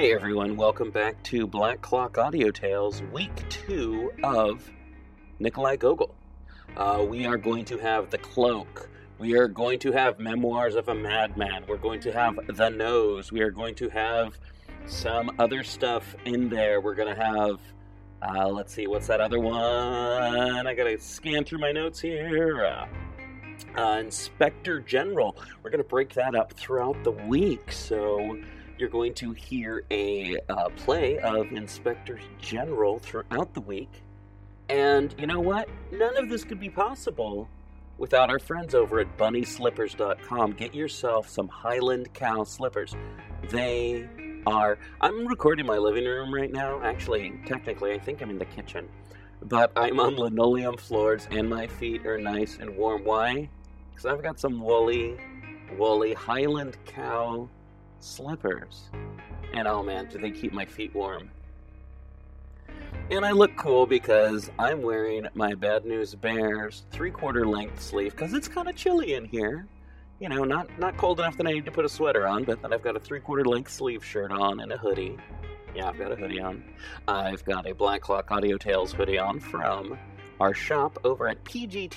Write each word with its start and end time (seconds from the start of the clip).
Hey 0.00 0.14
everyone, 0.14 0.56
welcome 0.56 0.90
back 0.90 1.22
to 1.24 1.46
Black 1.46 1.82
Clock 1.82 2.16
Audio 2.16 2.50
Tales, 2.50 3.02
week 3.12 3.46
two 3.50 4.10
of 4.24 4.70
Nikolai 5.38 5.76
Gogol. 5.76 6.14
Uh, 6.74 7.04
we 7.06 7.26
are 7.26 7.36
going 7.36 7.66
to 7.66 7.76
have 7.76 8.08
The 8.08 8.16
Cloak. 8.16 8.88
We 9.18 9.34
are 9.34 9.46
going 9.46 9.78
to 9.80 9.92
have 9.92 10.18
Memoirs 10.18 10.74
of 10.74 10.88
a 10.88 10.94
Madman. 10.94 11.66
We're 11.68 11.76
going 11.76 12.00
to 12.00 12.12
have 12.12 12.38
The 12.48 12.70
Nose. 12.70 13.30
We 13.30 13.42
are 13.42 13.50
going 13.50 13.74
to 13.74 13.90
have 13.90 14.38
some 14.86 15.32
other 15.38 15.62
stuff 15.62 16.16
in 16.24 16.48
there. 16.48 16.80
We're 16.80 16.94
going 16.94 17.14
to 17.14 17.22
have, 17.22 17.60
uh, 18.22 18.48
let's 18.48 18.72
see, 18.72 18.86
what's 18.86 19.06
that 19.08 19.20
other 19.20 19.38
one? 19.38 19.58
I 20.66 20.72
got 20.72 20.84
to 20.84 20.98
scan 20.98 21.44
through 21.44 21.58
my 21.58 21.72
notes 21.72 22.00
here. 22.00 22.64
Uh, 22.64 22.86
uh, 23.78 23.98
Inspector 23.98 24.80
General. 24.80 25.36
We're 25.62 25.68
going 25.68 25.82
to 25.82 25.88
break 25.88 26.14
that 26.14 26.34
up 26.34 26.54
throughout 26.54 27.04
the 27.04 27.12
week. 27.12 27.70
So 27.70 28.40
you're 28.80 28.88
going 28.88 29.12
to 29.14 29.32
hear 29.32 29.84
a 29.90 30.38
uh, 30.48 30.70
play 30.70 31.18
of 31.18 31.52
Inspector 31.52 32.18
General 32.40 32.98
throughout 32.98 33.52
the 33.52 33.60
week. 33.60 34.02
And 34.70 35.14
you 35.18 35.26
know 35.26 35.40
what? 35.40 35.68
None 35.92 36.16
of 36.16 36.30
this 36.30 36.44
could 36.44 36.58
be 36.58 36.70
possible 36.70 37.48
without 37.98 38.30
our 38.30 38.38
friends 38.38 38.74
over 38.74 39.00
at 39.00 39.18
bunnyslippers.com. 39.18 40.52
Get 40.52 40.74
yourself 40.74 41.28
some 41.28 41.48
Highland 41.48 42.14
cow 42.14 42.44
slippers. 42.44 42.96
They 43.50 44.08
are. 44.46 44.78
I'm 45.00 45.26
recording 45.26 45.66
my 45.66 45.76
living 45.76 46.06
room 46.06 46.32
right 46.32 46.50
now. 46.50 46.80
Actually, 46.82 47.38
technically, 47.46 47.92
I 47.92 47.98
think 47.98 48.22
I'm 48.22 48.30
in 48.30 48.38
the 48.38 48.46
kitchen. 48.46 48.88
But 49.42 49.72
I'm 49.76 50.00
on 50.00 50.16
linoleum 50.16 50.76
floors 50.76 51.28
and 51.30 51.48
my 51.48 51.66
feet 51.66 52.06
are 52.06 52.18
nice 52.18 52.58
and 52.58 52.76
warm. 52.76 53.04
Why? 53.04 53.50
Because 53.90 54.06
I've 54.06 54.22
got 54.22 54.40
some 54.40 54.60
woolly, 54.60 55.18
woolly 55.76 56.14
Highland 56.14 56.76
cow 56.86 57.48
slippers. 58.00 58.90
And 59.52 59.66
oh 59.66 59.82
man, 59.82 60.06
do 60.06 60.18
they 60.18 60.30
keep 60.30 60.52
my 60.52 60.64
feet 60.64 60.94
warm. 60.94 61.30
And 63.10 63.24
I 63.24 63.32
look 63.32 63.56
cool 63.56 63.86
because 63.86 64.50
I'm 64.58 64.82
wearing 64.82 65.26
my 65.34 65.54
Bad 65.54 65.84
News 65.84 66.14
Bears 66.14 66.84
three 66.90 67.10
quarter 67.10 67.46
length 67.46 67.82
sleeve 67.82 68.12
because 68.12 68.34
it's 68.34 68.48
kind 68.48 68.68
of 68.68 68.76
chilly 68.76 69.14
in 69.14 69.24
here. 69.24 69.66
You 70.20 70.28
know, 70.28 70.44
not, 70.44 70.68
not 70.78 70.96
cold 70.98 71.18
enough 71.18 71.36
that 71.38 71.46
I 71.46 71.52
need 71.52 71.64
to 71.64 71.70
put 71.72 71.84
a 71.84 71.88
sweater 71.88 72.26
on, 72.26 72.44
but 72.44 72.60
then 72.60 72.72
I've 72.72 72.82
got 72.82 72.94
a 72.94 73.00
three 73.00 73.20
quarter 73.20 73.44
length 73.44 73.70
sleeve 73.72 74.04
shirt 74.04 74.30
on 74.30 74.60
and 74.60 74.70
a 74.70 74.76
hoodie. 74.76 75.16
Yeah, 75.74 75.88
I've 75.88 75.98
got 75.98 76.12
a 76.12 76.16
hoodie 76.16 76.40
on. 76.40 76.62
I've 77.08 77.44
got 77.44 77.68
a 77.68 77.74
Black 77.74 78.02
Clock 78.02 78.30
Audio 78.30 78.58
Tales 78.58 78.92
hoodie 78.92 79.18
on 79.18 79.40
from 79.40 79.98
our 80.40 80.54
shop 80.54 80.98
over 81.04 81.26
at 81.28 81.42
pgttcm.com. 81.44 81.88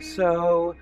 So, 0.00 0.74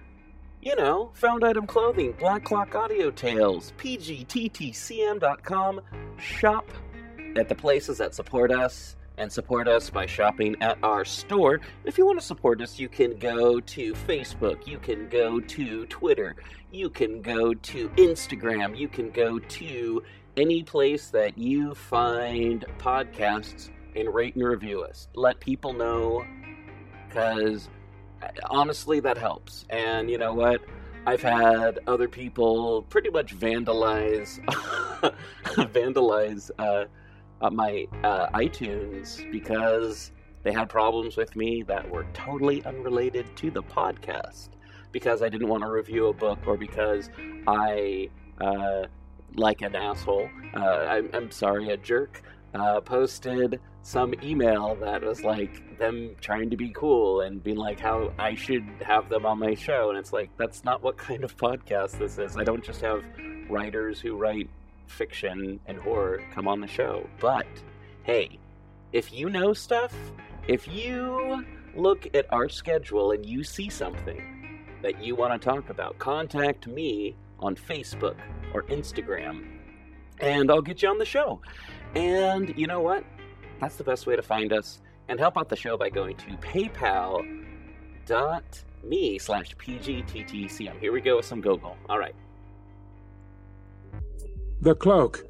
you 0.62 0.76
know, 0.76 1.10
found 1.14 1.44
item 1.44 1.66
clothing, 1.66 2.14
Black 2.18 2.44
Clock 2.44 2.74
Audio 2.74 3.10
Tales, 3.10 3.72
pgttcm.com. 3.78 5.80
Shop 6.18 6.68
at 7.36 7.48
the 7.48 7.54
places 7.54 7.98
that 7.98 8.14
support 8.14 8.52
us 8.52 8.96
and 9.16 9.30
support 9.30 9.68
us 9.68 9.90
by 9.90 10.06
shopping 10.06 10.56
at 10.62 10.78
our 10.82 11.04
store. 11.04 11.60
If 11.84 11.98
you 11.98 12.06
want 12.06 12.18
to 12.18 12.24
support 12.24 12.60
us, 12.62 12.78
you 12.78 12.88
can 12.88 13.18
go 13.18 13.60
to 13.60 13.94
Facebook, 13.94 14.66
you 14.66 14.78
can 14.78 15.08
go 15.08 15.40
to 15.40 15.86
Twitter, 15.86 16.36
you 16.70 16.88
can 16.88 17.20
go 17.20 17.54
to 17.54 17.88
Instagram, 17.90 18.76
you 18.76 18.88
can 18.88 19.10
go 19.10 19.38
to 19.38 20.02
any 20.36 20.62
place 20.62 21.08
that 21.08 21.36
you 21.36 21.74
find 21.74 22.64
podcasts 22.78 23.70
and 23.94 24.12
rate 24.12 24.36
and 24.36 24.44
review 24.44 24.82
us. 24.82 25.08
Let 25.14 25.40
people 25.40 25.72
know 25.72 26.24
because 27.08 27.68
honestly, 28.48 29.00
that 29.00 29.18
helps. 29.18 29.64
And 29.70 30.10
you 30.10 30.18
know 30.18 30.34
what? 30.34 30.62
I've 31.06 31.22
had 31.22 31.78
other 31.86 32.08
people 32.08 32.82
pretty 32.82 33.08
much 33.10 33.36
vandalize 33.38 34.38
vandalize 35.44 36.50
uh, 36.58 36.84
uh, 37.40 37.50
my 37.50 37.86
uh, 38.04 38.28
iTunes 38.30 39.30
because 39.32 40.12
they 40.42 40.52
had 40.52 40.68
problems 40.68 41.16
with 41.16 41.36
me 41.36 41.62
that 41.62 41.88
were 41.88 42.06
totally 42.12 42.64
unrelated 42.64 43.34
to 43.36 43.50
the 43.50 43.62
podcast. 43.62 44.50
Because 44.92 45.22
I 45.22 45.28
didn't 45.28 45.48
want 45.48 45.62
to 45.62 45.70
review 45.70 46.08
a 46.08 46.12
book, 46.12 46.40
or 46.46 46.56
because 46.56 47.10
I, 47.46 48.10
uh, 48.40 48.86
like 49.36 49.62
an 49.62 49.76
asshole, 49.76 50.28
uh, 50.54 50.58
I'm, 50.58 51.08
I'm 51.12 51.30
sorry, 51.30 51.70
a 51.70 51.76
jerk, 51.76 52.22
uh, 52.54 52.80
posted 52.80 53.60
some 53.82 54.14
email 54.22 54.74
that 54.76 55.02
was 55.02 55.22
like 55.22 55.62
them 55.80 56.14
trying 56.20 56.50
to 56.50 56.56
be 56.56 56.68
cool 56.70 57.22
and 57.22 57.42
being 57.42 57.56
like 57.56 57.80
how 57.80 58.12
I 58.18 58.36
should 58.36 58.64
have 58.82 59.08
them 59.08 59.26
on 59.26 59.40
my 59.40 59.54
show. 59.54 59.90
And 59.90 59.98
it's 59.98 60.12
like, 60.12 60.30
that's 60.36 60.62
not 60.62 60.82
what 60.82 60.96
kind 60.96 61.24
of 61.24 61.36
podcast 61.36 61.98
this 61.98 62.18
is. 62.18 62.36
I 62.36 62.44
don't 62.44 62.62
just 62.64 62.80
have 62.82 63.02
writers 63.48 64.00
who 64.00 64.16
write 64.16 64.48
fiction 64.86 65.58
and 65.66 65.78
horror 65.78 66.22
come 66.32 66.46
on 66.46 66.60
the 66.60 66.68
show. 66.68 67.08
But 67.18 67.46
hey, 68.04 68.38
if 68.92 69.12
you 69.12 69.28
know 69.28 69.52
stuff, 69.52 69.94
if 70.46 70.68
you 70.68 71.44
look 71.74 72.06
at 72.14 72.32
our 72.32 72.48
schedule 72.48 73.12
and 73.12 73.26
you 73.26 73.42
see 73.42 73.68
something 73.68 74.60
that 74.82 75.02
you 75.02 75.16
want 75.16 75.40
to 75.40 75.44
talk 75.44 75.70
about, 75.70 75.98
contact 75.98 76.66
me 76.66 77.16
on 77.40 77.56
Facebook 77.56 78.16
or 78.52 78.62
Instagram 78.64 79.46
and 80.20 80.50
I'll 80.50 80.62
get 80.62 80.82
you 80.82 80.88
on 80.88 80.98
the 80.98 81.04
show. 81.04 81.40
And 81.94 82.56
you 82.56 82.66
know 82.66 82.80
what? 82.80 83.04
That's 83.60 83.76
the 83.76 83.84
best 83.84 84.06
way 84.06 84.16
to 84.16 84.22
find 84.22 84.52
us 84.52 84.80
and 85.10 85.18
help 85.18 85.36
out 85.36 85.48
the 85.48 85.56
show 85.56 85.76
by 85.76 85.90
going 85.90 86.16
to 86.16 86.30
paypal.me 86.36 87.18
slash 89.18 89.56
pgttcm. 89.56 90.78
Here 90.78 90.92
we 90.92 91.00
go 91.00 91.16
with 91.16 91.26
some 91.26 91.40
Gogol. 91.40 91.76
All 91.88 91.98
right. 91.98 92.14
The 94.60 94.76
Cloak 94.76 95.26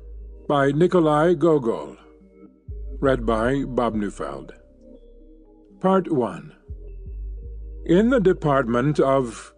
by 0.47 0.71
Nikolai 0.73 1.33
Gogol. 1.35 1.97
Read 3.01 3.25
by 3.25 3.65
Bob 3.65 3.95
Neufeld. 3.95 4.53
Part 5.81 6.13
1 6.13 6.55
In 7.87 8.11
the 8.11 8.21
department 8.21 9.01
of. 9.01 9.55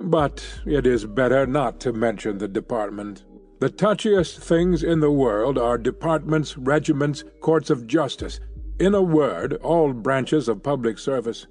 But 0.00 0.44
it 0.66 0.86
is 0.88 1.06
better 1.06 1.46
not 1.46 1.78
to 1.80 1.92
mention 1.92 2.38
the 2.38 2.48
department. 2.48 3.24
The 3.60 3.68
touchiest 3.68 4.38
things 4.38 4.82
in 4.82 5.00
the 5.00 5.10
world 5.10 5.58
are 5.58 5.76
departments, 5.76 6.56
regiments, 6.56 7.22
courts 7.40 7.68
of 7.68 7.86
justice, 7.86 8.40
in 8.80 8.94
a 8.94 9.02
word, 9.02 9.54
all 9.62 9.92
branches 9.92 10.48
of 10.48 10.62
public 10.62 10.98
service. 10.98 11.46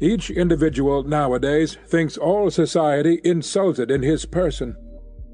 Each 0.00 0.30
individual 0.30 1.02
nowadays 1.04 1.78
thinks 1.86 2.16
all 2.16 2.50
society 2.50 3.20
insulted 3.24 3.90
in 3.90 4.02
his 4.02 4.26
person. 4.26 4.76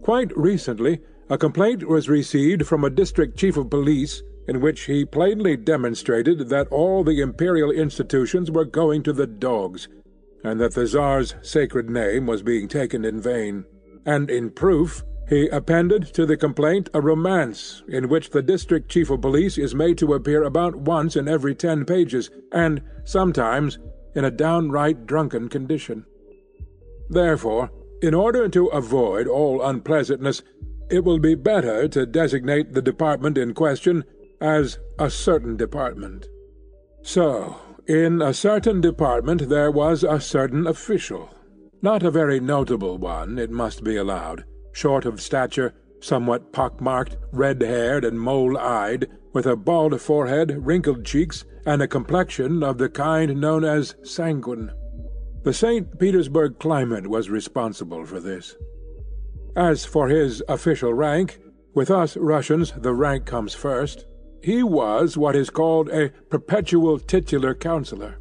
Quite 0.02 0.36
recently, 0.36 1.00
a 1.30 1.38
complaint 1.38 1.88
was 1.88 2.08
received 2.08 2.66
from 2.66 2.84
a 2.84 2.90
district 2.90 3.38
chief 3.38 3.56
of 3.56 3.70
police 3.70 4.22
in 4.48 4.60
which 4.60 4.82
he 4.82 5.04
plainly 5.04 5.56
demonstrated 5.56 6.48
that 6.48 6.68
all 6.68 7.04
the 7.04 7.20
imperial 7.20 7.70
institutions 7.70 8.50
were 8.50 8.64
going 8.64 9.02
to 9.04 9.12
the 9.12 9.26
dogs, 9.26 9.88
and 10.42 10.60
that 10.60 10.74
the 10.74 10.86
Tsar's 10.86 11.34
sacred 11.42 11.88
name 11.88 12.26
was 12.26 12.42
being 12.42 12.66
taken 12.66 13.04
in 13.04 13.20
vain. 13.20 13.64
And 14.04 14.30
in 14.30 14.50
proof, 14.50 15.04
he 15.28 15.48
appended 15.48 16.04
to 16.14 16.26
the 16.26 16.36
complaint 16.36 16.90
a 16.92 17.00
romance 17.00 17.82
in 17.88 18.08
which 18.08 18.30
the 18.30 18.42
district 18.42 18.90
chief 18.90 19.10
of 19.10 19.20
police 19.20 19.56
is 19.56 19.74
made 19.74 19.96
to 19.98 20.14
appear 20.14 20.42
about 20.42 20.74
once 20.74 21.16
in 21.16 21.28
every 21.28 21.54
ten 21.54 21.84
pages, 21.84 22.30
and 22.52 22.82
sometimes 23.04 23.78
in 24.14 24.24
a 24.24 24.30
downright 24.30 25.06
drunken 25.06 25.48
condition. 25.48 26.04
Therefore, 27.08 27.70
in 28.02 28.14
order 28.14 28.48
to 28.48 28.66
avoid 28.68 29.26
all 29.26 29.62
unpleasantness, 29.62 30.42
it 30.90 31.04
will 31.04 31.18
be 31.18 31.34
better 31.34 31.88
to 31.88 32.04
designate 32.04 32.72
the 32.72 32.82
department 32.82 33.38
in 33.38 33.54
question 33.54 34.04
as 34.40 34.78
a 34.98 35.08
certain 35.08 35.56
department. 35.56 36.26
So, 37.02 37.56
in 37.86 38.20
a 38.20 38.34
certain 38.34 38.80
department 38.80 39.48
there 39.48 39.70
was 39.70 40.04
a 40.04 40.20
certain 40.20 40.66
official. 40.66 41.30
Not 41.80 42.02
a 42.02 42.10
very 42.10 42.40
notable 42.40 42.98
one, 42.98 43.38
it 43.38 43.50
must 43.50 43.82
be 43.82 43.96
allowed 43.96 44.44
short 44.72 45.04
of 45.04 45.20
stature, 45.20 45.74
somewhat 46.00 46.52
pock-marked, 46.52 47.16
red-haired, 47.32 48.04
and 48.04 48.20
mole-eyed, 48.20 49.08
with 49.32 49.46
a 49.46 49.56
bald 49.56 50.00
forehead, 50.00 50.66
wrinkled 50.66 51.04
cheeks, 51.04 51.44
and 51.64 51.80
a 51.80 51.88
complexion 51.88 52.62
of 52.62 52.78
the 52.78 52.88
kind 52.88 53.40
known 53.40 53.64
as 53.64 53.94
sanguine. 54.02 54.72
The 55.44 55.52
St. 55.52 55.98
Petersburg 55.98 56.58
climate 56.58 57.06
was 57.06 57.30
responsible 57.30 58.04
for 58.04 58.20
this. 58.20 58.56
As 59.56 59.84
for 59.84 60.08
his 60.08 60.42
official 60.48 60.94
rank, 60.94 61.40
with 61.74 61.90
us 61.90 62.16
Russians 62.16 62.72
the 62.76 62.94
rank 62.94 63.26
comes 63.26 63.54
first, 63.54 64.06
he 64.42 64.62
was 64.62 65.16
what 65.16 65.36
is 65.36 65.50
called 65.50 65.88
a 65.90 66.10
perpetual 66.30 66.98
titular 66.98 67.54
councillor, 67.54 68.18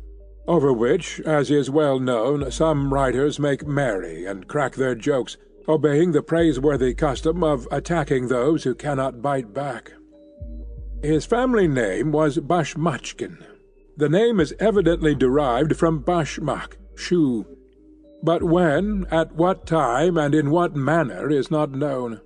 over 0.48 0.72
which, 0.72 1.20
as 1.22 1.50
is 1.50 1.70
well 1.70 2.00
known, 2.00 2.52
some 2.52 2.94
writers 2.94 3.40
make 3.40 3.66
merry 3.66 4.26
and 4.26 4.48
crack 4.48 4.76
their 4.76 4.96
jokes, 4.96 5.38
obeying 5.68 6.12
the 6.12 6.22
praiseworthy 6.22 6.94
custom 6.94 7.44
of 7.44 7.68
attacking 7.72 8.28
those 8.28 8.64
who 8.64 8.76
cannot 8.76 9.22
bite 9.22 9.54
back. 9.54 9.92
His 11.04 11.26
family 11.26 11.68
name 11.68 12.12
was 12.12 12.38
Bashmachkin. 12.38 13.44
The 13.98 14.10
name 14.10 14.40
is 14.40 14.54
evidently 14.60 15.16
derived 15.16 15.76
from 15.76 16.04
bashmak, 16.04 16.74
shoe, 16.96 17.46
but 18.24 18.44
when, 18.44 19.06
at 19.12 19.34
what 19.36 19.66
time, 19.66 20.18
and 20.18 20.36
in 20.36 20.52
what 20.52 20.76
manner 20.76 21.30
is 21.30 21.52
not 21.52 21.72
known. 21.72 22.22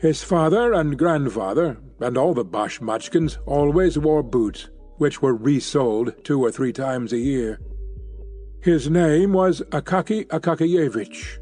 His 0.00 0.22
father 0.22 0.72
and 0.72 0.98
grandfather, 0.98 1.78
and 2.00 2.18
all 2.18 2.34
the 2.34 2.44
Bashmachkins, 2.44 3.38
always 3.46 3.98
wore 3.98 4.22
boots, 4.22 4.68
which 4.96 5.22
were 5.22 5.34
resold 5.34 6.24
two 6.24 6.42
or 6.42 6.50
three 6.50 6.72
times 6.72 7.12
a 7.12 7.18
year. 7.18 7.60
His 8.62 8.88
name 8.88 9.32
was 9.32 9.60
Akaky 9.70 10.26
Akakiyevich. 10.28 11.38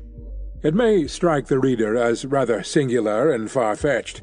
It 0.62 0.74
may 0.74 1.06
strike 1.06 1.46
the 1.46 1.58
reader 1.58 1.96
as 1.96 2.24
rather 2.24 2.62
singular 2.62 3.32
and 3.32 3.50
far-fetched, 3.50 4.22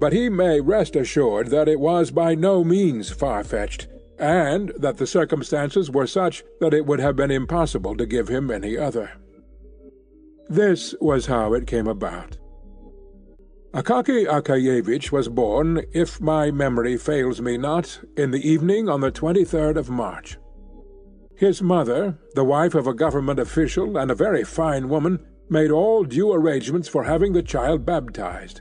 but 0.00 0.12
he 0.12 0.28
may 0.28 0.60
rest 0.60 0.96
assured 0.96 1.48
that 1.48 1.68
it 1.68 1.80
was 1.80 2.10
by 2.10 2.34
no 2.34 2.62
means 2.62 3.10
far-fetched, 3.10 3.88
and 4.18 4.72
that 4.76 4.98
the 4.98 5.06
circumstances 5.06 5.90
were 5.90 6.06
such 6.06 6.44
that 6.60 6.74
it 6.74 6.84
would 6.84 7.00
have 7.00 7.16
been 7.16 7.30
impossible 7.30 7.96
to 7.96 8.04
give 8.04 8.28
him 8.28 8.50
any 8.50 8.76
other. 8.76 9.12
This 10.48 10.94
was 11.00 11.26
how 11.26 11.54
it 11.54 11.66
came 11.66 11.86
about. 11.86 12.36
Akaky 13.72 14.26
Akakiyevich 14.26 15.12
was 15.12 15.28
born, 15.28 15.84
if 15.92 16.20
my 16.20 16.50
memory 16.50 16.96
fails 16.96 17.40
me 17.40 17.56
not, 17.56 18.00
in 18.16 18.30
the 18.30 18.46
evening 18.46 18.88
on 18.88 19.00
the 19.00 19.10
twenty-third 19.10 19.76
of 19.76 19.90
March. 19.90 20.38
His 21.36 21.62
mother, 21.62 22.18
the 22.34 22.44
wife 22.44 22.74
of 22.74 22.86
a 22.86 22.94
government 22.94 23.38
official 23.38 23.96
and 23.96 24.10
a 24.10 24.14
very 24.14 24.42
fine 24.42 24.88
woman, 24.88 25.24
made 25.50 25.70
all 25.70 26.04
due 26.04 26.32
arrangements 26.32 26.88
for 26.88 27.04
having 27.04 27.32
the 27.32 27.42
child 27.42 27.84
baptized. 27.84 28.60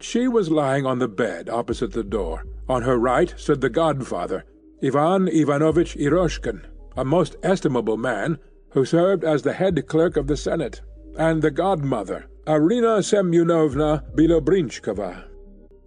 She 0.00 0.28
was 0.28 0.50
lying 0.50 0.84
on 0.84 0.98
the 0.98 1.08
bed 1.08 1.48
opposite 1.48 1.92
the 1.92 2.02
door. 2.02 2.44
On 2.68 2.82
her 2.82 2.98
right 2.98 3.32
stood 3.36 3.60
the 3.60 3.70
godfather, 3.70 4.44
Ivan 4.82 5.28
Ivanovitch 5.28 5.96
Eroshkin, 5.96 6.64
a 6.96 7.04
most 7.04 7.36
estimable 7.42 7.96
man, 7.96 8.38
who 8.70 8.84
served 8.84 9.24
as 9.24 9.42
the 9.42 9.52
head 9.52 9.86
clerk 9.86 10.16
of 10.16 10.26
the 10.26 10.36
Senate, 10.36 10.80
and 11.16 11.42
the 11.42 11.50
godmother, 11.50 12.26
Arina 12.46 12.98
Semyonovna 12.98 14.02
Bilobrinchkova, 14.14 15.24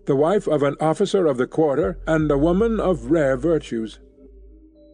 the 0.06 0.16
wife 0.16 0.48
of 0.48 0.63
an 0.63 0.75
officer 0.80 1.25
of 1.25 1.38
the 1.38 1.48
quarter 1.48 2.00
and 2.07 2.30
a 2.31 2.38
woman 2.38 2.80
of 2.80 3.12
rare 3.12 3.36
virtues. 3.36 4.00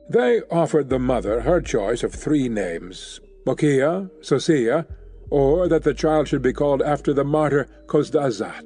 They 0.10 0.42
offered 0.50 0.89
the 0.89 1.00
mother 1.00 1.42
her 1.42 1.62
choice 1.62 2.04
of 2.04 2.13
three 2.13 2.50
names, 2.50 3.19
Mokia, 3.45 4.10
Sosia, 4.22 4.86
or 5.31 5.68
that 5.68 5.83
the 5.83 5.94
child 5.94 6.28
should 6.28 6.44
be 6.44 6.54
called 6.54 6.81
after 6.83 7.13
the 7.13 7.24
martyr 7.24 7.68
Kozdazat. 7.88 8.63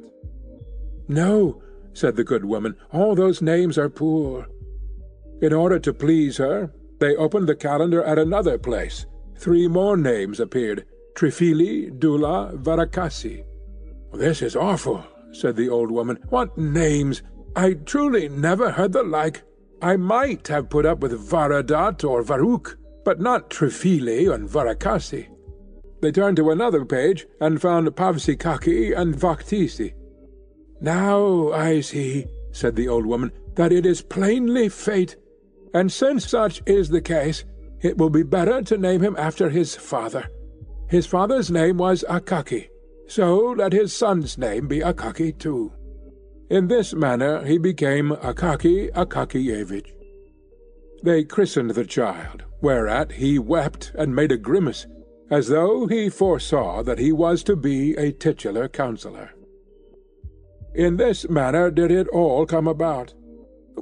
No, 1.08 1.62
said 1.94 2.16
the 2.16 2.24
good 2.24 2.44
woman, 2.44 2.76
all 2.92 3.16
those 3.16 3.42
names 3.42 3.78
are 3.78 3.90
poor. 3.90 4.48
In 5.42 5.54
order 5.54 5.80
to 5.80 5.94
please 5.94 6.38
her, 6.38 6.72
they 7.00 7.16
opened 7.16 7.48
the 7.48 7.56
calendar 7.56 8.04
at 8.04 8.20
another 8.20 8.58
place. 8.58 9.06
Three 9.38 9.68
more 9.68 9.96
names 9.96 10.40
appeared, 10.40 10.86
Trifili, 11.14 11.98
Dula, 11.98 12.54
Varakasi. 12.56 13.44
This 14.14 14.42
is 14.42 14.56
awful, 14.56 15.06
said 15.32 15.56
the 15.56 15.70
old 15.70 15.92
woman. 15.92 16.18
What 16.30 16.58
names! 16.58 17.22
I 17.56 17.74
truly 17.74 18.28
never 18.28 18.72
heard 18.72 18.92
the 18.92 19.04
like. 19.04 19.44
I 19.82 19.98
might 19.98 20.48
have 20.48 20.70
put 20.70 20.86
up 20.86 21.00
with 21.00 21.30
Varadat 21.30 22.04
or 22.04 22.24
Varuk, 22.24 22.76
but 23.04 23.20
not 23.20 23.50
Trifili 23.50 24.34
and 24.34 24.50
Varakasi. 24.50 25.28
They 26.06 26.12
turned 26.12 26.38
to 26.38 26.52
another 26.52 26.86
page 26.86 27.26
and 27.42 27.60
found 27.60 27.88
Pavsikaki 27.88 28.96
and 28.96 29.16
Vaktisi. 29.16 29.96
Now 30.80 31.52
I 31.52 31.82
see, 31.82 32.28
said 32.52 32.76
the 32.76 32.88
old 32.88 33.08
woman, 33.08 33.32
that 33.56 33.72
it 33.72 33.88
is 33.88 34.04
plainly 34.04 34.70
fate, 34.70 35.16
and 35.74 35.92
since 35.92 36.30
such 36.30 36.62
is 36.68 36.90
the 36.90 37.02
case, 37.02 37.44
it 37.82 37.98
will 37.98 38.12
be 38.12 38.22
better 38.22 38.62
to 38.62 38.78
name 38.78 39.02
him 39.02 39.16
after 39.18 39.50
his 39.50 39.76
father. 39.76 40.30
His 40.88 41.08
father's 41.08 41.50
name 41.50 41.78
was 41.78 42.06
Akaki, 42.08 42.70
so 43.08 43.56
let 43.58 43.74
his 43.74 43.92
son's 43.92 44.38
name 44.38 44.68
be 44.68 44.82
Akaki 44.82 45.32
too. 45.32 45.74
In 46.52 46.68
this 46.68 46.94
manner 46.94 47.44
he 47.44 47.58
became 47.58 48.12
Akaky 48.12 48.92
Akakiyevich. 48.92 49.92
They 51.02 51.24
christened 51.24 51.72
the 51.72 51.84
child, 51.84 52.44
whereat 52.62 53.14
he 53.14 53.40
wept 53.40 53.92
and 53.96 54.16
made 54.16 54.32
a 54.32 54.38
grimace, 54.38 54.86
as 55.30 55.48
though 55.48 55.88
he 55.88 56.10
foresaw 56.10 56.84
that 56.84 57.00
he 57.00 57.12
was 57.12 57.44
to 57.44 57.56
be 57.56 57.96
a 57.96 58.12
titular 58.12 58.68
councillor. 58.68 59.32
In 60.74 60.98
this 60.98 61.30
manner 61.30 61.72
did 61.72 61.92
it 61.92 62.08
all 62.10 62.46
come 62.46 62.68
about. 62.68 63.14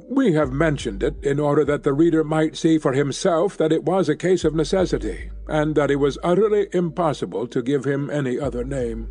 We 0.08 0.32
have 0.32 0.52
mentioned 0.52 1.02
it 1.02 1.16
in 1.22 1.38
order 1.38 1.64
that 1.64 1.82
the 1.82 1.92
reader 1.92 2.24
might 2.24 2.56
see 2.56 2.78
for 2.78 2.92
himself 2.92 3.56
that 3.58 3.72
it 3.72 3.84
was 3.84 4.08
a 4.08 4.16
case 4.16 4.44
of 4.44 4.54
necessity, 4.54 5.30
and 5.48 5.74
that 5.74 5.90
it 5.90 5.96
was 5.96 6.18
utterly 6.22 6.68
impossible 6.72 7.46
to 7.48 7.62
give 7.62 7.84
him 7.84 8.10
any 8.10 8.38
other 8.38 8.64
name. 8.64 9.10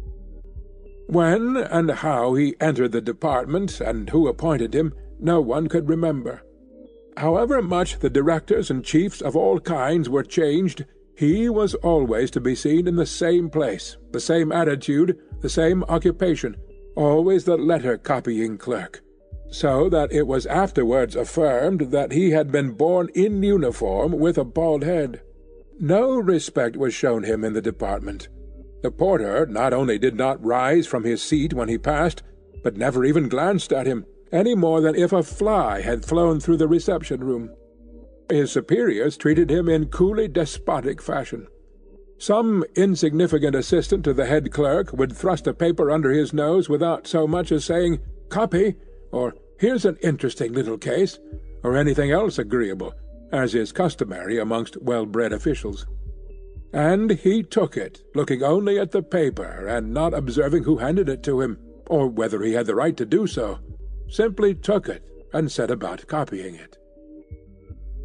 When 1.07 1.57
and 1.57 1.91
how 1.91 2.33
he 2.33 2.55
entered 2.59 2.91
the 2.91 3.01
department, 3.01 3.79
and 3.79 4.09
who 4.09 4.27
appointed 4.27 4.73
him, 4.73 4.93
no 5.19 5.39
one 5.41 5.67
could 5.67 5.87
remember. 5.87 6.41
However 7.17 7.61
much 7.61 7.99
the 7.99 8.09
directors 8.09 8.71
and 8.71 8.83
chiefs 8.83 9.21
of 9.21 9.35
all 9.35 9.59
kinds 9.59 10.09
were 10.09 10.23
changed, 10.23 10.85
he 11.15 11.49
was 11.49 11.75
always 11.75 12.31
to 12.31 12.41
be 12.41 12.55
seen 12.55 12.87
in 12.87 12.95
the 12.95 13.05
same 13.05 13.49
place, 13.49 13.97
the 14.11 14.19
same 14.19 14.51
attitude, 14.51 15.17
the 15.41 15.49
same 15.49 15.83
occupation, 15.83 16.55
always 16.95 17.43
the 17.45 17.57
letter-copying 17.57 18.57
clerk, 18.57 19.01
so 19.49 19.89
that 19.89 20.11
it 20.11 20.25
was 20.25 20.45
afterwards 20.47 21.15
affirmed 21.15 21.91
that 21.91 22.11
he 22.11 22.31
had 22.31 22.51
been 22.51 22.71
born 22.71 23.09
in 23.13 23.43
uniform 23.43 24.13
with 24.13 24.37
a 24.37 24.43
bald 24.43 24.83
head. 24.83 25.21
No 25.79 26.17
respect 26.17 26.77
was 26.77 26.93
shown 26.93 27.23
him 27.23 27.43
in 27.43 27.53
the 27.53 27.61
department. 27.61 28.27
The 28.81 28.91
porter 28.91 29.45
not 29.45 29.73
only 29.73 29.97
did 29.97 30.15
not 30.15 30.43
rise 30.43 30.87
from 30.87 31.03
his 31.03 31.21
seat 31.21 31.53
when 31.53 31.69
he 31.69 31.77
passed, 31.77 32.23
but 32.63 32.77
never 32.77 33.05
even 33.05 33.29
glanced 33.29 33.71
at 33.71 33.87
him, 33.87 34.05
any 34.31 34.55
more 34.55 34.81
than 34.81 34.95
if 34.95 35.13
a 35.13 35.23
fly 35.23 35.81
had 35.81 36.05
flown 36.05 36.39
through 36.39 36.57
the 36.57 36.67
reception-room. 36.67 37.51
His 38.29 38.51
superiors 38.51 39.17
treated 39.17 39.51
him 39.51 39.67
in 39.69 39.87
coolly 39.87 40.27
despotic 40.27 41.01
fashion. 41.01 41.47
Some 42.17 42.63
insignificant 42.75 43.55
assistant 43.55 44.03
to 44.05 44.13
the 44.13 44.25
head 44.25 44.51
clerk 44.51 44.93
would 44.93 45.11
thrust 45.11 45.45
a 45.45 45.53
paper 45.53 45.91
under 45.91 46.11
his 46.11 46.33
nose 46.33 46.69
without 46.69 47.05
so 47.05 47.27
much 47.27 47.51
as 47.51 47.65
saying, 47.65 47.99
"Copy," 48.29 48.75
or 49.11 49.33
"Here's 49.59 49.85
an 49.85 49.97
interesting 50.01 50.53
little 50.53 50.77
case," 50.77 51.19
or 51.63 51.75
anything 51.75 52.11
else 52.11 52.39
agreeable, 52.39 52.93
as 53.31 53.55
is 53.55 53.71
customary 53.71 54.39
amongst 54.39 54.81
well-bred 54.81 55.33
officials. 55.33 55.85
And 56.71 57.11
he 57.11 57.43
took 57.43 57.77
it, 57.77 58.03
looking 58.15 58.41
only 58.41 58.79
at 58.79 58.91
the 58.91 59.03
paper, 59.03 59.67
and 59.67 59.93
not 59.93 60.13
observing 60.13 60.63
who 60.63 60.77
handed 60.77 61.09
it 61.09 61.23
to 61.23 61.41
him, 61.41 61.57
or 61.87 62.07
whether 62.07 62.41
he 62.41 62.53
had 62.53 62.65
the 62.65 62.75
right 62.75 62.95
to 62.97 63.05
do 63.05 63.27
so. 63.27 63.59
Simply 64.07 64.55
took 64.55 64.87
it, 64.87 65.03
and 65.33 65.51
set 65.51 65.69
about 65.69 66.07
copying 66.07 66.55
it. 66.55 66.77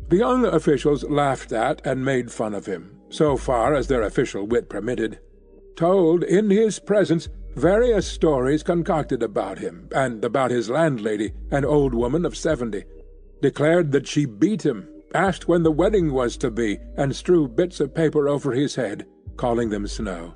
The 0.09 0.17
young 0.17 0.47
officials 0.47 1.05
laughed 1.05 1.53
at 1.53 1.83
and 1.85 2.03
made 2.03 2.33
fun 2.33 2.55
of 2.55 2.65
him, 2.65 2.99
so 3.11 3.37
far 3.37 3.75
as 3.75 3.89
their 3.89 4.03
official 4.03 4.47
wit 4.47 4.71
permitted, 4.71 5.19
told 5.77 6.25
in 6.25 6.49
his 6.49 6.79
presence 6.79 7.29
various 7.57 8.07
stories 8.07 8.63
concocted 8.63 9.23
about 9.23 9.59
him, 9.59 9.89
and 9.95 10.25
about 10.25 10.51
his 10.51 10.71
landlady, 10.71 11.33
an 11.51 11.65
old 11.65 11.93
woman 11.93 12.25
of 12.25 12.37
seventy, 12.37 12.85
declared 13.43 13.93
that 13.93 14.07
she 14.07 14.25
beat 14.25 14.65
him, 14.65 14.89
asked 15.15 15.47
when 15.47 15.63
the 15.63 15.73
wedding 15.73 16.13
was 16.13 16.39
to 16.39 16.51
be, 16.51 16.79
and 16.97 17.15
strew 17.15 17.47
bits 17.47 17.79
of 17.79 17.95
paper 17.95 18.29
over 18.29 18.53
his 18.53 18.77
head, 18.77 19.07
calling 19.37 19.69
them 19.69 19.87
snow. 19.87 20.35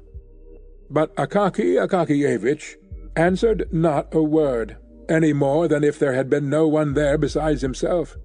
But 0.91 1.15
Akaky 1.17 1.83
Akakiyevich 1.83 2.77
answered 3.17 3.69
not 3.73 4.15
a 4.15 4.23
word, 4.23 4.77
any 5.09 5.33
more 5.33 5.67
than 5.67 5.83
if 5.83 5.99
there 5.99 6.13
had 6.13 6.29
been 6.29 6.51
no 6.51 6.69
one 6.69 6.93
there 6.93 7.17
besides 7.17 7.63
himself. 7.63 8.17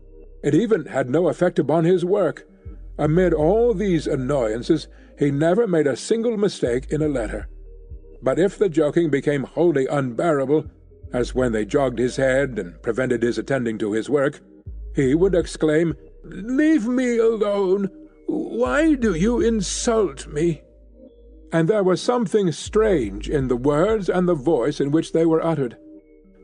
It 0.47 0.55
even 0.55 0.85
had 0.85 1.09
no 1.09 1.27
effect 1.27 1.59
upon 1.59 1.83
his 1.83 2.05
work, 2.05 2.47
Amid 2.97 3.33
all 3.33 3.73
these 3.73 4.07
annoyances 4.07 4.87
he 5.19 5.29
never 5.29 5.67
made 5.67 5.87
a 5.87 5.97
single 5.97 6.37
mistake 6.37 6.87
in 6.89 7.01
a 7.01 7.09
letter. 7.09 7.49
But 8.23 8.39
if 8.39 8.57
the 8.57 8.69
joking 8.69 9.09
became 9.09 9.43
wholly 9.43 9.87
unbearable, 9.87 10.67
as 11.11 11.35
when 11.35 11.51
they 11.51 11.65
jogged 11.65 11.99
his 11.99 12.15
head 12.15 12.57
and 12.57 12.81
prevented 12.81 13.23
his 13.23 13.37
attending 13.37 13.77
to 13.79 13.91
his 13.91 14.09
work, 14.09 14.39
he 14.95 15.15
would 15.15 15.35
exclaim, 15.35 15.95
"Leave 16.23 16.87
me 16.87 17.17
alone! 17.17 17.89
Why 18.27 18.93
do 18.93 19.13
you 19.15 19.41
insult 19.41 20.27
me?" 20.31 20.61
And 21.51 21.67
there 21.67 21.83
was 21.83 21.99
something 22.01 22.53
strange 22.53 23.29
in 23.29 23.49
the 23.49 23.57
words 23.57 24.07
and 24.07 24.29
the 24.29 24.33
voice 24.33 24.79
in 24.79 24.91
which 24.91 25.11
they 25.11 25.25
were 25.25 25.45
uttered. 25.45 25.75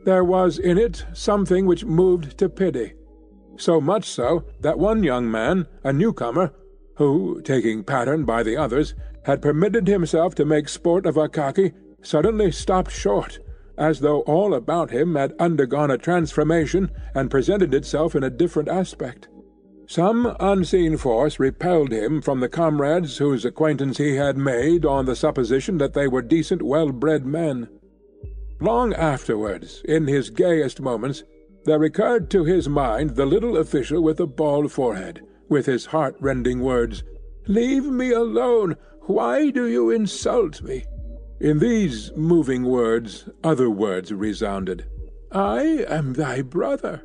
There 0.04 0.24
was 0.24 0.58
in 0.58 0.76
it 0.76 1.06
something 1.14 1.64
which 1.64 1.86
moved 1.86 2.36
to 2.36 2.50
pity 2.50 2.92
so 3.56 3.80
much 3.80 4.04
so 4.04 4.44
that 4.60 4.78
one 4.78 5.02
young 5.02 5.30
man, 5.30 5.66
a 5.82 5.92
newcomer, 5.92 6.52
who, 6.96 7.40
taking 7.42 7.84
pattern 7.84 8.24
by 8.24 8.42
the 8.42 8.56
others, 8.56 8.94
had 9.24 9.42
permitted 9.42 9.86
himself 9.86 10.34
to 10.34 10.44
make 10.44 10.68
sport 10.68 11.06
of 11.06 11.16
Akaky, 11.16 11.72
suddenly 12.02 12.52
stopped 12.52 12.90
short, 12.90 13.38
as 13.76 14.00
though 14.00 14.20
all 14.20 14.54
about 14.54 14.90
him 14.90 15.14
had 15.16 15.34
undergone 15.38 15.90
a 15.90 15.98
transformation 15.98 16.90
and 17.14 17.30
presented 17.30 17.74
itself 17.74 18.14
in 18.14 18.22
a 18.22 18.30
different 18.30 18.68
aspect. 18.68 19.28
Some 19.86 20.34
unseen 20.40 20.96
force 20.96 21.38
repelled 21.38 21.92
him 21.92 22.22
from 22.22 22.40
the 22.40 22.48
comrades 22.48 23.18
whose 23.18 23.44
acquaintance 23.44 23.98
he 23.98 24.16
had 24.16 24.38
made 24.38 24.86
on 24.86 25.04
the 25.04 25.16
supposition 25.16 25.78
that 25.78 25.92
they 25.92 26.08
were 26.08 26.22
decent 26.22 26.62
well-bred 26.62 27.26
men. 27.26 27.68
Long 28.60 28.94
afterwards, 28.94 29.82
in 29.84 30.06
his 30.06 30.30
gayest 30.30 30.80
moments, 30.80 31.22
there 31.64 31.78
recurred 31.78 32.30
to 32.30 32.44
his 32.44 32.68
mind 32.68 33.10
the 33.10 33.26
little 33.26 33.56
official 33.56 34.02
with 34.02 34.18
the 34.18 34.26
bald 34.26 34.70
forehead, 34.70 35.20
with 35.48 35.66
his 35.66 35.86
heart-rending 35.86 36.60
words, 36.60 37.02
"Leave 37.46 37.84
me 37.84 38.12
alone! 38.12 38.76
Why 39.02 39.50
do 39.50 39.66
you 39.66 39.90
insult 39.90 40.62
me?" 40.62 40.84
In 41.40 41.58
these 41.58 42.12
moving 42.16 42.64
words 42.64 43.28
other 43.42 43.68
words 43.68 44.12
resounded. 44.12 44.84
"I 45.32 45.84
am 45.88 46.14
thy 46.14 46.42
brother." 46.42 47.02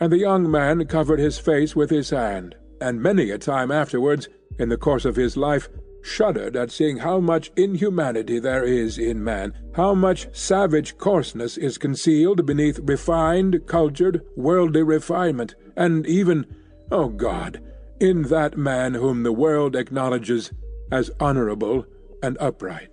And 0.00 0.12
the 0.12 0.18
young 0.18 0.50
man 0.50 0.84
covered 0.86 1.20
his 1.20 1.38
face 1.38 1.76
with 1.76 1.90
his 1.90 2.10
hand, 2.10 2.56
and 2.80 3.00
many 3.00 3.30
a 3.30 3.38
time 3.38 3.70
afterwards, 3.70 4.28
in 4.58 4.68
the 4.68 4.76
course 4.76 5.04
of 5.04 5.16
his 5.16 5.36
life, 5.36 5.68
shuddered 6.02 6.56
at 6.56 6.70
seeing 6.70 6.98
how 6.98 7.20
much 7.20 7.52
inhumanity 7.56 8.38
there 8.38 8.64
is 8.64 8.98
in 8.98 9.22
man, 9.22 9.54
how 9.74 9.94
much 9.94 10.28
savage 10.32 10.98
coarseness 10.98 11.56
is 11.56 11.78
concealed 11.78 12.44
beneath 12.44 12.80
refined, 12.82 13.60
cultured, 13.66 14.20
worldly 14.36 14.82
refinement, 14.82 15.54
and 15.76 16.06
even, 16.06 16.44
oh 16.90 17.08
God, 17.08 17.62
in 18.00 18.22
that 18.22 18.56
man 18.56 18.94
whom 18.94 19.22
the 19.22 19.32
world 19.32 19.76
acknowledges 19.76 20.52
as 20.90 21.10
honourable 21.20 21.86
and 22.22 22.36
upright. 22.40 22.88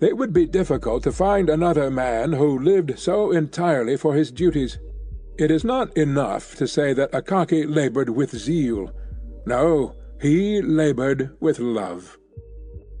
It 0.00 0.16
would 0.16 0.32
be 0.32 0.46
difficult 0.46 1.02
to 1.04 1.12
find 1.12 1.50
another 1.50 1.90
man 1.90 2.32
who 2.32 2.58
lived 2.58 2.98
so 2.98 3.32
entirely 3.32 3.96
for 3.96 4.14
his 4.14 4.30
duties. 4.30 4.78
It 5.38 5.50
is 5.50 5.64
not 5.64 5.96
enough 5.96 6.54
to 6.56 6.68
say 6.68 6.92
that 6.92 7.12
Akaky 7.12 7.64
laboured 7.68 8.10
with 8.10 8.36
zeal. 8.36 8.92
No, 9.44 9.96
he 10.20 10.60
laboured 10.62 11.36
with 11.40 11.58
love. 11.58 12.18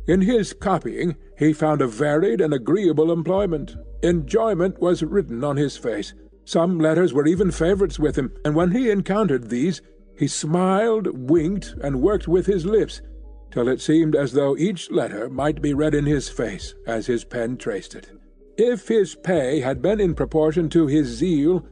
In 0.06 0.22
his 0.22 0.52
copying 0.52 1.16
he 1.38 1.52
found 1.52 1.80
a 1.80 1.86
varied 1.86 2.40
and 2.40 2.52
agreeable 2.52 3.12
employment. 3.12 3.76
Enjoyment 4.02 4.80
was 4.80 5.02
written 5.02 5.44
on 5.44 5.56
his 5.56 5.76
face. 5.76 6.14
Some 6.44 6.78
letters 6.78 7.12
were 7.12 7.26
even 7.26 7.50
favourites 7.50 7.98
with 7.98 8.16
him, 8.16 8.32
and 8.44 8.54
when 8.54 8.72
he 8.72 8.90
encountered 8.90 9.50
these, 9.50 9.82
he 10.16 10.26
smiled, 10.26 11.28
winked, 11.28 11.74
and 11.82 12.00
worked 12.00 12.26
with 12.26 12.46
his 12.46 12.64
lips, 12.66 13.02
till 13.50 13.68
it 13.68 13.80
seemed 13.80 14.16
as 14.16 14.32
though 14.32 14.56
each 14.56 14.90
letter 14.90 15.28
might 15.28 15.62
be 15.62 15.74
read 15.74 15.94
in 15.94 16.06
his 16.06 16.28
face 16.28 16.74
as 16.86 17.06
his 17.06 17.24
pen 17.24 17.56
traced 17.56 17.94
it. 17.94 18.10
If 18.56 18.88
his 18.88 19.14
pay 19.14 19.60
had 19.60 19.80
been 19.80 20.00
in 20.00 20.14
proportion 20.14 20.68
to 20.70 20.86
his 20.86 21.06
zeal, 21.06 21.64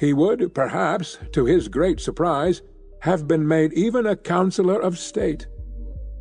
he 0.00 0.12
would, 0.12 0.52
perhaps, 0.54 1.18
to 1.32 1.44
his 1.44 1.68
great 1.68 2.00
surprise, 2.00 2.62
have 3.02 3.26
been 3.26 3.46
made 3.46 3.72
even 3.72 4.06
a 4.06 4.14
councillor 4.14 4.80
of 4.80 4.96
state. 4.96 5.48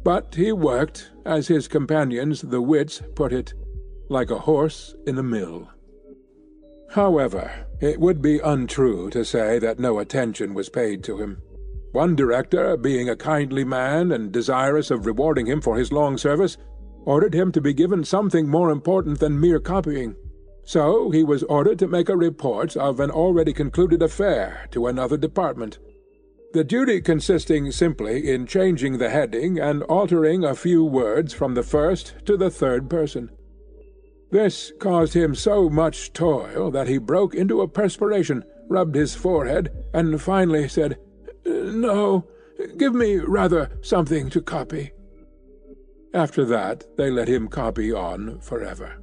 But 0.04 0.34
he 0.34 0.52
worked, 0.52 1.12
as 1.28 1.48
his 1.48 1.68
companions, 1.68 2.42
the 2.42 2.60
wits, 2.60 3.04
put 3.14 3.32
it, 3.32 3.54
like 4.10 4.32
a 4.32 4.40
horse 4.40 4.96
in 5.06 5.16
a 5.20 5.24
mill. 5.24 5.70
However, 6.90 7.68
it 7.80 8.00
would 8.00 8.20
be 8.20 8.40
untrue 8.40 9.12
to 9.12 9.24
say 9.24 9.60
that 9.60 9.80
no 9.80 10.00
attention 10.00 10.56
was 10.56 10.70
paid 10.70 11.04
to 11.04 11.20
him. 11.20 11.38
One 11.92 12.16
director, 12.16 12.76
being 12.78 13.10
a 13.10 13.16
kindly 13.16 13.64
man 13.64 14.12
and 14.12 14.32
desirous 14.32 14.90
of 14.90 15.06
rewarding 15.06 15.46
him 15.46 15.62
for 15.62 15.78
his 15.78 15.92
long 15.92 16.18
service, 16.18 16.58
ordered 17.06 17.36
him 17.36 17.52
to 17.52 17.62
be 17.62 17.76
given 17.76 18.04
something 18.04 18.50
more 18.50 18.72
important 18.72 19.20
than 19.20 19.40
mere 19.40 19.60
copying. 19.60 20.16
So 20.64 21.12
he 21.12 21.24
was 21.24 21.44
ordered 21.44 21.78
to 21.80 21.88
make 21.88 22.10
a 22.10 22.18
report 22.18 22.76
of 22.76 23.00
an 23.00 23.12
already 23.12 23.54
concluded 23.54 24.02
affair 24.02 24.68
to 24.72 24.88
another 24.88 25.18
department 25.18 25.78
the 26.54 26.64
duty 26.64 27.02
consisting 27.02 27.72
simply 27.72 28.30
in 28.30 28.46
changing 28.46 28.98
the 28.98 29.10
heading 29.10 29.60
and 29.60 29.84
altering 29.84 30.44
a 30.44 30.56
few 30.56 30.84
words 30.84 31.34
from 31.34 31.54
the 31.54 31.64
first 31.64 32.14
to 32.26 32.36
the 32.36 32.50
third 32.50 32.90
person. 32.90 33.30
This 34.32 34.72
caused 34.80 35.14
him 35.14 35.36
so 35.36 35.70
much 35.70 36.14
toil 36.14 36.72
that 36.72 36.88
he 36.88 36.98
broke 36.98 37.36
into 37.36 37.62
a 37.62 37.68
perspiration, 37.68 38.44
rubbed 38.70 38.96
his 38.96 39.16
forehead, 39.16 39.72
and 39.94 40.22
finally 40.22 40.68
said, 40.68 40.98
"No, 41.46 42.28
give 42.78 42.94
me 42.94 43.18
rather 43.18 43.70
something 43.82 44.30
to 44.30 44.42
copy." 44.42 44.92
After 46.14 46.46
that 46.46 46.86
they 46.98 47.10
let 47.10 47.28
him 47.28 47.48
copy 47.48 47.92
on 47.92 48.40
forever. 48.40 48.96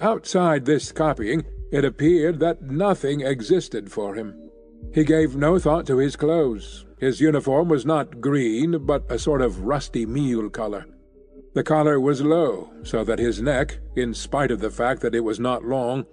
Outside 0.00 0.64
this 0.64 0.92
copying 0.92 1.44
it 1.72 1.84
appeared 1.84 2.38
that 2.40 2.62
nothing 2.62 3.20
existed 3.20 3.90
for 3.90 4.14
him. 4.14 4.43
He 4.94 5.02
gave 5.02 5.34
no 5.34 5.58
thought 5.58 5.86
to 5.88 5.98
his 5.98 6.14
clothes. 6.14 6.86
His 7.00 7.20
uniform 7.20 7.68
was 7.68 7.84
not 7.84 8.20
green, 8.20 8.86
but 8.86 9.04
a 9.10 9.18
sort 9.18 9.42
of 9.42 9.64
rusty 9.64 10.06
meal 10.06 10.48
colour. 10.48 10.86
The 11.54 11.64
collar 11.64 11.98
was 11.98 12.22
low, 12.22 12.70
so 12.84 13.02
that 13.02 13.18
his 13.18 13.42
neck, 13.42 13.80
in 13.96 14.14
spite 14.14 14.52
of 14.52 14.60
the 14.60 14.70
fact 14.70 15.00
that 15.00 15.14
it 15.14 15.24
was 15.24 15.40
not 15.40 15.64
long, 15.64 16.06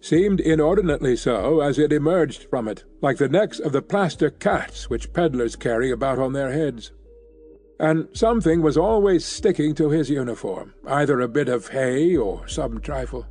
seemed 0.00 0.40
inordinately 0.40 1.14
so 1.14 1.60
as 1.60 1.78
it 1.78 1.92
emerged 1.92 2.50
from 2.50 2.66
it, 2.66 2.82
like 3.00 3.18
the 3.18 3.28
necks 3.28 3.60
of 3.60 3.70
the 3.70 3.80
plaster 3.80 4.30
cats 4.30 4.90
which 4.90 5.12
pedlars 5.12 5.54
carry 5.54 5.92
about 5.92 6.18
on 6.18 6.32
their 6.32 6.50
heads. 6.50 6.90
And 7.78 8.08
something 8.12 8.60
was 8.60 8.76
always 8.76 9.24
sticking 9.24 9.72
to 9.76 9.90
his 9.90 10.10
uniform, 10.10 10.74
either 10.84 11.20
a 11.20 11.28
bit 11.28 11.48
of 11.48 11.68
hay 11.68 12.16
or 12.16 12.48
some 12.48 12.80
trifle. 12.80 13.24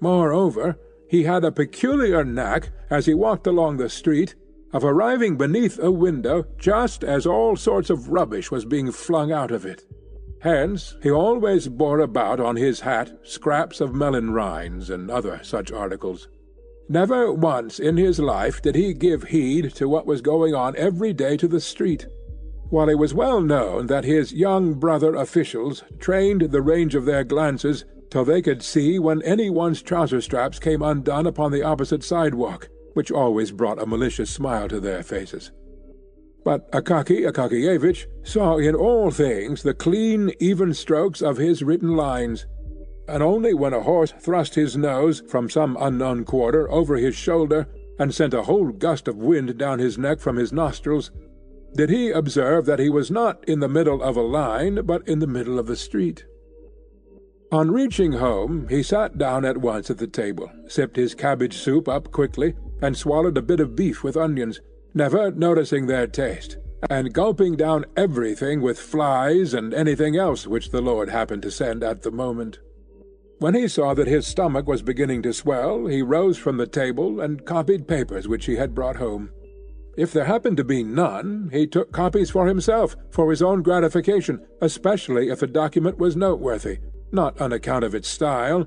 Moreover, 0.00 0.76
he 1.12 1.24
had 1.24 1.44
a 1.44 1.52
peculiar 1.52 2.24
knack, 2.24 2.70
as 2.88 3.04
he 3.04 3.12
walked 3.12 3.46
along 3.46 3.76
the 3.76 3.90
street, 3.90 4.34
of 4.72 4.82
arriving 4.82 5.36
beneath 5.36 5.78
a 5.78 5.90
window 5.90 6.42
just 6.56 7.04
as 7.04 7.26
all 7.26 7.54
sorts 7.54 7.90
of 7.90 8.08
rubbish 8.08 8.50
was 8.50 8.64
being 8.64 8.90
flung 8.90 9.30
out 9.30 9.50
of 9.50 9.66
it. 9.66 9.84
Hence 10.40 10.96
he 11.02 11.10
always 11.10 11.68
bore 11.68 12.00
about 12.00 12.40
on 12.40 12.56
his 12.56 12.80
hat 12.80 13.12
scraps 13.24 13.78
of 13.82 13.94
melon 13.94 14.32
rinds 14.32 14.88
and 14.88 15.10
other 15.10 15.38
such 15.42 15.70
articles. 15.70 16.28
Never 16.88 17.30
once 17.30 17.78
in 17.78 17.98
his 17.98 18.18
life 18.18 18.62
did 18.62 18.74
he 18.74 18.94
give 18.94 19.24
heed 19.24 19.74
to 19.74 19.90
what 19.90 20.06
was 20.06 20.22
going 20.22 20.54
on 20.54 20.74
every 20.76 21.12
day 21.12 21.36
to 21.36 21.46
the 21.46 21.60
street, 21.60 22.06
while 22.70 22.88
it 22.88 22.98
was 22.98 23.12
well 23.12 23.42
known 23.42 23.86
that 23.88 24.04
his 24.04 24.32
young 24.32 24.72
brother 24.72 25.14
officials 25.14 25.84
trained 25.98 26.40
the 26.40 26.62
range 26.62 26.94
of 26.94 27.04
their 27.04 27.22
glances 27.22 27.84
till 28.12 28.26
they 28.26 28.42
could 28.42 28.62
see 28.62 28.98
when 28.98 29.22
any 29.22 29.48
one's 29.48 29.80
trouser-straps 29.80 30.58
came 30.58 30.82
undone 30.82 31.26
upon 31.26 31.50
the 31.50 31.62
opposite 31.62 32.04
sidewalk, 32.04 32.68
which 32.92 33.10
always 33.10 33.50
brought 33.50 33.80
a 33.80 33.86
malicious 33.86 34.28
smile 34.28 34.68
to 34.68 34.78
their 34.78 35.02
faces. 35.02 35.50
But 36.44 36.70
Akaky 36.72 37.26
Akakiyevich 37.26 38.04
saw 38.22 38.58
in 38.58 38.74
all 38.74 39.10
things 39.10 39.62
the 39.62 39.72
clean, 39.72 40.30
even 40.40 40.74
strokes 40.74 41.22
of 41.22 41.38
his 41.38 41.62
written 41.62 41.96
lines, 41.96 42.44
and 43.08 43.22
only 43.22 43.54
when 43.54 43.72
a 43.72 43.80
horse 43.80 44.12
thrust 44.20 44.56
his 44.56 44.76
nose 44.76 45.22
from 45.30 45.48
some 45.48 45.78
unknown 45.80 46.26
quarter 46.26 46.70
over 46.70 46.96
his 46.96 47.14
shoulder 47.14 47.66
and 47.98 48.14
sent 48.14 48.34
a 48.34 48.42
whole 48.42 48.72
gust 48.72 49.08
of 49.08 49.16
wind 49.16 49.56
down 49.56 49.78
his 49.78 49.96
neck 49.96 50.20
from 50.20 50.36
his 50.36 50.52
nostrils, 50.52 51.10
did 51.74 51.88
he 51.88 52.10
observe 52.10 52.66
that 52.66 52.78
he 52.78 52.90
was 52.90 53.10
not 53.10 53.42
in 53.48 53.60
the 53.60 53.68
middle 53.70 54.02
of 54.02 54.18
a 54.18 54.20
line, 54.20 54.84
but 54.84 55.08
in 55.08 55.20
the 55.20 55.26
middle 55.26 55.58
of 55.58 55.66
the 55.66 55.76
street. 55.76 56.26
On 57.52 57.70
reaching 57.70 58.12
home 58.12 58.66
he 58.68 58.82
sat 58.82 59.18
down 59.18 59.44
at 59.44 59.58
once 59.58 59.90
at 59.90 59.98
the 59.98 60.06
table, 60.06 60.50
sipped 60.66 60.96
his 60.96 61.14
cabbage 61.14 61.52
soup 61.52 61.86
up 61.86 62.10
quickly, 62.10 62.54
and 62.80 62.96
swallowed 62.96 63.36
a 63.36 63.42
bit 63.42 63.60
of 63.60 63.76
beef 63.76 64.02
with 64.02 64.16
onions, 64.16 64.62
never 64.94 65.30
noticing 65.30 65.84
their 65.84 66.06
taste, 66.06 66.56
and 66.88 67.12
gulping 67.12 67.54
down 67.54 67.84
everything 67.94 68.62
with 68.62 68.78
flies 68.78 69.52
and 69.52 69.74
anything 69.74 70.16
else 70.16 70.46
which 70.46 70.70
the 70.70 70.80
Lord 70.80 71.10
happened 71.10 71.42
to 71.42 71.50
send 71.50 71.84
at 71.84 72.00
the 72.00 72.10
moment. 72.10 72.58
When 73.38 73.54
he 73.54 73.68
saw 73.68 73.92
that 73.92 74.06
his 74.06 74.26
stomach 74.26 74.66
was 74.66 74.80
beginning 74.80 75.20
to 75.24 75.34
swell, 75.34 75.84
he 75.84 76.00
rose 76.00 76.38
from 76.38 76.56
the 76.56 76.66
table 76.66 77.20
and 77.20 77.44
copied 77.44 77.86
papers 77.86 78.26
which 78.26 78.46
he 78.46 78.56
had 78.56 78.74
brought 78.74 78.96
home. 78.96 79.30
If 79.94 80.10
there 80.10 80.24
happened 80.24 80.56
to 80.56 80.64
be 80.64 80.82
none, 80.82 81.50
he 81.52 81.66
took 81.66 81.92
copies 81.92 82.30
for 82.30 82.46
himself, 82.46 82.96
for 83.10 83.28
his 83.28 83.42
own 83.42 83.62
gratification, 83.62 84.40
especially 84.62 85.28
if 85.28 85.40
the 85.40 85.46
document 85.46 85.98
was 85.98 86.16
noteworthy, 86.16 86.78
not 87.12 87.40
on 87.40 87.52
account 87.52 87.84
of 87.84 87.94
its 87.94 88.08
style, 88.08 88.66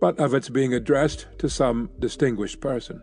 but 0.00 0.18
of 0.18 0.34
its 0.34 0.48
being 0.48 0.74
addressed 0.74 1.26
to 1.38 1.48
some 1.48 1.90
distinguished 1.98 2.60
person. 2.60 3.00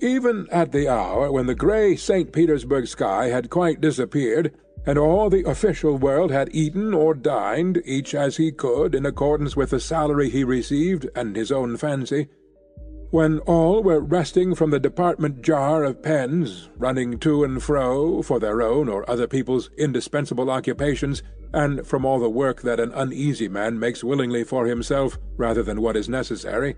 Even 0.00 0.46
at 0.52 0.70
the 0.70 0.88
hour 0.88 1.32
when 1.32 1.46
the 1.46 1.54
grey 1.54 1.96
St. 1.96 2.32
Petersburg 2.32 2.86
sky 2.86 3.26
had 3.26 3.50
quite 3.50 3.80
disappeared, 3.80 4.54
and 4.86 4.96
all 4.96 5.28
the 5.28 5.42
official 5.42 5.98
world 5.98 6.30
had 6.30 6.54
eaten 6.54 6.94
or 6.94 7.14
dined, 7.14 7.82
each 7.84 8.14
as 8.14 8.36
he 8.36 8.52
could, 8.52 8.94
in 8.94 9.04
accordance 9.04 9.56
with 9.56 9.70
the 9.70 9.80
salary 9.80 10.30
he 10.30 10.44
received 10.44 11.08
and 11.16 11.34
his 11.34 11.50
own 11.50 11.76
fancy, 11.76 12.28
when 13.10 13.38
all 13.40 13.82
were 13.82 14.00
resting 14.00 14.54
from 14.54 14.70
the 14.70 14.78
department 14.78 15.42
jar 15.42 15.82
of 15.82 16.02
pens, 16.02 16.68
running 16.76 17.18
to 17.18 17.42
and 17.42 17.62
fro 17.62 18.22
for 18.22 18.38
their 18.38 18.62
own 18.62 18.88
or 18.88 19.08
other 19.10 19.26
people's 19.26 19.70
indispensable 19.78 20.50
occupations, 20.50 21.22
and 21.52 21.86
from 21.86 22.04
all 22.04 22.18
the 22.18 22.28
work 22.28 22.62
that 22.62 22.80
an 22.80 22.92
uneasy 22.92 23.48
man 23.48 23.78
makes 23.78 24.04
willingly 24.04 24.44
for 24.44 24.66
himself 24.66 25.18
rather 25.36 25.62
than 25.62 25.80
what 25.80 25.96
is 25.96 26.08
necessary, 26.08 26.76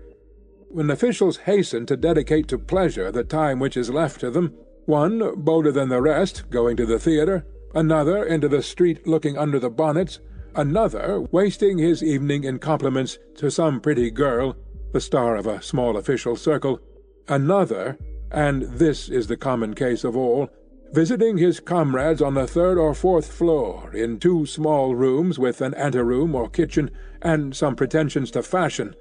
when 0.69 0.89
officials 0.89 1.37
hasten 1.37 1.85
to 1.85 1.97
dedicate 1.97 2.47
to 2.47 2.57
pleasure 2.57 3.11
the 3.11 3.23
time 3.23 3.59
which 3.59 3.75
is 3.75 3.89
left 3.89 4.21
to 4.21 4.31
them, 4.31 4.53
one, 4.85 5.35
bolder 5.35 5.71
than 5.71 5.89
the 5.89 6.01
rest, 6.01 6.49
going 6.49 6.77
to 6.77 6.85
the 6.85 6.99
theatre, 6.99 7.45
another 7.75 8.23
into 8.23 8.47
the 8.47 8.63
street 8.63 9.05
looking 9.05 9.37
under 9.37 9.59
the 9.59 9.69
bonnets, 9.69 10.19
another 10.55 11.21
wasting 11.31 11.77
his 11.77 12.01
evening 12.01 12.43
in 12.43 12.59
compliments 12.59 13.17
to 13.35 13.51
some 13.51 13.81
pretty 13.81 14.09
girl, 14.09 14.55
the 14.93 15.01
star 15.01 15.35
of 15.35 15.45
a 15.45 15.61
small 15.61 15.97
official 15.97 16.35
circle, 16.35 16.79
another, 17.27 17.97
and 18.31 18.63
this 18.63 19.09
is 19.09 19.27
the 19.27 19.37
common 19.37 19.73
case 19.73 20.03
of 20.03 20.15
all, 20.15 20.49
visiting 20.93 21.37
his 21.37 21.59
comrades 21.59 22.21
on 22.21 22.33
the 22.33 22.47
third 22.47 22.77
or 22.77 22.93
fourth 22.93 23.31
floor, 23.31 23.93
in 23.93 24.19
two 24.19 24.45
small 24.45 24.95
rooms 24.95 25.39
with 25.39 25.61
an 25.61 25.73
anteroom 25.75 26.35
or 26.35 26.49
kitchen, 26.49 26.91
and 27.21 27.55
some 27.55 27.75
pretensions 27.75 28.31
to 28.31 28.43
fashion, 28.43 28.93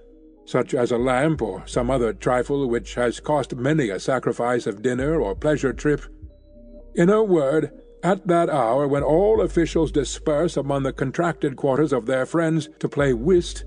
such 0.45 0.73
as 0.75 0.93
a 0.93 0.99
lamp 0.99 1.43
or 1.43 1.67
some 1.67 1.91
other 1.91 2.13
trifle 2.13 2.69
which 2.69 2.95
has 2.95 3.21
cost 3.21 3.57
many 3.57 3.91
a 3.91 3.99
sacrifice 3.99 4.67
of 4.67 4.83
dinner 4.83 5.21
or 5.21 5.35
pleasure 5.35 5.73
trip. 5.73 6.03
In 6.95 7.11
a 7.11 7.23
word, 7.23 7.71
at 8.03 8.27
that 8.27 8.49
hour 8.49 8.89
when 8.89 9.03
all 9.03 9.41
officials 9.41 9.93
disperse 9.93 10.57
among 10.57 10.85
the 10.85 10.93
contracted 10.93 11.57
quarters 11.57 11.93
of 11.93 12.07
their 12.07 12.25
friends 12.25 12.69
to 12.79 12.89
play 12.89 13.13
whist, 13.13 13.65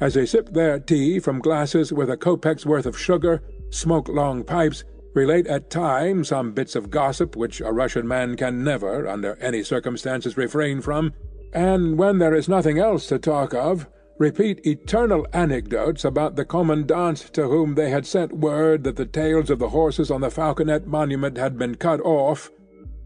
as 0.00 0.14
they 0.14 0.26
sip 0.26 0.50
their 0.50 0.78
tea 0.78 1.18
from 1.18 1.40
glasses 1.40 1.92
with 1.92 2.10
a 2.10 2.16
kopeck's 2.16 2.66
worth 2.66 2.86
of 2.86 2.98
sugar, 2.98 3.42
smoke 3.70 4.08
long 4.08 4.44
pipes, 4.44 4.84
relate 5.16 5.46
at 5.46 5.70
times 5.70 6.28
some 6.28 6.52
bits 6.52 6.76
of 6.76 6.90
gossip 6.90 7.34
which 7.34 7.62
a 7.62 7.72
Russian 7.72 8.06
man 8.06 8.36
can 8.36 8.62
never, 8.62 9.08
under 9.08 9.34
any 9.36 9.62
circumstances, 9.62 10.36
refrain 10.36 10.82
from, 10.82 11.14
and 11.54 11.98
when 11.98 12.18
there 12.18 12.34
is 12.34 12.50
nothing 12.50 12.78
else 12.78 13.06
to 13.06 13.18
talk 13.18 13.54
of, 13.54 13.88
repeat 14.18 14.64
eternal 14.66 15.26
anecdotes 15.32 16.04
about 16.04 16.36
the 16.36 16.44
commandant 16.44 17.16
to 17.32 17.48
whom 17.48 17.74
they 17.74 17.88
had 17.88 18.06
sent 18.06 18.36
word 18.36 18.84
that 18.84 18.96
the 18.96 19.06
tails 19.06 19.48
of 19.48 19.58
the 19.58 19.70
horses 19.70 20.10
on 20.10 20.20
the 20.20 20.30
Falconet 20.30 20.86
Monument 20.86 21.38
had 21.38 21.58
been 21.58 21.74
cut 21.74 22.00
off, 22.02 22.50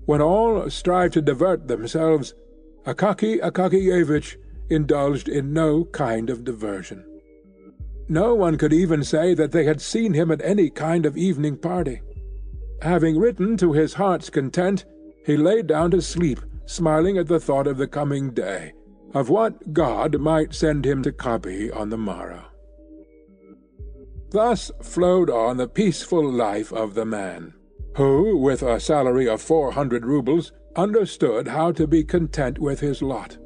when 0.06 0.20
all 0.20 0.68
strive 0.68 1.12
to 1.12 1.22
divert 1.22 1.68
themselves, 1.68 2.34
Akaky 2.86 3.40
Akakiyevich 3.40 4.36
indulged 4.68 5.28
in 5.28 5.52
no 5.52 5.84
kind 5.84 6.28
of 6.28 6.42
diversion. 6.42 7.04
No 8.10 8.34
one 8.34 8.58
could 8.58 8.72
even 8.72 9.04
say 9.04 9.34
that 9.34 9.52
they 9.52 9.62
had 9.62 9.80
seen 9.80 10.14
him 10.14 10.32
at 10.32 10.42
any 10.42 10.68
kind 10.68 11.06
of 11.06 11.16
evening 11.16 11.56
party. 11.56 12.02
Having 12.82 13.20
written 13.20 13.56
to 13.58 13.72
his 13.72 13.94
heart's 13.94 14.28
content, 14.28 14.84
he 15.24 15.36
lay 15.36 15.62
down 15.62 15.92
to 15.92 16.02
sleep, 16.02 16.40
smiling 16.66 17.18
at 17.18 17.28
the 17.28 17.38
thought 17.38 17.68
of 17.68 17.76
the 17.76 17.86
coming 17.86 18.32
day, 18.32 18.72
of 19.14 19.28
what 19.28 19.72
God 19.72 20.18
might 20.18 20.52
send 20.52 20.84
him 20.84 21.04
to 21.04 21.12
copy 21.12 21.70
on 21.70 21.90
the 21.90 21.96
morrow. 21.96 22.46
Thus 24.30 24.72
flowed 24.82 25.30
on 25.30 25.56
the 25.56 25.68
peaceful 25.68 26.28
life 26.28 26.72
of 26.72 26.94
the 26.94 27.06
man 27.06 27.54
who, 27.96 28.36
with 28.38 28.62
a 28.62 28.80
salary 28.80 29.28
of 29.28 29.40
four 29.40 29.70
hundred 29.70 30.04
roubles, 30.04 30.50
understood 30.74 31.46
how 31.46 31.70
to 31.72 31.86
be 31.86 32.02
content 32.02 32.58
with 32.58 32.80
his 32.80 33.02
lot. 33.02 33.38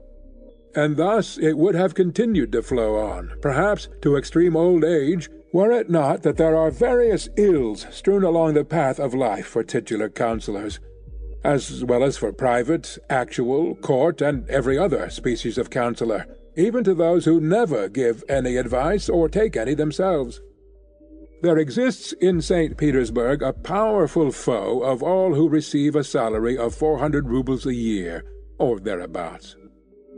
And 0.77 0.97
thus 0.97 1.39
it 1.39 1.57
would 1.57 1.75
have 1.75 1.95
continued 1.95 2.53
to 2.53 2.63
flow 2.63 2.97
on, 2.97 3.33
perhaps 3.41 3.89
to 4.03 4.17
extreme 4.17 4.57
old 4.57 4.85
age, 4.85 5.31
were 5.53 5.71
it 5.71 5.89
not 5.89 6.23
that 6.23 6.37
there 6.37 6.57
are 6.57 6.71
various 6.71 7.29
ills 7.37 7.87
strewn 7.93 8.25
along 8.25 8.55
the 8.55 8.65
path 8.65 8.99
of 8.99 9.15
life 9.15 9.47
for 9.47 9.63
titular 9.63 10.09
councillors, 10.09 10.81
as 11.45 11.85
well 11.85 12.03
as 12.03 12.17
for 12.17 12.33
private, 12.33 12.99
actual, 13.09 13.77
court, 13.77 14.21
and 14.21 14.49
every 14.51 14.77
other 14.77 15.09
species 15.11 15.57
of 15.57 15.71
councillor, 15.71 16.27
even 16.57 16.83
to 16.83 16.95
those 16.95 17.25
who 17.25 17.41
never 17.41 17.89
give 17.89 18.25
any 18.29 18.57
advice 18.57 19.09
or 19.09 19.29
take 19.29 19.57
any 19.57 19.75
themselves. 19.75 20.41
There 21.43 21.59
exists 21.59 22.13
in 22.21 22.41
St. 22.41 22.77
Petersburg 22.77 23.43
a 23.43 23.53
powerful 23.53 24.33
foe 24.33 24.81
of 24.83 25.03
all 25.03 25.35
who 25.35 25.49
receive 25.49 25.95
a 25.95 26.03
salary 26.03 26.57
of 26.57 26.75
four 26.75 26.99
hundred 26.99 27.29
roubles 27.29 27.67
a 27.67 27.75
year, 27.75 28.25
or 28.59 28.81
thereabouts. 28.81 29.55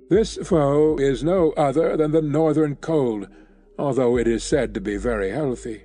This 0.08 0.36
foe 0.36 0.96
is 0.98 1.24
no 1.24 1.50
other 1.52 1.96
than 1.96 2.12
the 2.12 2.22
northern 2.22 2.76
cold, 2.76 3.26
although 3.76 4.16
it 4.16 4.28
is 4.28 4.44
said 4.44 4.72
to 4.74 4.80
be 4.80 4.96
very 4.96 5.30
healthy. 5.30 5.82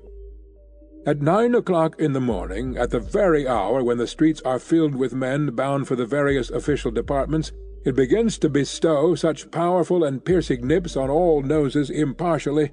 At 1.08 1.24
nine 1.24 1.56
o'clock 1.56 2.00
in 2.00 2.13
the 2.13 2.22
morning, 2.22 2.77
at 2.77 2.92
the 2.92 3.00
very 3.00 3.48
hour 3.48 3.84
when 3.84 3.98
the 3.98 4.05
streets 4.05 4.40
are 4.44 4.60
filled 4.60 4.94
with 4.94 5.16
men 5.16 5.48
bound 5.55 5.88
for 5.88 5.96
the 5.96 6.05
various 6.05 6.51
official 6.51 6.92
departments, 6.92 7.51
it 7.84 7.96
begins 7.96 8.38
to 8.38 8.50
bestow 8.50 9.16
such 9.16 9.50
powerful 9.50 10.03
and 10.03 10.24
piercing 10.24 10.68
nips 10.68 10.96
on 10.96 11.10
all 11.10 11.42
noses 11.42 11.90
impartially 11.90 12.72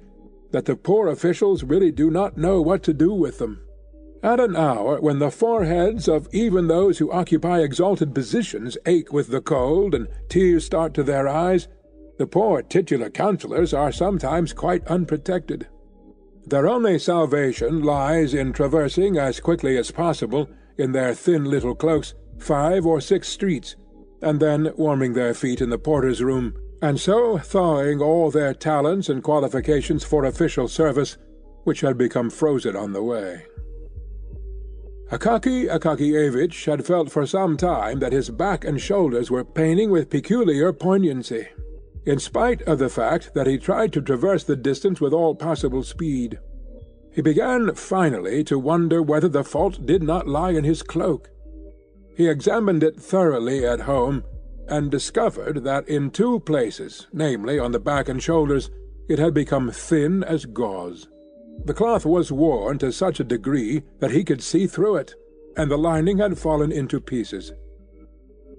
that 0.51 0.65
the 0.65 0.75
poor 0.75 1.07
officials 1.07 1.63
really 1.63 1.91
do 1.91 2.11
not 2.11 2.37
know 2.37 2.61
what 2.61 2.83
to 2.83 2.93
do 2.93 3.11
with 3.11 3.39
them. 3.39 3.61
At 4.21 4.39
an 4.39 4.55
hour 4.55 4.99
when 4.99 5.19
the 5.19 5.31
foreheads 5.31 6.07
of 6.07 6.27
even 6.33 6.67
those 6.67 6.97
who 6.97 7.11
occupy 7.11 7.61
exalted 7.61 8.13
positions 8.13 8.77
ache 8.85 9.13
with 9.13 9.29
the 9.29 9.41
cold, 9.41 9.95
and 9.95 10.07
tears 10.27 10.65
start 10.65 10.93
to 10.95 11.03
their 11.03 11.27
eyes, 11.27 11.67
the 12.17 12.27
poor 12.27 12.61
titular 12.61 13.09
councillors 13.09 13.73
are 13.73 13.91
sometimes 13.91 14.51
quite 14.51 14.85
unprotected. 14.87 15.67
Their 16.45 16.67
only 16.67 16.99
salvation 16.99 17.83
lies 17.83 18.33
in 18.33 18.51
traversing 18.51 19.17
as 19.17 19.39
quickly 19.39 19.77
as 19.77 19.91
possible, 19.91 20.49
in 20.77 20.91
their 20.91 21.13
thin 21.13 21.45
little 21.45 21.75
cloaks, 21.75 22.13
five 22.37 22.85
or 22.85 22.99
six 22.99 23.29
streets, 23.29 23.75
and 24.21 24.39
then 24.39 24.73
warming 24.75 25.13
their 25.13 25.33
feet 25.33 25.61
in 25.61 25.69
the 25.69 25.77
porter's 25.77 26.21
room 26.21 26.53
and 26.81 26.99
so 26.99 27.37
thawing 27.37 28.01
all 28.01 28.31
their 28.31 28.53
talents 28.53 29.09
and 29.09 29.23
qualifications 29.23 30.03
for 30.03 30.23
official 30.25 30.67
service, 30.67 31.17
which 31.63 31.81
had 31.81 31.97
become 31.97 32.29
frozen 32.29 32.75
on 32.75 32.93
the 32.93 33.03
way. 33.03 33.45
Akaky 35.11 35.67
Akakiyevich 35.67 36.65
had 36.65 36.85
felt 36.85 37.09
for 37.11 37.25
some 37.25 37.57
time 37.57 37.97
that 37.99 38.13
his 38.13 38.29
back 38.29 38.63
and 38.63 38.79
shoulders 38.79 39.31
were 39.31 39.43
paining 39.43 39.89
with 39.89 40.11
peculiar 40.11 40.71
poignancy, 40.71 41.47
in 42.05 42.19
spite 42.19 42.61
of 42.63 42.77
the 42.77 42.89
fact 42.89 43.33
that 43.33 43.47
he 43.47 43.57
tried 43.57 43.91
to 43.93 44.01
traverse 44.01 44.43
the 44.43 44.55
distance 44.55 45.01
with 45.01 45.11
all 45.11 45.33
possible 45.33 45.81
speed. 45.81 46.37
He 47.11 47.23
began 47.23 47.73
finally 47.73 48.43
to 48.43 48.59
wonder 48.59 49.01
whether 49.01 49.27
the 49.27 49.43
fault 49.43 49.83
did 49.83 50.03
not 50.03 50.27
lie 50.27 50.51
in 50.51 50.63
his 50.63 50.83
cloak. 50.83 51.29
He 52.15 52.27
examined 52.27 52.83
it 52.83 52.95
thoroughly 52.95 53.65
at 53.65 53.81
home, 53.81 54.23
and 54.67 54.91
discovered 54.91 55.63
that 55.63 55.87
in 55.89 56.11
two 56.11 56.39
places, 56.41 57.07
namely 57.11 57.57
on 57.57 57.71
the 57.71 57.79
back 57.79 58.09
and 58.09 58.21
shoulders, 58.21 58.69
it 59.07 59.17
had 59.17 59.33
become 59.33 59.71
thin 59.71 60.23
as 60.23 60.45
gauze. 60.45 61.07
The 61.65 61.73
cloth 61.73 62.05
was 62.05 62.31
worn 62.31 62.77
to 62.79 62.91
such 62.91 63.19
a 63.19 63.23
degree 63.23 63.83
that 63.99 64.11
he 64.11 64.23
could 64.23 64.41
see 64.41 64.65
through 64.65 64.95
it, 64.95 65.15
and 65.57 65.69
the 65.69 65.77
lining 65.77 66.17
had 66.17 66.37
fallen 66.37 66.71
into 66.71 66.99
pieces. 66.99 67.51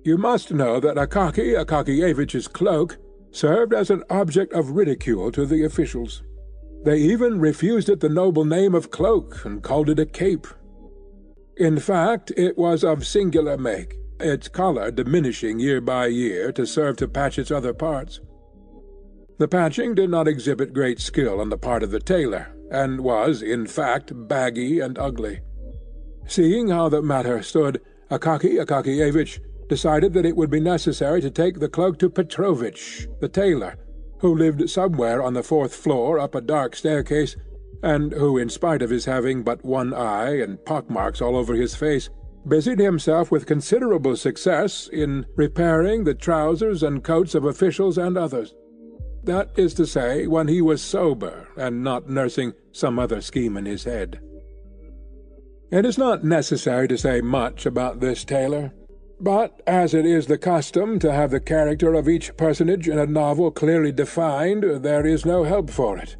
You 0.04 0.16
must 0.16 0.52
know 0.52 0.80
that 0.80 0.96
Akaky 0.96 1.62
Akakiyevich's 1.62 2.48
cloak 2.48 2.98
served 3.32 3.74
as 3.74 3.90
an 3.90 4.04
object 4.10 4.52
of 4.52 4.70
ridicule 4.70 5.30
to 5.32 5.46
the 5.46 5.64
officials. 5.64 6.22
They 6.84 6.98
even 6.98 7.40
refused 7.40 7.88
it 7.88 8.00
the 8.00 8.08
noble 8.08 8.44
name 8.44 8.74
of 8.74 8.90
cloak, 8.90 9.44
and 9.44 9.62
called 9.62 9.90
it 9.90 9.98
a 9.98 10.06
cape. 10.06 10.46
In 11.56 11.78
fact, 11.78 12.32
it 12.36 12.56
was 12.56 12.82
of 12.82 13.06
singular 13.06 13.58
make, 13.58 13.98
its 14.18 14.48
collar 14.48 14.90
diminishing 14.90 15.58
year 15.58 15.80
by 15.80 16.06
year 16.06 16.52
to 16.52 16.66
serve 16.66 16.96
to 16.96 17.08
patch 17.08 17.38
its 17.38 17.50
other 17.50 17.74
parts. 17.74 18.20
The 19.38 19.48
patching 19.48 19.94
did 19.94 20.10
not 20.10 20.28
exhibit 20.28 20.72
great 20.72 21.00
skill 21.00 21.40
on 21.40 21.50
the 21.50 21.58
part 21.58 21.82
of 21.82 21.90
the 21.90 22.00
tailor, 22.00 22.54
and 22.70 23.00
was, 23.00 23.42
in 23.42 23.66
fact, 23.66 24.12
baggy 24.28 24.80
and 24.80 24.98
ugly. 24.98 25.40
Seeing 26.26 26.68
how 26.68 26.88
the 26.88 27.02
matter 27.02 27.42
stood, 27.42 27.80
Akaky 28.10 28.64
Akakiyevich 28.64 29.40
decided 29.68 30.12
that 30.12 30.26
it 30.26 30.36
would 30.36 30.50
be 30.50 30.60
necessary 30.60 31.20
to 31.20 31.30
take 31.30 31.58
the 31.58 31.68
cloak 31.68 31.98
to 31.98 32.10
Petrovitch, 32.10 33.06
the 33.20 33.28
tailor, 33.28 33.76
who 34.18 34.34
lived 34.34 34.68
somewhere 34.68 35.22
on 35.22 35.34
the 35.34 35.42
fourth 35.42 35.74
floor 35.74 36.18
up 36.18 36.34
a 36.34 36.40
dark 36.40 36.76
staircase, 36.76 37.36
and 37.82 38.12
who, 38.12 38.36
in 38.36 38.48
spite 38.48 38.82
of 38.82 38.90
his 38.90 39.06
having 39.06 39.42
but 39.42 39.64
one 39.64 39.94
eye 39.94 40.40
and 40.40 40.64
pockmarks 40.64 41.22
all 41.22 41.36
over 41.36 41.54
his 41.54 41.74
face, 41.74 42.10
busied 42.46 42.78
himself 42.78 43.30
with 43.30 43.46
considerable 43.46 44.16
success 44.16 44.88
in 44.92 45.26
repairing 45.36 46.04
the 46.04 46.14
trousers 46.14 46.82
and 46.82 47.04
coats 47.04 47.34
of 47.34 47.44
officials 47.44 47.96
and 47.96 48.16
others. 48.16 48.54
That 49.24 49.50
is 49.56 49.74
to 49.74 49.86
say, 49.86 50.26
when 50.26 50.48
he 50.48 50.62
was 50.62 50.82
sober, 50.82 51.48
and 51.56 51.84
not 51.84 52.08
nursing 52.08 52.54
some 52.72 52.98
other 52.98 53.20
scheme 53.20 53.56
in 53.56 53.66
his 53.66 53.84
head. 53.84 54.20
It 55.70 55.84
is 55.86 55.98
not 55.98 56.24
necessary 56.24 56.88
to 56.88 56.98
say 56.98 57.20
much 57.20 57.64
about 57.64 58.00
this 58.00 58.24
tailor, 58.24 58.72
but 59.20 59.60
as 59.66 59.94
it 59.94 60.06
is 60.06 60.26
the 60.26 60.38
custom 60.38 60.98
to 60.98 61.12
have 61.12 61.30
the 61.30 61.40
character 61.40 61.94
of 61.94 62.08
each 62.08 62.36
personage 62.36 62.88
in 62.88 62.98
a 62.98 63.06
novel 63.06 63.50
clearly 63.50 63.92
defined, 63.92 64.64
there 64.82 65.06
is 65.06 65.24
no 65.24 65.44
help 65.44 65.70
for 65.70 65.98
it. 65.98 66.16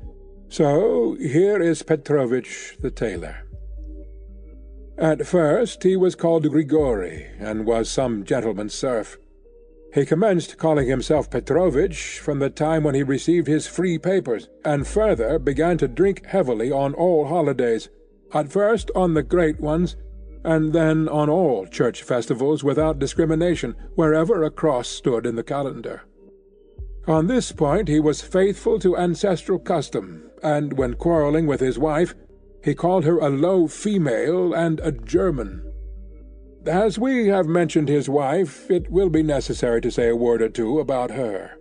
So 0.49 1.17
here 1.21 1.61
is 1.61 1.83
Petrovitch 1.83 2.77
the 2.81 2.91
tailor. 2.91 3.47
At 4.99 5.27
first 5.27 5.83
he 5.83 5.97
was 5.97 6.15
called 6.15 6.49
Grigory, 6.51 7.27
and 7.39 7.65
was 7.65 7.89
some 7.89 8.25
gentleman's 8.25 8.75
serf. 8.75 9.17
He 9.93 10.07
commenced 10.07 10.57
calling 10.57 10.89
himself 10.89 11.31
Petrovitch 11.31 12.21
from 12.21 12.39
the 12.39 12.51
time 12.51 12.85
when 12.85 12.95
he 12.95 13.03
received 13.03 13.49
his 13.49 13.67
free 13.67 13.99
papers, 13.99 14.49
and 14.65 14.87
further 14.87 15.39
began 15.39 15.79
to 15.79 15.89
drink 15.89 16.27
heavily 16.27 16.71
on 16.71 16.95
all 16.95 17.27
holidays, 17.27 17.89
at 18.33 18.53
first 18.53 18.91
on 18.95 19.15
the 19.15 19.25
great 19.25 19.59
ones, 19.59 19.97
and 20.45 20.73
then 20.73 21.09
on 21.09 21.29
all 21.29 21.67
church 21.67 22.03
festivals 22.05 22.63
without 22.63 23.01
discrimination, 23.01 23.75
wherever 23.97 24.45
a 24.45 24.51
cross 24.51 24.89
stood 24.89 25.27
in 25.27 25.35
the 25.35 25.43
calendar. 25.43 26.03
On 27.09 27.27
this 27.27 27.51
point 27.51 27.89
he 27.89 27.99
was 27.99 28.21
faithful 28.21 28.79
to 28.79 28.97
ancestral 28.97 29.59
custom, 29.59 30.31
and 30.43 30.75
when 30.75 30.95
quarrelling 30.95 31.47
with 31.47 31.61
his 31.61 31.79
wife, 31.79 32.15
he 32.63 32.75
called 32.75 33.05
her 33.05 33.19
a 33.19 33.29
low 33.29 33.67
female 33.67 34.55
and 34.55 34.79
a 34.81 34.93
German. 34.93 35.70
As 36.67 36.99
we 36.99 37.29
have 37.29 37.47
mentioned 37.47 37.89
his 37.89 38.09
wife, 38.09 38.71
it 38.71 38.91
will 38.91 39.09
be 39.09 39.23
necessary 39.23 39.81
to 39.81 39.91
say 39.91 40.11
a 40.11 40.17
word 40.17 40.43
or 40.43 40.51
two 40.51 40.79
about 40.79 41.11
her. 41.11 41.53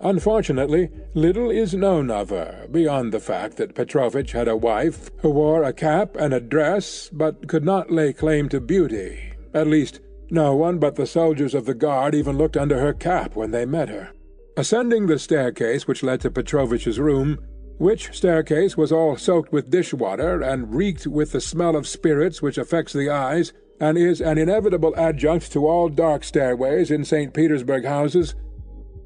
Unfortunately, 0.00 0.90
little 1.14 1.50
is 1.50 1.74
known 1.74 2.10
of 2.10 2.30
her, 2.30 2.66
beyond 2.72 3.12
the 3.12 3.20
fact 3.20 3.56
that 3.58 3.76
Petrovich 3.76 4.32
had 4.32 4.48
a 4.48 4.56
wife 4.56 5.10
who 5.20 5.30
wore 5.30 5.62
a 5.62 5.72
cap 5.72 6.16
and 6.16 6.34
a 6.34 6.40
dress, 6.40 7.08
but 7.12 7.46
could 7.46 7.64
not 7.64 7.92
lay 7.92 8.12
claim 8.12 8.48
to 8.48 8.60
beauty. 8.60 9.34
At 9.54 9.68
least, 9.68 10.00
no 10.30 10.56
one 10.56 10.78
but 10.78 10.96
the 10.96 11.06
soldiers 11.06 11.54
of 11.54 11.66
the 11.66 11.74
guard 11.74 12.16
even 12.16 12.36
looked 12.36 12.56
under 12.56 12.80
her 12.80 12.92
cap 12.92 13.36
when 13.36 13.52
they 13.52 13.64
met 13.64 13.88
her. 13.88 14.10
Ascending 14.56 15.06
the 15.06 15.20
staircase 15.20 15.86
which 15.86 16.02
led 16.02 16.20
to 16.22 16.30
Petrovich's 16.30 16.98
room, 16.98 17.38
which 17.78 18.12
staircase 18.12 18.76
was 18.76 18.90
all 18.90 19.16
soaked 19.16 19.52
with 19.52 19.70
dishwater 19.70 20.42
and 20.42 20.74
reeked 20.74 21.06
with 21.06 21.30
the 21.30 21.40
smell 21.40 21.76
of 21.76 21.86
spirits 21.86 22.42
which 22.42 22.58
affects 22.58 22.92
the 22.92 23.08
eyes, 23.08 23.52
and 23.82 23.98
is 23.98 24.20
an 24.20 24.38
inevitable 24.38 24.94
adjunct 24.96 25.50
to 25.50 25.66
all 25.66 25.88
dark 25.88 26.22
stairways 26.22 26.88
in 26.88 27.04
St. 27.04 27.34
Petersburg 27.34 27.84
houses, 27.84 28.36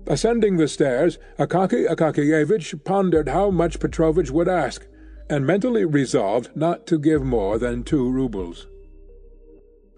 Ascending 0.08 0.56
the 0.56 0.68
stairs, 0.68 1.18
Akaky 1.38 1.88
Akakiyevich 1.88 2.84
pondered 2.84 3.28
how 3.28 3.50
much 3.50 3.80
Petrovich 3.80 4.30
would 4.30 4.48
ask, 4.48 4.86
and 5.28 5.44
mentally 5.44 5.84
resolved 5.84 6.50
not 6.54 6.86
to 6.86 6.98
give 6.98 7.24
more 7.24 7.58
than 7.58 7.82
two 7.82 8.08
roubles. 8.08 8.68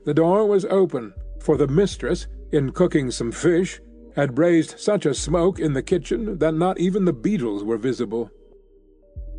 The 0.07 0.15
door 0.15 0.47
was 0.47 0.65
open, 0.65 1.13
for 1.41 1.59
the 1.59 1.69
mistress, 1.69 2.27
in 2.53 2.71
cooking 2.71 3.11
some 3.11 3.33
fish, 3.33 3.81
had 4.17 4.39
raised 4.39 4.81
such 4.81 5.05
a 5.05 5.13
smoke 5.13 5.59
in 5.59 5.75
the 5.75 5.83
kitchen 5.83 6.39
that 6.39 6.55
not 6.55 6.81
even 6.81 7.05
the 7.05 7.13
beetles 7.13 7.63
were 7.63 7.77
visible. 7.77 8.31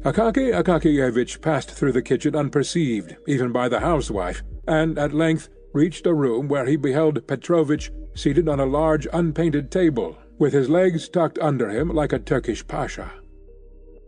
Akaky 0.04 0.54
Akakiyevich 0.54 1.42
passed 1.42 1.72
through 1.72 1.94
the 1.94 2.04
kitchen 2.04 2.36
unperceived, 2.36 3.16
even 3.28 3.52
by 3.52 3.68
the 3.68 3.80
housewife, 3.80 4.44
and 4.70 5.00
at 5.00 5.14
length 5.14 5.50
reached 5.74 6.06
a 6.06 6.14
room 6.14 6.48
where 6.48 6.66
he 6.66 6.76
beheld 6.76 7.28
Petrovich 7.28 7.92
seated 8.14 8.48
on 8.48 8.60
a 8.60 8.66
large 8.66 9.08
unpainted 9.12 9.72
table 9.72 10.18
with 10.38 10.54
his 10.54 10.70
legs 10.70 11.10
tucked 11.10 11.40
under 11.40 11.70
him 11.70 11.90
like 11.90 12.14
a 12.14 12.20
Turkish 12.20 12.66
pasha. 12.66 13.12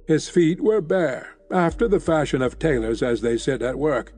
His 0.08 0.30
feet 0.30 0.62
were 0.62 0.82
bare, 0.82 1.36
after 1.52 1.88
the 1.88 2.00
fashion 2.00 2.42
of 2.42 2.60
tailors 2.60 3.04
as 3.04 3.22
they 3.22 3.38
sit 3.38 3.62
at 3.62 3.78
work, 3.78 4.14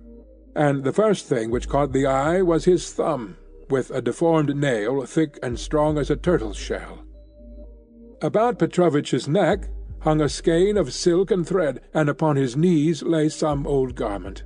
and 0.56 0.84
the 0.84 0.94
first 0.94 1.28
thing 1.28 1.50
which 1.50 1.70
caught 1.70 1.94
the 1.94 2.06
eye 2.06 2.42
was 2.42 2.66
his 2.66 2.94
thumb, 2.94 3.38
with 3.70 3.90
a 3.90 4.02
deformed 4.02 4.56
nail 4.56 5.04
thick 5.06 5.40
and 5.42 5.58
strong 5.58 5.98
as 5.98 6.12
a 6.12 6.16
turtle's 6.16 6.58
shell. 6.58 7.00
About 8.22 8.60
Petrovitch's 8.60 9.28
neck 9.28 9.70
hung 10.02 10.22
a 10.22 10.30
skein 10.30 10.78
of 10.78 10.94
silk 10.94 11.32
and 11.32 11.48
thread, 11.48 11.82
and 11.94 12.10
upon 12.10 12.36
his 12.36 12.58
knees 12.58 13.02
lay 13.02 13.30
some 13.30 13.66
old 13.66 13.96
garment. 13.96 14.44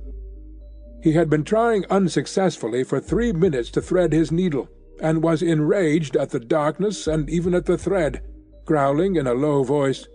He 1.00 1.12
had 1.12 1.30
been 1.30 1.44
trying 1.44 1.84
unsuccessfully 1.90 2.84
for 2.84 3.00
three 3.00 3.32
minutes 3.32 3.70
to 3.70 3.80
thread 3.80 4.12
his 4.12 4.32
needle, 4.32 4.68
and 5.00 5.22
was 5.22 5.42
enraged 5.42 6.16
at 6.16 6.30
the 6.30 6.40
darkness 6.40 7.06
and 7.06 7.30
even 7.30 7.54
at 7.54 7.66
the 7.66 7.78
thread, 7.78 8.20
growling 8.64 9.16
in 9.16 9.26
a 9.26 9.34
low 9.34 9.62
voice, 9.62 10.08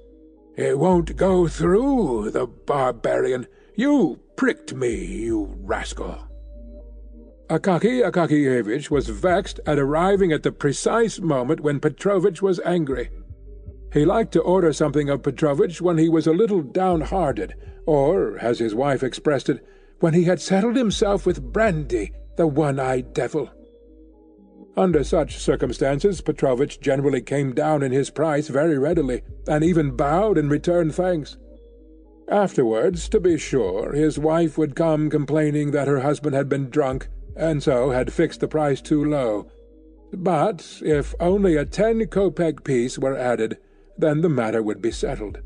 "It 0.57 0.77
won't 0.77 1.15
go 1.15 1.47
through, 1.47 2.31
the 2.31 2.47
barbarian! 2.47 3.47
You 3.75 4.19
pricked 4.35 4.75
me, 4.75 5.05
you 5.05 5.55
rascal!" 5.63 6.17
Akaky 7.49 8.03
Akakiyevich 8.03 8.91
was 8.91 9.09
vexed 9.09 9.59
at 9.65 9.79
arriving 9.79 10.31
at 10.31 10.43
the 10.43 10.51
precise 10.51 11.19
moment 11.19 11.61
when 11.61 11.79
Petrovich 11.79 12.41
was 12.41 12.59
angry. 12.65 13.09
He 13.93 14.05
liked 14.05 14.31
to 14.33 14.41
order 14.41 14.73
something 14.73 15.09
of 15.09 15.23
Petrovich 15.23 15.81
when 15.81 15.97
he 15.97 16.09
was 16.09 16.27
a 16.27 16.33
little 16.33 16.61
downhearted, 16.61 17.53
or, 17.85 18.37
as 18.39 18.59
his 18.59 18.75
wife 18.75 19.03
expressed 19.03 19.49
it, 19.49 19.65
when 20.03 20.13
he 20.13 20.25
had 20.25 20.41
settled 20.41 20.75
himself 20.75 21.25
with 21.25 21.53
brandy, 21.53 22.11
the 22.35 22.45
one-eyed 22.45 23.13
devil. 23.13 23.49
Under 24.75 25.01
such 25.01 25.37
circumstances 25.37 26.19
Petrovich 26.19 26.81
generally 26.81 27.21
came 27.21 27.53
down 27.53 27.81
in 27.81 27.93
his 27.93 28.09
price 28.09 28.49
very 28.49 28.77
readily, 28.77 29.21
and 29.47 29.63
even 29.63 29.95
bowed 29.95 30.37
and 30.37 30.51
returned 30.51 30.93
thanks. 30.93 31.37
Afterwards, 32.27 33.07
to 33.07 33.21
be 33.21 33.37
sure, 33.37 33.93
his 33.93 34.19
wife 34.19 34.57
would 34.57 34.75
come 34.75 35.09
complaining 35.09 35.71
that 35.71 35.87
her 35.87 36.01
husband 36.01 36.35
had 36.35 36.49
been 36.49 36.69
drunk, 36.69 37.07
and 37.37 37.63
so 37.63 37.91
had 37.91 38.11
fixed 38.11 38.41
the 38.41 38.47
price 38.49 38.81
too 38.81 39.05
low. 39.05 39.47
But 40.11 40.81
if 40.83 41.15
only 41.21 41.55
a 41.55 41.63
ten-kopeck 41.63 42.65
piece 42.65 42.99
were 42.99 43.15
added, 43.15 43.57
then 43.97 44.19
the 44.19 44.27
matter 44.27 44.61
would 44.61 44.81
be 44.81 44.91
settled. 44.91 45.39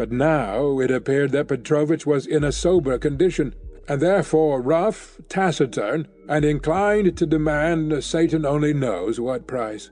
But 0.00 0.12
now 0.12 0.80
it 0.80 0.90
appeared 0.90 1.32
that 1.32 1.48
Petrovich 1.48 2.06
was 2.06 2.26
in 2.26 2.42
a 2.42 2.52
sober 2.52 2.96
condition, 2.96 3.54
and 3.86 4.00
therefore 4.00 4.62
rough, 4.62 5.20
taciturn, 5.28 6.08
and 6.26 6.42
inclined 6.42 7.18
to 7.18 7.26
demand 7.26 8.02
Satan 8.02 8.46
only 8.46 8.72
knows 8.72 9.20
what 9.20 9.46
price. 9.46 9.90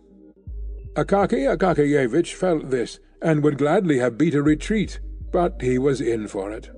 Akaky 0.94 1.54
Akakiyevich 1.54 2.32
felt 2.32 2.70
this, 2.70 3.00
and 3.20 3.42
would 3.42 3.58
gladly 3.58 3.98
have 3.98 4.16
beat 4.16 4.34
a 4.34 4.42
retreat, 4.42 4.98
but 5.30 5.60
he 5.60 5.78
was 5.78 6.00
in 6.00 6.26
for 6.26 6.52
it. 6.52 6.70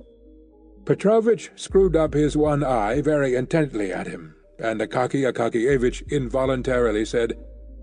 Petrovich 0.83 1.51
screwed 1.55 1.95
up 1.95 2.13
his 2.13 2.35
one 2.35 2.65
eye 2.65 2.99
very 2.99 3.33
intently 3.35 3.93
at 3.93 4.07
him, 4.07 4.35
and 4.59 4.81
Akaky 4.81 5.23
Akakiyevich 5.31 6.05
involuntarily 6.11 7.05
said, 7.05 7.37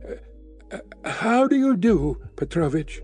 uh, 0.06 0.76
uh, 0.76 1.08
"How 1.08 1.48
do 1.48 1.56
you 1.56 1.74
do, 1.74 2.18
Petrovich?" 2.36 3.02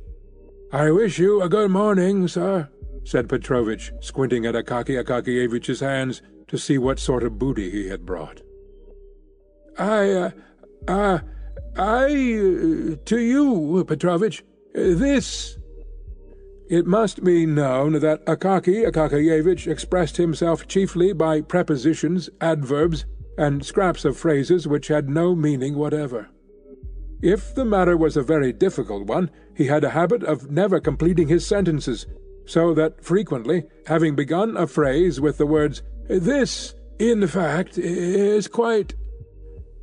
"I 0.74 0.90
wish 0.90 1.20
you 1.20 1.40
a 1.40 1.48
good 1.48 1.70
morning, 1.70 2.26
sir," 2.26 2.68
said 3.04 3.28
Petrovich, 3.28 3.92
squinting 4.00 4.44
at 4.44 4.56
Akaky 4.56 5.00
Akakiyevich's 5.00 5.78
hands 5.78 6.20
to 6.48 6.58
see 6.58 6.78
what 6.78 6.98
sort 6.98 7.22
of 7.22 7.38
booty 7.38 7.70
he 7.70 7.87
had 7.90 8.04
brought. 8.04 8.42
"I, 9.78 10.10
uh, 10.10 10.30
uh 10.88 11.18
I, 11.76 12.06
uh, 12.06 12.96
to 13.04 13.18
you, 13.20 13.84
Petrovich, 13.87 14.44
this—" 14.74 15.60
It 16.68 16.88
must 16.88 17.22
be 17.22 17.46
known 17.46 18.00
that 18.00 18.26
Akaky 18.26 18.84
Akakiyevich 18.84 19.70
expressed 19.70 20.16
himself 20.16 20.66
chiefly 20.66 21.12
by 21.12 21.40
prepositions, 21.42 22.30
adverbs, 22.40 23.04
and 23.38 23.64
scraps 23.64 24.04
of 24.04 24.16
phrases 24.16 24.66
which 24.66 24.88
had 24.88 25.08
no 25.08 25.37
meaning 25.37 25.76
whatever. 25.76 26.30
If 27.22 27.54
the 27.54 27.64
matter 27.64 27.96
was 27.96 28.16
a 28.16 28.22
very 28.22 28.52
difficult 28.52 29.06
one, 29.06 29.30
he 29.56 29.66
had 29.66 29.84
a 29.84 29.90
habit 29.90 30.22
of 30.22 30.50
never 30.50 30.80
completing 30.80 31.28
his 31.28 31.46
sentences, 31.46 32.06
so 32.46 32.74
that 32.74 33.04
frequently, 33.04 33.64
having 33.86 34.14
begun 34.14 34.56
a 34.56 34.66
phrase 34.66 35.20
with 35.20 35.38
the 35.38 35.46
words, 35.46 35.82
"This, 36.08 36.74
in 36.98 37.26
fact, 37.26 37.78
is 37.78 38.48
quite—" 38.48 38.94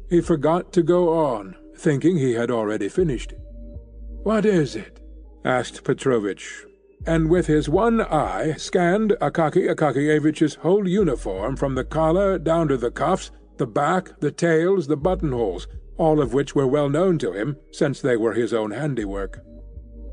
he 0.09 0.21
forgot 0.21 0.71
to 0.73 0.83
go 0.83 1.09
on, 1.09 1.55
thinking 1.75 2.17
he 2.17 2.33
had 2.33 2.51
already 2.51 2.89
finished. 2.89 3.33
"What 4.23 4.45
is 4.45 4.75
it?" 4.75 4.99
asked 5.43 5.83
Petrovitch, 5.83 6.65
and 7.07 7.29
with 7.29 7.47
his 7.47 7.67
one 7.67 8.01
eye 8.01 8.53
scanned 8.57 9.15
Akaky 9.21 9.67
Akakiyevich's 9.73 10.55
whole 10.55 10.87
uniform 10.87 11.55
from 11.55 11.73
the 11.75 11.83
collar 11.83 12.37
down 12.37 12.67
to 12.67 12.77
the 12.77 12.91
cuffs, 12.91 13.31
the 13.57 13.65
back, 13.65 14.19
the 14.19 14.31
tails, 14.31 14.87
the 14.87 14.97
buttonholes, 14.97 15.67
all 15.97 16.21
of 16.21 16.33
which 16.33 16.53
were 16.55 16.67
well 16.67 16.89
known 16.89 17.17
to 17.17 17.31
him, 17.31 17.57
since 17.71 18.01
they 18.01 18.17
were 18.17 18.33
his 18.33 18.53
own 18.53 18.71
handiwork. 18.71 19.39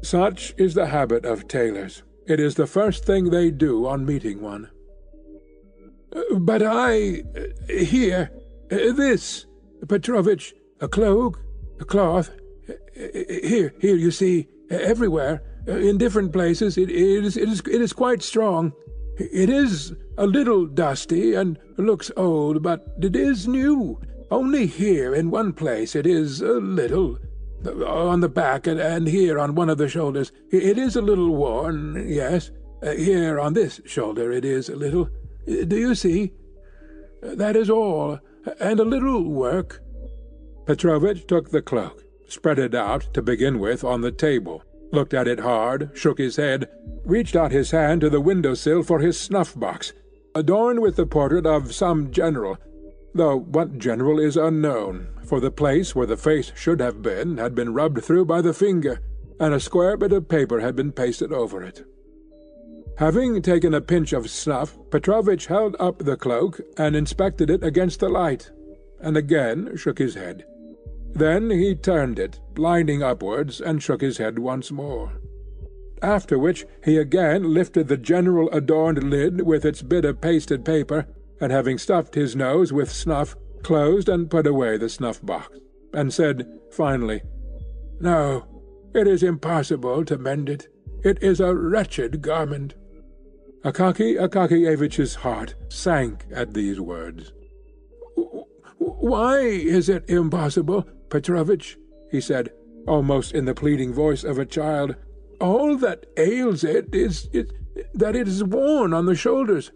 Such 0.02 0.54
is 0.56 0.74
the 0.74 0.86
habit 0.86 1.24
of 1.24 1.48
tailors. 1.48 2.02
It 2.26 2.40
is 2.40 2.54
the 2.54 2.66
first 2.66 3.04
thing 3.04 3.30
they 3.30 3.50
do 3.50 3.86
on 3.86 4.06
meeting 4.06 4.40
one. 4.40 4.68
Uh, 6.14 6.38
"But 6.38 6.62
I... 6.62 7.22
Uh, 7.36 7.72
here... 7.72 8.30
Uh, 8.70 8.92
this... 8.92 9.46
Petrovich... 9.86 10.54
a 10.80 10.88
cloak... 10.88 11.40
a 11.80 11.84
cloth... 11.84 12.30
here, 12.94 13.74
here, 13.80 13.96
you 13.96 14.10
see... 14.10 14.48
everywhere... 14.70 15.42
in 15.66 15.98
different 15.98 16.32
places... 16.32 16.78
It, 16.78 16.90
it, 16.90 17.24
is, 17.24 17.36
it, 17.36 17.48
is, 17.48 17.60
it 17.60 17.80
is 17.80 17.92
quite 17.92 18.22
strong... 18.22 18.72
It 19.18 19.50
is 19.50 19.94
a 20.16 20.26
little 20.26 20.66
dusty 20.66 21.34
and 21.34 21.58
looks 21.76 22.12
old, 22.16 22.62
but 22.62 22.86
it 23.02 23.16
is 23.16 23.48
new. 23.48 24.00
Only 24.30 24.66
here 24.66 25.12
in 25.12 25.30
one 25.30 25.52
place 25.52 25.96
it 25.96 26.06
is 26.06 26.40
a 26.40 26.52
little 26.52 27.18
Uh, 27.66 27.84
on 27.84 28.20
the 28.20 28.28
back 28.28 28.66
and, 28.66 29.08
here 29.08 29.38
on 29.38 29.54
one 29.54 29.68
of 29.68 29.78
the 29.78 29.88
shoulders. 29.88 30.30
It 30.50 30.78
is 30.78 30.94
a 30.94 31.02
little 31.02 31.34
worn, 31.34 32.08
yes. 32.08 32.50
Uh, 32.82 32.92
here 32.92 33.40
on 33.40 33.54
this 33.54 33.80
shoulder 33.84 34.30
it 34.30 34.44
is 34.44 34.68
a 34.68 34.76
little. 34.76 35.08
Uh, 35.48 35.64
do 35.64 35.76
you 35.76 35.94
see? 35.96 36.32
Uh, 37.20 37.34
that 37.34 37.56
is 37.56 37.68
all, 37.68 38.20
and 38.60 38.78
a 38.78 38.84
little 38.84 39.24
work. 39.24 39.82
Petrovich 40.66 41.26
took 41.26 41.50
the 41.50 41.62
cloak, 41.62 42.04
spread 42.28 42.58
it 42.60 42.74
out, 42.74 43.12
to 43.14 43.22
begin 43.22 43.58
with, 43.58 43.82
on 43.82 44.02
the 44.02 44.12
table, 44.12 44.62
looked 44.92 45.14
at 45.14 45.26
it 45.26 45.40
hard, 45.40 45.90
shook 45.94 46.18
his 46.18 46.36
head, 46.36 46.68
reached 47.04 47.34
out 47.34 47.50
his 47.50 47.72
hand 47.72 48.02
to 48.02 48.10
the 48.10 48.20
window-sill 48.20 48.84
for 48.84 49.00
his 49.00 49.18
snuff-box, 49.18 49.92
adorned 50.34 50.80
with 50.80 50.94
the 50.94 51.06
portrait 51.06 51.46
of 51.46 51.74
some 51.74 52.12
general, 52.12 52.56
though 53.14 53.38
what 53.38 53.78
general 53.78 54.18
is 54.18 54.36
unknown, 54.36 55.08
for 55.24 55.40
the 55.40 55.50
place 55.50 55.94
where 55.94 56.06
the 56.06 56.16
face 56.16 56.52
should 56.54 56.80
have 56.80 57.02
been 57.02 57.36
had 57.38 57.54
been 57.54 57.74
rubbed 57.74 58.02
through 58.02 58.24
by 58.24 58.40
the 58.40 58.54
finger, 58.54 59.00
and 59.40 59.54
a 59.54 59.60
square 59.60 59.96
bit 59.96 60.12
of 60.12 60.28
paper 60.28 60.60
had 60.60 60.76
been 60.76 60.92
pasted 60.92 61.32
over 61.32 61.62
it. 61.62 61.84
Having 62.98 63.42
taken 63.42 63.74
a 63.74 63.80
pinch 63.80 64.12
of 64.12 64.28
snuff, 64.28 64.76
Petrovich 64.90 65.46
held 65.46 65.76
up 65.78 65.98
the 65.98 66.16
cloak 66.16 66.60
and 66.76 66.96
inspected 66.96 67.48
it 67.48 67.62
against 67.62 68.00
the 68.00 68.08
light, 68.08 68.50
and 69.00 69.16
again 69.16 69.76
shook 69.76 69.98
his 69.98 70.14
head. 70.14 70.44
Then 71.14 71.50
he 71.50 71.74
turned 71.74 72.18
it, 72.18 72.40
blinding 72.54 73.02
upwards, 73.02 73.60
and 73.60 73.82
shook 73.82 74.00
his 74.00 74.18
head 74.18 74.38
once 74.38 74.72
more. 74.72 75.12
After 76.02 76.38
which 76.38 76.66
he 76.84 76.96
again 76.96 77.54
lifted 77.54 77.88
the 77.88 77.96
general 77.96 78.50
adorned 78.50 79.02
lid 79.04 79.42
with 79.42 79.64
its 79.64 79.82
bit 79.82 80.04
of 80.04 80.20
pasted 80.20 80.64
paper, 80.64 81.06
and 81.40 81.52
having 81.52 81.78
stuffed 81.78 82.14
his 82.14 82.34
nose 82.34 82.72
with 82.72 82.90
snuff, 82.90 83.36
closed 83.62 84.08
and 84.08 84.30
put 84.30 84.46
away 84.46 84.76
the 84.76 84.88
snuff-box, 84.88 85.48
and 85.92 86.12
said, 86.12 86.48
finally, 86.70 87.22
"No, 88.00 88.44
it 88.94 89.06
is 89.06 89.22
impossible 89.22 90.04
to 90.04 90.18
mend 90.18 90.48
it. 90.48 90.68
It 91.04 91.22
is 91.22 91.40
a 91.40 91.54
wretched 91.54 92.22
garment." 92.22 92.74
Akaky 93.64 94.16
Akakiyevich's 94.18 95.16
heart 95.16 95.54
sank 95.68 96.26
at 96.32 96.54
these 96.54 96.80
words. 96.80 97.32
"Why 98.78 99.38
is 99.40 99.88
it 99.88 100.08
impossible, 100.08 100.84
Petrovich?" 101.10 101.76
he 102.10 102.20
said, 102.20 102.52
almost 102.86 103.32
in 103.34 103.44
the 103.44 103.54
pleading 103.54 103.92
voice 103.92 104.24
of 104.24 104.38
a 104.38 104.46
child. 104.46 104.94
"All 105.40 105.76
that 105.76 106.06
ails 106.16 106.64
it 106.64 106.94
is 106.94 107.28
that 107.94 108.16
it 108.16 108.26
is 108.26 108.42
worn 108.42 108.92
on 108.92 109.06
the 109.06 109.14
shoulders. 109.14 109.72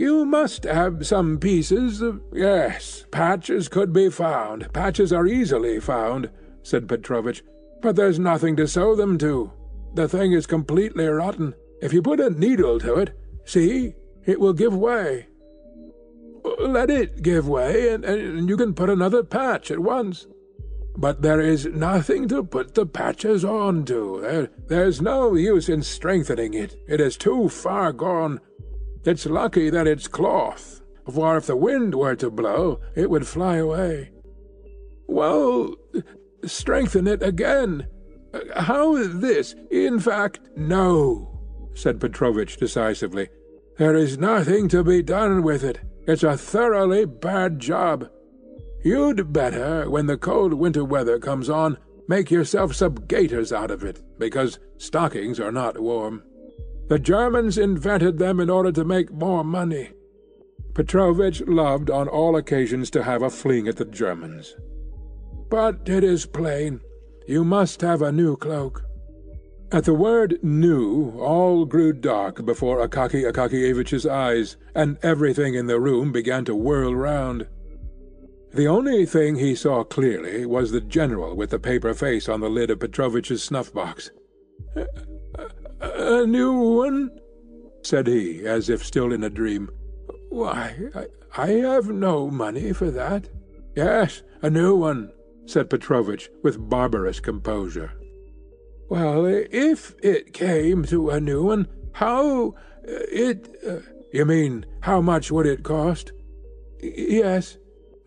You 0.00 0.24
must 0.24 0.64
have 0.64 1.06
some 1.06 1.36
pieces 1.36 2.00
of—" 2.00 2.22
"Yes, 2.32 3.04
patches 3.10 3.68
could 3.68 3.92
be 3.92 4.08
found. 4.08 4.72
Patches 4.72 5.12
are 5.12 5.26
easily 5.26 5.78
found," 5.78 6.30
said 6.62 6.88
Petrovich. 6.88 7.44
"But 7.82 7.96
there's 7.96 8.18
nothing 8.18 8.56
to 8.56 8.66
sew 8.66 8.94
them 8.94 9.18
to. 9.18 9.52
The 9.94 10.08
thing 10.08 10.32
is 10.32 10.46
completely 10.46 11.06
rotten. 11.06 11.54
If 11.82 11.92
you 11.92 12.00
put 12.00 12.18
a 12.18 12.30
needle 12.30 12.78
to 12.78 12.94
it, 12.94 13.10
see, 13.44 13.94
it 14.24 14.40
will 14.40 14.54
give 14.54 14.74
way. 14.74 15.26
Let 16.58 16.88
it 16.88 17.20
give 17.20 17.46
way, 17.46 17.92
and, 17.92 18.48
you 18.48 18.56
can 18.56 18.72
put 18.72 18.88
another 18.88 19.22
patch 19.22 19.70
at 19.70 19.80
once. 19.80 20.26
But 20.96 21.20
there 21.20 21.42
is 21.42 21.66
nothing 21.66 22.26
to 22.28 22.42
put 22.42 22.74
the 22.74 22.86
patches 22.86 23.44
on 23.44 23.84
to. 23.84 24.20
There, 24.22 24.48
there's 24.66 25.02
no 25.02 25.34
use 25.34 25.68
in 25.68 25.82
strengthening 25.82 26.54
it. 26.54 26.74
It 26.88 27.02
is 27.02 27.18
too 27.18 27.50
far 27.50 27.92
gone. 27.92 28.40
It's 29.04 29.26
lucky 29.26 29.70
that 29.70 29.86
it's 29.86 30.08
cloth, 30.08 30.82
for 31.10 31.36
if 31.36 31.46
the 31.46 31.56
wind 31.56 31.94
were 31.94 32.16
to 32.16 32.30
blow, 32.30 32.80
it 32.94 33.08
would 33.08 33.26
fly 33.26 33.56
away. 33.56 34.10
Well, 35.06 35.74
strengthen 36.44 37.06
it 37.06 37.22
again. 37.22 37.88
How 38.54 39.02
this? 39.02 39.54
In 39.70 39.98
fact, 39.98 40.40
no, 40.56 41.40
said 41.74 42.00
Petrovich 42.00 42.58
decisively. 42.58 43.28
There 43.78 43.96
is 43.96 44.18
nothing 44.18 44.68
to 44.68 44.84
be 44.84 45.02
done 45.02 45.42
with 45.42 45.64
it. 45.64 45.80
It's 46.06 46.22
a 46.22 46.36
thoroughly 46.36 47.06
bad 47.06 47.58
job. 47.58 48.08
You'd 48.84 49.32
better, 49.32 49.88
when 49.90 50.06
the 50.06 50.16
cold 50.16 50.54
winter 50.54 50.84
weather 50.84 51.18
comes 51.18 51.48
on, 51.48 51.78
make 52.06 52.30
yourself 52.30 52.74
some 52.74 52.94
gaiters 53.06 53.52
out 53.52 53.70
of 53.70 53.82
it, 53.84 54.02
because 54.18 54.58
stockings 54.78 55.40
are 55.40 55.52
not 55.52 55.80
warm. 55.80 56.22
The 56.90 56.98
Germans 56.98 57.56
invented 57.56 58.18
them 58.18 58.40
in 58.40 58.50
order 58.50 58.72
to 58.72 58.84
make 58.84 59.12
more 59.12 59.44
money. 59.44 59.90
Petrovich 60.74 61.40
loved 61.46 61.88
on 61.88 62.08
all 62.08 62.34
occasions 62.34 62.90
to 62.90 63.04
have 63.04 63.22
a 63.22 63.30
fling 63.30 63.68
at 63.68 63.76
the 63.76 63.84
Germans. 63.84 64.56
But 65.48 65.88
it 65.88 66.02
is 66.02 66.26
plain. 66.26 66.80
You 67.28 67.44
must 67.44 67.80
have 67.82 68.02
a 68.02 68.10
new 68.10 68.36
cloak. 68.36 68.82
At 69.70 69.84
the 69.84 69.94
word 69.94 70.40
new 70.42 71.12
all 71.20 71.64
grew 71.64 71.92
dark 71.92 72.44
before 72.44 72.84
Akaky 72.84 73.22
Akakiyevich's 73.22 74.04
eyes, 74.04 74.56
and 74.74 74.98
everything 75.00 75.54
in 75.54 75.66
the 75.66 75.78
room 75.78 76.10
began 76.10 76.44
to 76.46 76.56
whirl 76.56 76.92
round. 76.92 77.46
The 78.52 78.66
only 78.66 79.06
thing 79.06 79.36
he 79.36 79.54
saw 79.54 79.84
clearly 79.84 80.44
was 80.44 80.72
the 80.72 80.80
general 80.80 81.36
with 81.36 81.50
the 81.50 81.60
paper 81.60 81.94
face 81.94 82.28
on 82.28 82.40
the 82.40 82.50
lid 82.50 82.68
of 82.68 82.80
Petrovich's 82.80 83.44
snuff-box. 83.44 84.10
"A 85.82 86.26
new 86.26 86.52
one?" 86.52 87.10
said 87.82 88.06
he, 88.06 88.46
as 88.46 88.68
if 88.68 88.84
still 88.84 89.12
in 89.12 89.24
a 89.24 89.30
dream. 89.30 89.70
"Why, 90.28 90.90
I 91.36 91.46
have 91.48 91.88
no 91.88 92.30
money 92.30 92.72
for 92.72 92.90
that." 92.90 93.30
"Yes, 93.74 94.22
a 94.42 94.50
new 94.50 94.76
one," 94.76 95.12
said 95.46 95.70
Petrovich, 95.70 96.30
with 96.42 96.68
barbarous 96.68 97.20
composure. 97.20 97.92
"Well, 98.88 99.24
if 99.24 99.94
it 100.02 100.34
came 100.34 100.84
to 100.84 101.10
a 101.10 101.20
new 101.20 101.44
one, 101.44 101.68
how 101.92 102.54
it 102.84 103.48
uh, 103.66 103.76
You 104.12 104.26
mean, 104.26 104.66
how 104.80 105.00
much 105.00 105.30
would 105.30 105.46
it 105.46 105.62
cost?" 105.62 106.12
"Yes." 106.82 107.56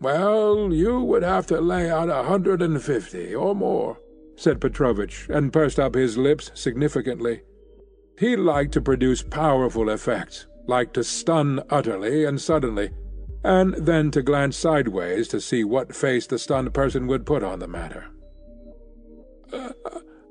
"Well, 0.00 0.72
you 0.72 1.00
would 1.00 1.22
have 1.22 1.46
to 1.46 1.60
lay 1.60 1.90
out 1.90 2.10
a 2.10 2.24
hundred 2.24 2.60
and 2.60 2.80
fifty, 2.82 3.34
or 3.34 3.54
more," 3.54 3.98
said 4.36 4.60
Petrovich, 4.60 5.26
and 5.30 5.52
pursed 5.52 5.80
up 5.80 5.94
his 5.94 6.18
lips 6.18 6.50
significantly. 6.54 7.42
He 8.18 8.36
liked 8.36 8.72
to 8.72 8.80
produce 8.80 9.22
powerful 9.22 9.90
effects, 9.90 10.46
liked 10.66 10.94
to 10.94 11.04
stun 11.04 11.62
utterly 11.68 12.24
and 12.24 12.40
suddenly, 12.40 12.90
and 13.42 13.74
then 13.74 14.10
to 14.12 14.22
glance 14.22 14.56
sideways 14.56 15.28
to 15.28 15.40
see 15.40 15.64
what 15.64 15.94
face 15.94 16.26
the 16.26 16.38
stunned 16.38 16.72
person 16.72 17.06
would 17.08 17.26
put 17.26 17.42
on 17.42 17.58
the 17.58 17.68
matter. 17.68 18.06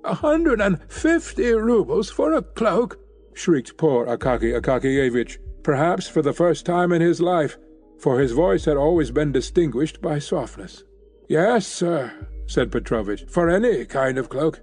"A 0.04 0.15
hundred 0.15 0.60
and 0.60 0.82
fifty 0.89 1.52
roubles 1.52 2.10
for 2.10 2.34
a 2.34 2.41
cloak!" 2.41 3.00
shrieked 3.34 3.78
poor 3.78 4.06
Akaky 4.06 4.60
Akakiyevich, 4.60 5.38
perhaps 5.62 6.08
for 6.08 6.22
the 6.22 6.34
first 6.34 6.65
time 6.65 6.91
in 6.91 7.02
his 7.02 7.22
life, 7.22 7.58
for 8.00 8.19
his 8.19 8.32
voice 8.32 8.65
had 8.65 8.78
always 8.78 9.12
been 9.12 9.32
distinguished 9.32 10.02
by 10.02 10.19
softness. 10.19 10.84
"Yes, 11.28 11.67
sir," 11.67 12.12
said 12.48 12.72
Petrovich, 12.72 13.26
"for 13.28 13.50
any 13.50 13.86
kind 13.86 14.17
of 14.17 14.30
cloak. 14.30 14.60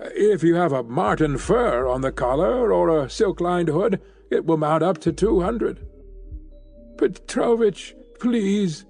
If 0.00 0.44
you 0.44 0.54
have 0.54 0.72
a 0.72 0.84
marten 0.84 1.38
fur 1.38 1.86
on 1.86 2.02
the 2.02 2.12
collar, 2.12 2.72
or 2.72 2.88
a 2.88 3.10
silk-lined 3.10 3.68
hood, 3.68 4.00
it 4.30 4.44
will 4.44 4.56
mount 4.56 4.82
up 4.82 4.98
to 4.98 5.12
two 5.12 5.40
hundred." 5.40 5.86
"Petrovich, 6.96 7.96
please," 8.20 8.86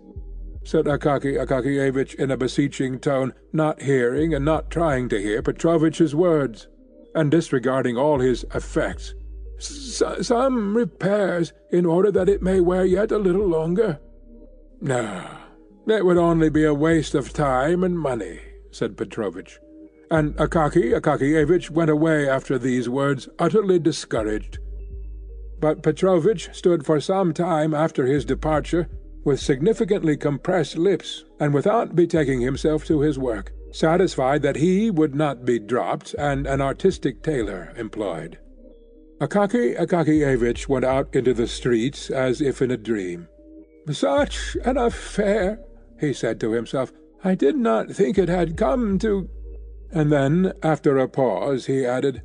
said 0.64 0.84
Akaky 0.84 1.42
Akakiyevich 1.42 2.14
in 2.16 2.30
a 2.30 2.36
beseeching 2.36 2.98
tone, 2.98 3.32
not 3.54 3.80
hearing 3.80 4.34
and 4.34 4.44
not 4.44 4.70
trying 4.70 5.08
to 5.08 5.20
hear 5.20 5.40
Petrovich's 5.40 6.14
words, 6.14 6.68
and 7.14 7.30
disregarding 7.30 7.96
all 7.96 8.18
his 8.18 8.44
effects. 8.54 9.14
"Some 9.58 10.76
repairs, 10.76 11.54
in 11.70 11.86
order 11.86 12.10
that 12.10 12.28
it 12.28 12.42
may 12.42 12.60
wear 12.60 12.84
yet 12.84 13.10
a 13.12 13.18
little 13.18 13.46
longer." 13.46 13.98
"No, 14.80 15.24
it 15.86 16.04
would 16.04 16.18
only 16.18 16.50
be 16.50 16.64
a 16.64 16.74
waste 16.74 17.14
of 17.14 17.32
time 17.32 17.82
and 17.82 17.98
money," 17.98 18.40
said 18.70 18.98
Petrovich 18.98 19.58
and 20.10 20.34
Akaky 20.36 20.98
Akakiyevich 20.98 21.70
went 21.70 21.90
away 21.90 22.28
after 22.28 22.58
these 22.58 22.88
words 22.88 23.28
utterly 23.38 23.78
discouraged. 23.78 24.58
But 25.60 25.82
Petrovich 25.82 26.50
stood 26.52 26.86
for 26.86 27.00
some 27.00 27.32
time 27.32 27.74
after 27.74 28.06
his 28.06 28.24
departure 28.24 28.88
with 29.24 29.40
significantly 29.40 30.16
compressed 30.16 30.78
lips, 30.78 31.24
and 31.38 31.52
without 31.52 31.94
betaking 31.94 32.40
himself 32.40 32.84
to 32.86 33.00
his 33.00 33.18
work, 33.18 33.52
satisfied 33.72 34.42
that 34.42 34.56
he 34.56 34.90
would 34.90 35.14
not 35.14 35.44
be 35.44 35.58
dropped 35.58 36.14
and 36.14 36.46
an 36.46 36.60
artistic 36.60 37.22
tailor 37.22 37.72
employed. 37.76 38.38
Akaky 39.20 39.76
Akakiyevich 39.78 40.68
went 40.68 40.84
out 40.84 41.14
into 41.14 41.34
the 41.34 41.48
streets 41.48 42.08
as 42.08 42.40
if 42.40 42.62
in 42.62 42.70
a 42.70 42.76
dream. 42.76 43.26
"Such 43.90 44.56
an 44.64 44.76
affair!" 44.76 45.58
he 45.98 46.12
said 46.12 46.38
to 46.40 46.52
himself. 46.52 46.92
"I 47.24 47.34
did 47.34 47.56
not 47.56 47.90
think 47.90 48.16
it 48.16 48.28
had 48.28 48.56
come 48.56 48.98
to 49.00 49.28
and 49.90 50.12
then, 50.12 50.52
after 50.62 50.98
a 50.98 51.08
pause, 51.08 51.66
he 51.66 51.84
added, 51.84 52.22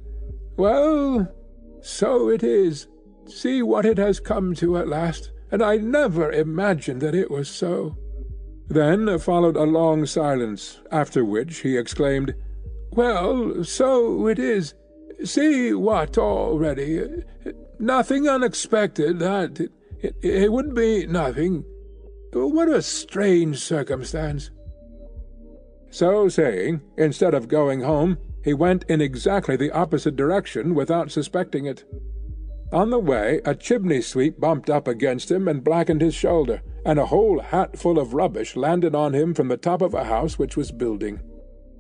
"Well, 0.58 1.34
so 1.82 2.30
it 2.30 2.44
is. 2.44 2.88
See 3.26 3.62
what 3.62 3.86
it 3.86 3.98
has 3.98 4.20
come 4.20 4.54
to 4.56 4.78
at 4.78 4.88
last, 4.88 5.32
and 5.52 5.62
I 5.62 5.78
never 5.78 6.32
imagined 6.32 7.02
that 7.02 7.16
it 7.16 7.32
was 7.32 7.48
so." 7.48 7.96
Then 8.68 9.18
followed 9.20 9.56
a 9.56 9.64
long 9.64 10.06
silence, 10.06 10.82
after 10.92 11.24
which 11.24 11.60
he 11.60 11.78
exclaimed, 11.78 12.34
"Well, 12.92 13.64
so 13.64 14.28
it 14.28 14.40
is. 14.40 14.74
See 15.24 15.74
what 15.74 16.18
already. 16.18 17.24
Nothing 17.80 18.28
unexpected, 18.28 19.20
that. 19.20 19.60
It, 20.02 20.16
it 20.22 20.52
would 20.52 20.74
be 20.76 21.06
nothing. 21.08 21.64
What 22.34 22.68
a 22.68 22.82
strange 22.82 23.60
circumstance! 23.60 24.50
So 25.94 26.28
saying, 26.28 26.82
instead 26.98 27.36
of 27.36 27.48
going 27.48 27.82
home, 27.82 28.18
he 28.44 28.56
went 28.56 28.84
in 28.90 29.00
exactly 29.00 29.56
the 29.56 29.70
opposite 29.70 30.16
direction 30.16 30.74
without 30.74 31.12
suspecting 31.12 31.68
it. 31.68 31.86
On 32.72 32.90
the 32.90 32.98
way 32.98 33.42
a 33.46 33.54
chimney 33.54 34.02
sweep 34.02 34.40
bumped 34.40 34.72
up 34.72 34.88
against 34.88 35.30
him 35.30 35.48
and 35.48 35.64
blackened 35.64 36.02
his 36.02 36.16
shoulder, 36.16 36.64
and 36.84 36.98
a 36.98 37.06
whole 37.06 37.40
hatful 37.40 38.00
of 38.00 38.16
rubbish 38.16 38.56
landed 38.56 38.96
on 38.96 39.14
him 39.14 39.36
from 39.36 39.50
the 39.50 39.56
top 39.56 39.84
of 39.84 39.94
a 39.94 40.06
house 40.06 40.40
which 40.40 40.58
was 40.58 40.72
building. 40.72 41.20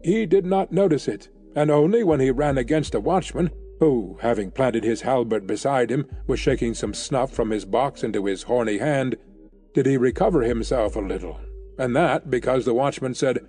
He 0.04 0.28
did 0.28 0.46
not 0.46 0.72
notice 0.72 1.08
it, 1.08 1.30
and 1.56 1.72
only 1.72 2.04
when 2.04 2.20
he 2.20 2.30
ran 2.30 2.60
against 2.60 2.94
a 2.94 3.00
watchman, 3.00 3.50
who, 3.80 4.20
having 4.22 4.52
planted 4.52 4.84
his 4.84 5.02
halberd 5.02 5.48
beside 5.48 5.90
him, 5.90 6.06
was 6.28 6.40
shaking 6.40 6.76
some 6.76 6.94
snuff 6.94 7.32
from 7.32 7.50
his 7.50 7.66
box 7.66 8.04
into 8.04 8.28
his 8.28 8.44
horny 8.44 8.78
hand, 8.78 9.16
did 9.74 9.88
he 9.88 9.98
recover 9.98 10.44
himself 10.44 10.96
a 10.96 11.00
little, 11.00 11.40
and 11.80 11.96
that 11.96 12.30
because 12.30 12.64
the 12.64 12.76
watchman 12.76 13.16
said, 13.16 13.40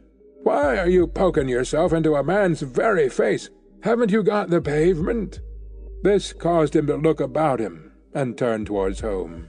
Why 0.45 0.77
are 0.77 0.89
you 0.89 1.07
poking 1.07 1.49
yourself 1.49 1.95
into 1.95 2.15
a 2.15 2.23
man's 2.23 2.61
very 2.61 3.09
face? 3.09 3.49
Haven't 3.81 4.13
you 4.13 4.23
got 4.23 4.51
the 4.51 4.61
pavement? 4.61 5.41
This 6.03 6.35
caused 6.35 6.77
him 6.77 6.87
to 6.89 6.97
look 6.97 7.19
about 7.19 7.61
him, 7.61 7.93
and 8.13 8.37
turn 8.37 8.67
towards 8.67 9.01
home. 9.01 9.49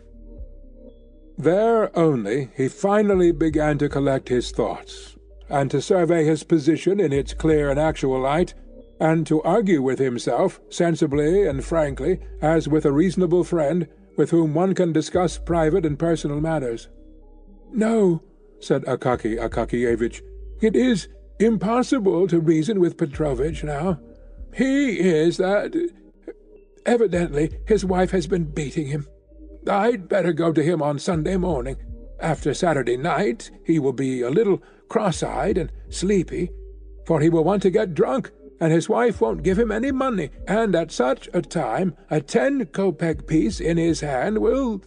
There 1.37 1.95
only 1.97 2.49
he 2.55 2.69
finally 2.69 3.33
began 3.33 3.77
to 3.79 3.89
collect 3.89 4.29
his 4.29 4.51
thoughts, 4.51 5.17
and 5.49 5.69
to 5.71 5.81
survey 5.81 6.23
his 6.23 6.43
position 6.43 7.01
in 7.01 7.11
its 7.11 7.33
clear 7.33 7.69
and 7.69 7.77
actual 7.77 8.21
light, 8.21 8.53
and 8.97 9.27
to 9.27 9.41
argue 9.41 9.81
with 9.81 9.99
himself, 9.99 10.61
sensibly 10.69 11.45
and 11.45 11.61
frankly, 11.61 12.21
as 12.41 12.69
with 12.69 12.85
a 12.85 12.93
reasonable 12.93 13.43
friend, 13.43 13.89
with 14.15 14.29
whom 14.29 14.53
one 14.53 14.73
can 14.73 14.93
discuss 14.93 15.37
private 15.37 15.85
and 15.85 15.99
personal 15.99 16.39
matters. 16.39 16.87
"No," 17.73 18.21
said 18.61 18.85
Akaky 18.85 19.37
Akakiyevich, 19.37 20.21
"it 20.61 20.75
is 20.75 21.07
impossible 21.39 22.27
to 22.27 22.39
reason 22.39 22.79
with 22.79 22.97
Petrovich 22.97 23.63
now. 23.63 23.99
He 24.53 24.99
is 24.99 25.37
that... 25.37 25.75
Evidently 26.85 27.57
his 27.65 27.83
wife 27.83 28.11
has 28.11 28.27
been 28.27 28.45
beating 28.45 28.87
him. 28.87 29.07
I'd 29.67 30.07
better 30.07 30.31
go 30.33 30.53
to 30.53 30.63
him 30.63 30.81
on 30.81 30.99
Sunday 30.99 31.35
morning. 31.35 31.77
After 32.19 32.53
Saturday 32.53 32.97
night 32.97 33.51
he 33.65 33.79
will 33.79 33.93
be 33.93 34.21
a 34.21 34.29
little 34.29 34.61
cross-eyed 34.87 35.57
and 35.57 35.71
sleepy, 35.89 36.51
for 37.05 37.19
he 37.19 37.29
will 37.29 37.43
want 37.43 37.63
to 37.63 37.69
get 37.71 37.93
drunk, 37.93 38.31
and 38.59 38.71
his 38.71 38.87
wife 38.87 39.19
won't 39.19 39.43
give 39.43 39.59
him 39.59 39.71
any 39.71 39.91
money, 39.91 40.29
and 40.47 40.75
at 40.75 40.91
such 40.91 41.27
a 41.33 41.41
time 41.41 41.95
a 42.09 42.21
ten-kopeck 42.21 43.27
piece 43.27 43.59
in 43.59 43.77
his 43.77 44.01
hand 44.01 44.37
will... 44.37 44.81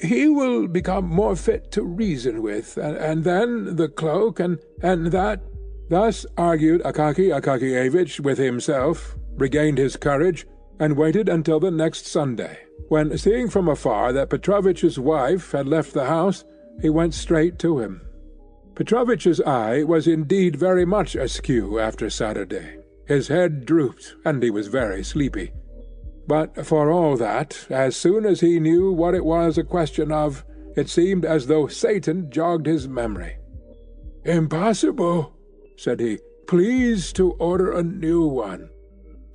He 0.00 0.28
will 0.28 0.66
become 0.66 1.04
more 1.06 1.36
fit 1.36 1.70
to 1.72 1.82
reason 1.82 2.42
with, 2.42 2.76
and, 2.76 2.96
and 2.96 3.24
then 3.24 3.76
the 3.76 3.88
cloak, 3.88 4.40
and, 4.40 4.58
and 4.82 5.08
that... 5.08 5.42
Thus 5.90 6.24
argued 6.38 6.82
Akaky 6.82 7.36
Akakiyevich 7.36 8.20
with 8.20 8.38
himself, 8.38 9.16
regained 9.36 9.78
his 9.78 9.96
courage, 9.96 10.46
and 10.78 10.96
waited 10.96 11.28
until 11.28 11.58
the 11.58 11.70
next 11.70 12.06
Sunday, 12.06 12.60
when, 12.88 13.18
seeing 13.18 13.48
from 13.48 13.68
afar 13.68 14.12
that 14.12 14.30
Petrovitch's 14.30 14.98
wife 14.98 15.52
had 15.52 15.66
left 15.66 15.92
the 15.92 16.06
house, 16.06 16.44
he 16.80 16.88
went 16.88 17.12
straight 17.12 17.58
to 17.58 17.80
him. 17.80 18.00
Petrovitch's 18.74 19.40
eye 19.42 19.82
was 19.82 20.06
indeed 20.06 20.56
very 20.56 20.86
much 20.86 21.14
askew 21.14 21.78
after 21.78 22.08
Saturday. 22.08 22.78
His 23.06 23.28
head 23.28 23.66
drooped, 23.66 24.14
and 24.24 24.42
he 24.42 24.50
was 24.50 24.68
very 24.68 25.02
sleepy. 25.04 25.52
But 26.30 26.64
for 26.64 26.92
all 26.92 27.16
that, 27.16 27.66
as 27.68 27.96
soon 27.96 28.24
as 28.24 28.38
he 28.40 28.60
knew 28.60 28.92
what 28.92 29.16
it 29.16 29.24
was 29.24 29.58
a 29.58 29.64
question 29.64 30.12
of, 30.12 30.44
it 30.76 30.88
seemed 30.88 31.24
as 31.24 31.48
though 31.48 31.66
Satan 31.66 32.30
jogged 32.30 32.66
his 32.66 32.86
memory. 32.86 33.38
"Impossible," 34.24 35.32
said 35.76 35.98
he. 35.98 36.20
"Please 36.46 37.12
to 37.14 37.32
order 37.32 37.72
a 37.72 37.82
new 37.82 38.24
one." 38.28 38.70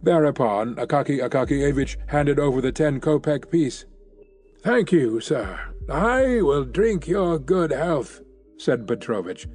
Thereupon 0.02 0.76
Akaky 0.76 1.20
Akakiyevich 1.20 1.98
handed 2.08 2.40
over 2.40 2.62
the 2.62 2.72
ten-kopeck 2.72 3.52
piece. 3.52 3.84
"Thank 4.64 4.94
you, 4.94 5.20
sir. 5.20 5.60
I 5.90 6.42
will 6.42 6.64
drink 6.64 7.10
your 7.10 7.40
good 7.40 7.72
health 7.72 8.22
said 8.58 8.88
Petrovich. 8.88 9.50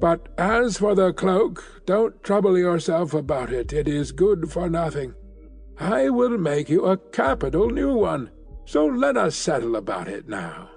But 0.00 0.28
as 0.38 0.78
for 0.78 0.94
the 0.94 1.12
cloak, 1.12 1.64
don't 1.86 2.22
trouble 2.22 2.56
yourself 2.56 3.14
about 3.14 3.52
it. 3.52 3.72
It 3.72 3.88
is 3.88 4.12
good 4.12 4.52
for 4.52 4.70
nothing. 4.70 5.14
I 5.80 6.10
will 6.10 6.38
make 6.38 6.68
you 6.68 6.86
a 6.86 6.96
capital 6.96 7.70
new 7.70 7.94
one. 7.94 8.30
So 8.64 8.86
let 8.86 9.16
us 9.16 9.36
settle 9.36 9.76
about 9.76 10.08
it 10.08 10.28
now. 10.28 10.70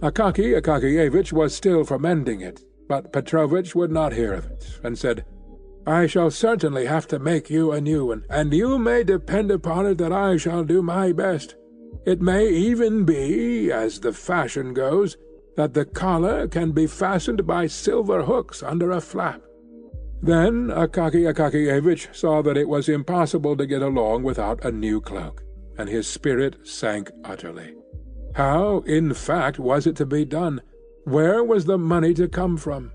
Akaky 0.00 0.60
Akakiyevich 0.60 1.32
was 1.32 1.54
still 1.54 1.84
for 1.84 1.98
mending 1.98 2.40
it, 2.40 2.60
but 2.88 3.12
Petrovich 3.12 3.74
would 3.74 3.90
not 3.90 4.12
hear 4.12 4.34
of 4.34 4.46
it, 4.46 4.78
and 4.82 4.98
said, 4.98 5.24
I 5.86 6.06
shall 6.06 6.30
certainly 6.30 6.86
have 6.86 7.06
to 7.08 7.18
make 7.18 7.50
you 7.50 7.72
a 7.72 7.80
new 7.80 8.06
one, 8.06 8.24
and 8.30 8.52
you 8.52 8.78
may 8.78 9.04
depend 9.04 9.50
upon 9.50 9.86
it 9.86 9.98
that 9.98 10.12
I 10.12 10.36
shall 10.36 10.64
do 10.64 10.82
my 10.82 11.12
best. 11.12 11.56
It 12.06 12.20
may 12.20 12.48
even 12.48 13.04
be, 13.04 13.70
as 13.72 14.00
the 14.00 14.12
fashion 14.12 14.74
goes, 14.74 15.16
that 15.56 15.74
the 15.74 15.84
collar 15.84 16.48
can 16.48 16.72
be 16.72 16.86
fastened 16.86 17.46
by 17.46 17.66
silver 17.66 18.22
hooks 18.22 18.62
under 18.62 18.90
a 18.90 19.00
flap. 19.00 19.42
Then 20.24 20.68
Akaky 20.68 21.30
Akakiyevich 21.30 22.14
saw 22.16 22.40
that 22.40 22.56
it 22.56 22.66
was 22.66 22.88
impossible 22.88 23.58
to 23.58 23.66
get 23.66 23.82
along 23.82 24.22
without 24.22 24.64
a 24.64 24.72
new 24.72 24.98
cloak, 25.02 25.42
and 25.76 25.86
his 25.86 26.06
spirit 26.06 26.66
sank 26.66 27.10
utterly. 27.24 27.74
How, 28.34 28.78
in 28.86 29.12
fact, 29.12 29.58
was 29.58 29.86
it 29.86 29.96
to 29.96 30.06
be 30.06 30.24
done? 30.24 30.62
Where 31.04 31.44
was 31.44 31.66
the 31.66 31.76
money 31.76 32.14
to 32.14 32.26
come 32.26 32.56
from? 32.56 32.90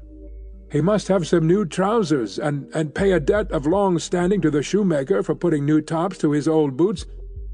He 0.71 0.81
must 0.81 1.07
have 1.07 1.27
some 1.27 1.45
new 1.45 1.65
trousers, 1.65 2.39
and, 2.39 2.67
and 2.73 2.95
pay 2.95 3.11
a 3.11 3.19
debt 3.19 3.51
of 3.51 3.67
long 3.67 3.99
standing 3.99 4.41
to 4.41 4.49
the 4.49 4.63
shoemaker 4.63 5.21
for 5.21 5.35
putting 5.35 5.65
new 5.65 5.81
tops 5.81 6.17
to 6.19 6.31
his 6.31 6.47
old 6.47 6.75
boots, 6.75 7.05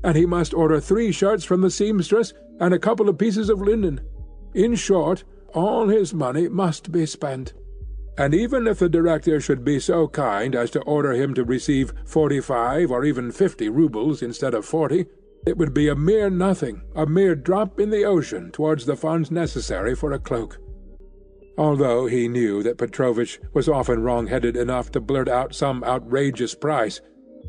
and 0.06 0.16
he 0.16 0.26
must 0.26 0.54
order 0.54 0.80
three 0.80 1.12
shirts 1.12 1.44
from 1.44 1.60
the 1.60 1.70
seamstress, 1.70 2.32
and 2.62 2.74
a 2.74 2.80
couple 2.80 3.10
of 3.10 3.18
pieces 3.18 3.50
of 3.50 3.60
linen. 3.60 4.00
In 4.54 4.76
short, 4.76 5.26
all 5.54 5.90
his 5.90 6.14
money 6.14 6.48
must 6.48 6.94
be 6.94 7.06
spent. 7.06 7.54
And 8.18 8.34
even 8.34 8.66
if 8.66 8.80
the 8.80 8.88
director 8.88 9.42
should 9.42 9.66
be 9.66 9.80
so 9.80 10.08
kind 10.08 10.56
as 10.56 10.72
to 10.72 10.82
order 10.84 11.12
him 11.12 11.34
to 11.34 11.44
receive 11.44 11.94
forty-five 12.06 12.90
or 12.90 13.04
even 13.04 13.32
fifty 13.32 13.68
roubles 13.68 14.22
instead 14.22 14.54
of 14.54 14.66
forty, 14.66 15.08
it 15.46 15.58
would 15.58 15.74
be 15.74 15.90
a 15.90 15.96
mere 15.96 16.30
nothing, 16.30 16.82
a 16.96 17.06
mere 17.06 17.36
drop 17.36 17.80
in 17.80 17.90
the 17.90 18.06
ocean 18.06 18.52
towards 18.52 18.86
the 18.86 18.96
funds 18.96 19.32
necessary 19.32 19.96
for 19.96 20.14
a 20.14 20.20
cloak. 20.20 20.58
Although 21.58 22.08
he 22.08 22.28
knew 22.28 22.64
that 22.64 22.78
Petrovich 22.78 23.40
was 23.54 23.70
often 23.70 24.02
wrong-headed 24.02 24.58
enough 24.58 24.92
to 24.92 25.00
blurt 25.02 25.30
out 25.30 25.54
some 25.54 25.84
outrageous 25.84 26.56
price, 26.56 27.02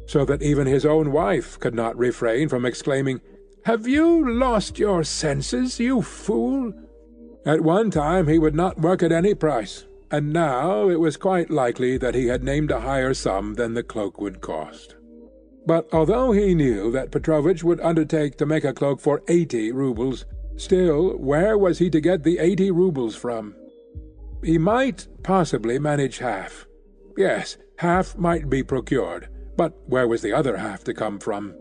so 0.07 0.25
that 0.25 0.43
even 0.43 0.67
his 0.67 0.85
own 0.85 1.11
wife 1.11 1.59
could 1.59 1.75
not 1.75 1.97
refrain 1.97 2.49
from 2.49 2.67
exclaiming, 2.67 3.21
"Have 3.65 3.87
you 3.87 4.33
lost 4.35 4.79
your 4.79 5.05
senses, 5.05 5.81
you 5.81 6.03
fool? 6.03 6.73
At 7.45 7.63
one 7.63 7.91
time 7.91 8.27
he 8.27 8.39
would 8.39 8.55
not 8.55 8.81
work 8.81 9.03
at 9.03 9.13
any 9.13 9.35
price, 9.35 9.87
and 10.11 10.33
now 10.33 10.89
it 10.89 11.01
was 11.01 11.17
quite 11.17 11.51
likely 11.51 11.99
that 11.99 12.15
he 12.15 12.27
had 12.27 12.45
named 12.45 12.71
a 12.71 12.81
higher 12.81 13.15
sum 13.15 13.55
than 13.55 13.75
the 13.75 13.83
cloak 13.83 14.21
would 14.21 14.41
cost. 14.41 14.97
But 15.67 15.89
although 15.93 16.33
he 16.33 16.55
knew 16.55 16.93
that 16.93 17.11
Petrovich 17.11 17.65
would 17.65 17.81
undertake 17.81 18.37
to 18.39 18.47
make 18.47 18.65
a 18.65 18.73
cloak 18.73 19.01
for 19.01 19.23
eighty 19.29 19.73
roubles, 19.73 20.25
still 20.57 21.17
where 21.19 21.59
was 21.59 21.79
he 21.79 21.91
to 21.91 22.01
get 22.01 22.23
the 22.23 22.39
eighty 22.39 22.71
roubles 22.71 23.17
from? 23.17 23.55
He 24.45 24.59
might 24.59 25.09
possibly 25.25 25.79
manage 25.79 26.19
half. 26.19 26.67
Yes, 27.17 27.57
half 27.79 28.17
might 28.17 28.49
be 28.49 28.63
procured, 28.63 29.29
but 29.57 29.75
where 29.87 30.07
was 30.07 30.23
the 30.23 30.33
other 30.33 30.57
half 30.57 30.85
to 30.85 30.95
come 30.95 31.19
from? 31.19 31.55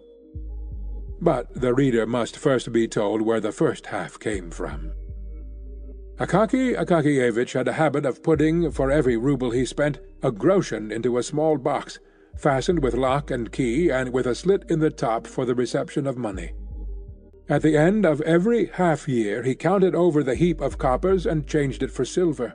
But 1.20 1.54
the 1.60 1.74
reader 1.74 2.06
must 2.06 2.38
first 2.38 2.72
be 2.72 2.88
told 2.88 3.22
where 3.22 3.40
the 3.40 3.52
first 3.52 3.88
half 3.88 4.20
came 4.20 4.52
from. 4.52 4.92
Akaky 6.18 6.78
Akakiyevich 6.78 7.54
had 7.54 7.68
a 7.68 7.74
habit 7.74 8.06
of 8.06 8.24
putting, 8.24 8.72
for 8.72 8.90
every 8.90 9.18
rouble 9.18 9.52
he 9.52 9.66
spent, 9.66 10.00
a 10.24 10.32
groschen 10.32 10.90
into 10.90 11.18
a 11.18 11.24
small 11.24 11.58
box, 11.58 12.00
fastened 12.38 12.82
with 12.82 12.94
lock 12.94 13.32
and 13.32 13.52
key 13.52 13.90
and 13.90 14.14
with 14.14 14.26
a 14.26 14.34
slit 14.34 14.64
in 14.70 14.80
the 14.80 14.90
top 14.90 15.28
for 15.28 15.46
the 15.46 15.56
reception 15.56 16.08
of 16.08 16.18
money. 16.18 16.54
At 17.50 17.62
the 17.62 17.76
end 17.76 18.06
of 18.06 18.22
every 18.22 18.68
half-year 18.68 19.44
he 19.44 19.56
counted 19.56 19.94
over 19.94 20.24
the 20.24 20.36
heap 20.36 20.62
of 20.62 20.78
coppers 20.78 21.26
and 21.26 21.48
changed 21.48 21.84
it 21.84 21.92
for 21.92 22.06
silver. 22.06 22.54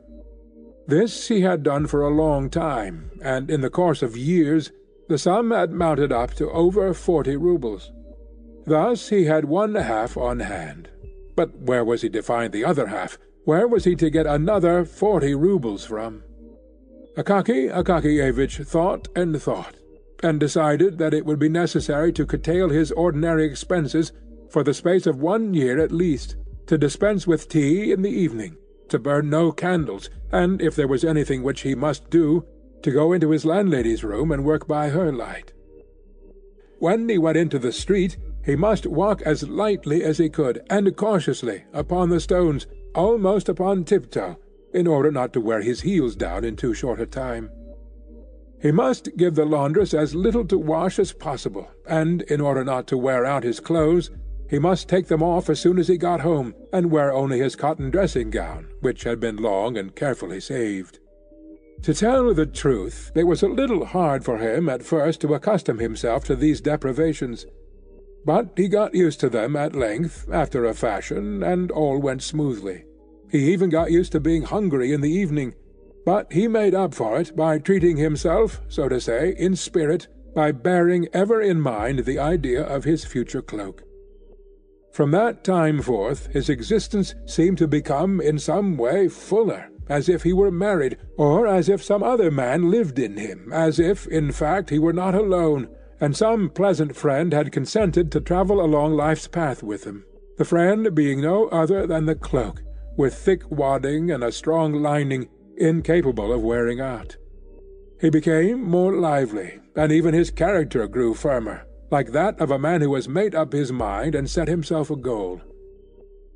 This 0.87 1.29
he 1.29 1.43
had 1.43 1.63
done 1.63 1.87
for 1.87 2.03
a 2.03 2.09
long 2.09 2.49
time, 2.49 3.11
and 3.23 3.51
in 3.51 3.61
the 3.61 3.71
course 3.71 4.03
of 4.03 4.17
years 4.17 4.73
the 5.09 5.19
sum 5.19 5.51
had 5.51 5.71
mounted 5.71 6.13
up 6.13 6.33
to 6.35 6.51
over 6.51 6.95
forty 6.95 7.37
roubles. 7.37 7.93
Thus 8.65 9.11
he 9.11 9.27
had 9.27 9.45
one 9.45 9.75
half 9.75 10.17
on 10.17 10.41
hand. 10.41 10.89
But 11.37 11.57
where 11.59 11.85
was 11.85 12.03
he 12.03 12.09
to 12.11 12.23
find 12.23 12.53
the 12.53 12.65
other 12.65 12.87
half? 12.87 13.19
Where 13.45 13.67
was 13.67 13.85
he 13.85 13.97
to 13.97 14.11
get 14.11 14.27
another 14.27 14.85
forty 14.85 15.35
roubles 15.35 15.85
from? 15.85 16.23
Akaky 17.17 17.73
Akakiyevich 17.73 18.67
thought 18.67 19.09
and 19.17 19.41
thought, 19.41 19.75
and 20.23 20.39
decided 20.39 20.99
that 20.99 21.15
it 21.15 21.25
would 21.25 21.39
be 21.39 21.49
necessary 21.49 22.13
to 22.13 22.27
curtail 22.27 22.69
his 22.69 22.93
ordinary 22.93 23.45
expenses 23.45 24.13
for 24.51 24.63
the 24.63 24.75
space 24.75 25.07
of 25.07 25.21
one 25.21 25.55
year 25.55 25.79
at 25.79 25.93
least, 25.93 26.37
to 26.67 26.79
dispense 26.79 27.27
with 27.27 27.49
tea 27.49 27.93
in 27.93 28.03
the 28.03 28.11
evening, 28.11 28.57
to 28.89 28.99
burn 28.99 29.31
no 29.31 29.53
candles, 29.53 30.11
and, 30.31 30.61
if 30.61 30.77
there 30.77 30.89
was 30.89 31.05
anything 31.05 31.43
which 31.43 31.63
he 31.63 31.75
must 31.75 32.11
do, 32.11 32.45
to 32.83 32.91
go 32.91 33.13
into 33.13 33.31
his 33.31 33.45
landlady's 33.45 34.05
room 34.05 34.31
and 34.31 34.45
work 34.45 34.67
by 34.69 34.89
her 34.91 35.13
light. 35.13 35.53
When 36.79 37.09
he 37.09 37.19
went 37.19 37.37
into 37.37 37.59
the 37.59 37.73
street, 37.73 38.17
he 38.45 38.57
must 38.57 38.87
walk 38.87 39.23
as 39.23 39.49
lightly 39.49 40.03
as 40.03 40.19
he 40.19 40.29
could, 40.29 40.63
and 40.71 40.97
cautiously, 40.97 41.65
upon 41.73 42.09
the 42.09 42.21
stones, 42.21 42.67
almost 42.95 43.49
upon 43.49 43.85
tiptoe, 43.85 44.37
in 44.73 44.87
order 44.87 45.11
not 45.11 45.33
to 45.33 45.41
wear 45.41 45.63
his 45.63 45.81
heels 45.81 46.15
down 46.17 46.45
in 46.45 46.57
too 46.57 46.75
short 46.75 47.01
a 47.01 47.07
time. 47.07 47.51
He 48.61 48.71
must 48.71 49.17
give 49.17 49.35
the 49.35 49.47
laundress 49.47 49.95
as 49.95 50.15
little 50.15 50.45
to 50.47 50.59
wash 50.59 50.99
as 50.99 51.13
possible, 51.13 51.69
and, 51.87 52.23
in 52.23 52.41
order 52.41 52.63
not 52.63 52.87
to 52.89 52.99
wear 52.99 53.25
out 53.25 53.43
his 53.43 53.59
clothes, 53.59 54.11
he 54.51 54.59
must 54.59 54.89
take 54.89 55.07
them 55.07 55.23
off 55.23 55.49
as 55.49 55.61
soon 55.61 55.79
as 55.79 55.89
he 55.89 55.97
got 55.97 56.21
home, 56.21 56.55
and 56.73 56.91
wear 56.91 57.13
only 57.13 57.39
his 57.39 57.57
cotton 57.57 57.91
dressing-gown, 57.91 58.69
which 58.81 59.05
had 59.05 59.19
been 59.19 59.37
long 59.37 59.79
and 59.79 59.97
carefully 59.97 60.41
saved. 60.41 60.99
To 61.83 61.95
tell 61.95 62.35
the 62.35 62.45
truth, 62.45 63.11
it 63.15 63.25
was 63.25 63.43
a 63.43 63.49
little 63.49 63.87
hard 63.87 64.25
for 64.25 64.37
him 64.37 64.69
at 64.69 64.83
first 64.83 65.23
to 65.23 65.35
accustom 65.35 65.79
himself 65.79 66.25
to 66.25 66.37
these 66.37 66.61
deprivations, 66.61 67.47
but 68.25 68.51
he 68.57 68.69
got 68.69 68.95
used 68.95 69.21
to 69.21 69.29
them 69.29 69.57
at 69.57 69.75
length, 69.75 70.27
after 70.33 70.65
a 70.65 70.75
fashion, 70.75 71.43
and 71.43 71.71
all 71.71 71.99
went 71.99 72.23
smoothly. 72.23 72.85
He 73.31 73.53
even 73.53 73.71
got 73.71 73.91
used 73.91 74.13
to 74.13 74.21
being 74.21 74.43
hungry 74.43 74.93
in 74.93 75.01
the 75.01 75.11
evening, 75.11 75.55
but 76.05 76.33
he 76.33 76.49
made 76.49 76.75
up 76.75 76.95
for 76.95 77.21
it 77.21 77.37
by 77.37 77.59
treating 77.59 77.97
himself, 77.97 78.61
so 78.69 78.89
to 78.89 79.01
say, 79.01 79.35
in 79.39 79.57
spirit, 79.57 80.09
by 80.35 80.53
bearing 80.53 81.09
ever 81.13 81.41
in 81.41 81.61
mind 81.61 82.01
the 82.01 82.19
idea 82.19 82.63
of 82.63 82.85
his 82.85 83.05
future 83.05 83.43
cloak. 83.43 83.83
From 84.93 85.13
that 85.13 85.45
time 85.45 85.83
forth 85.83 86.27
his 86.33 86.49
existence 86.49 87.15
seemed 87.27 87.59
to 87.59 87.69
become 87.69 88.21
in 88.21 88.39
some 88.39 88.77
way 88.77 89.09
fuller, 89.09 89.71
as 89.89 90.09
if 90.09 90.23
he 90.23 90.33
were 90.33 90.51
married, 90.51 90.97
or 91.17 91.47
as 91.47 91.69
if 91.69 91.83
some 91.83 92.03
other 92.03 92.31
man 92.31 92.71
lived 92.71 92.99
in 92.99 93.17
him, 93.17 93.53
as 93.53 93.79
if, 93.79 94.07
in 94.07 94.33
fact, 94.33 94.71
he 94.71 94.79
were 94.79 94.93
not 94.93 95.15
alone, 95.15 95.69
and 96.01 96.17
some 96.17 96.49
pleasant 96.49 96.97
friend 96.97 97.33
had 97.33 97.53
consented 97.53 98.11
to 98.11 98.21
travel 98.21 98.65
along 98.65 98.95
life's 98.95 99.29
path 99.29 99.63
with 99.63 99.85
him, 99.85 100.05
the 100.39 100.45
friend 100.45 100.95
being 100.95 101.21
no 101.21 101.47
other 101.49 101.87
than 101.87 102.07
the 102.07 102.15
cloak, 102.15 102.63
with 102.97 103.15
thick 103.15 103.43
wadding 103.51 104.11
and 104.11 104.25
a 104.25 104.33
strong 104.33 104.73
lining, 104.73 105.29
incapable 105.57 106.33
of 106.33 106.43
wearing 106.43 106.81
out. 106.81 107.17
He 108.01 108.09
became 108.09 108.63
more 108.63 108.95
lively, 108.95 109.61
and 109.77 109.93
even 109.93 110.15
his 110.15 110.31
character 110.31 110.89
grew 110.89 111.13
firmer, 111.13 111.67
like 111.91 112.13
that 112.13 112.41
of 112.41 112.51
a 112.51 112.59
man 112.59 112.81
who 112.81 112.95
has 112.95 113.09
made 113.09 113.35
up 113.35 113.53
his 113.53 113.71
mind 113.71 114.15
and 114.15 114.29
set 114.29 114.49
himself 114.49 114.91
a 114.91 114.97
goal. 114.97 115.43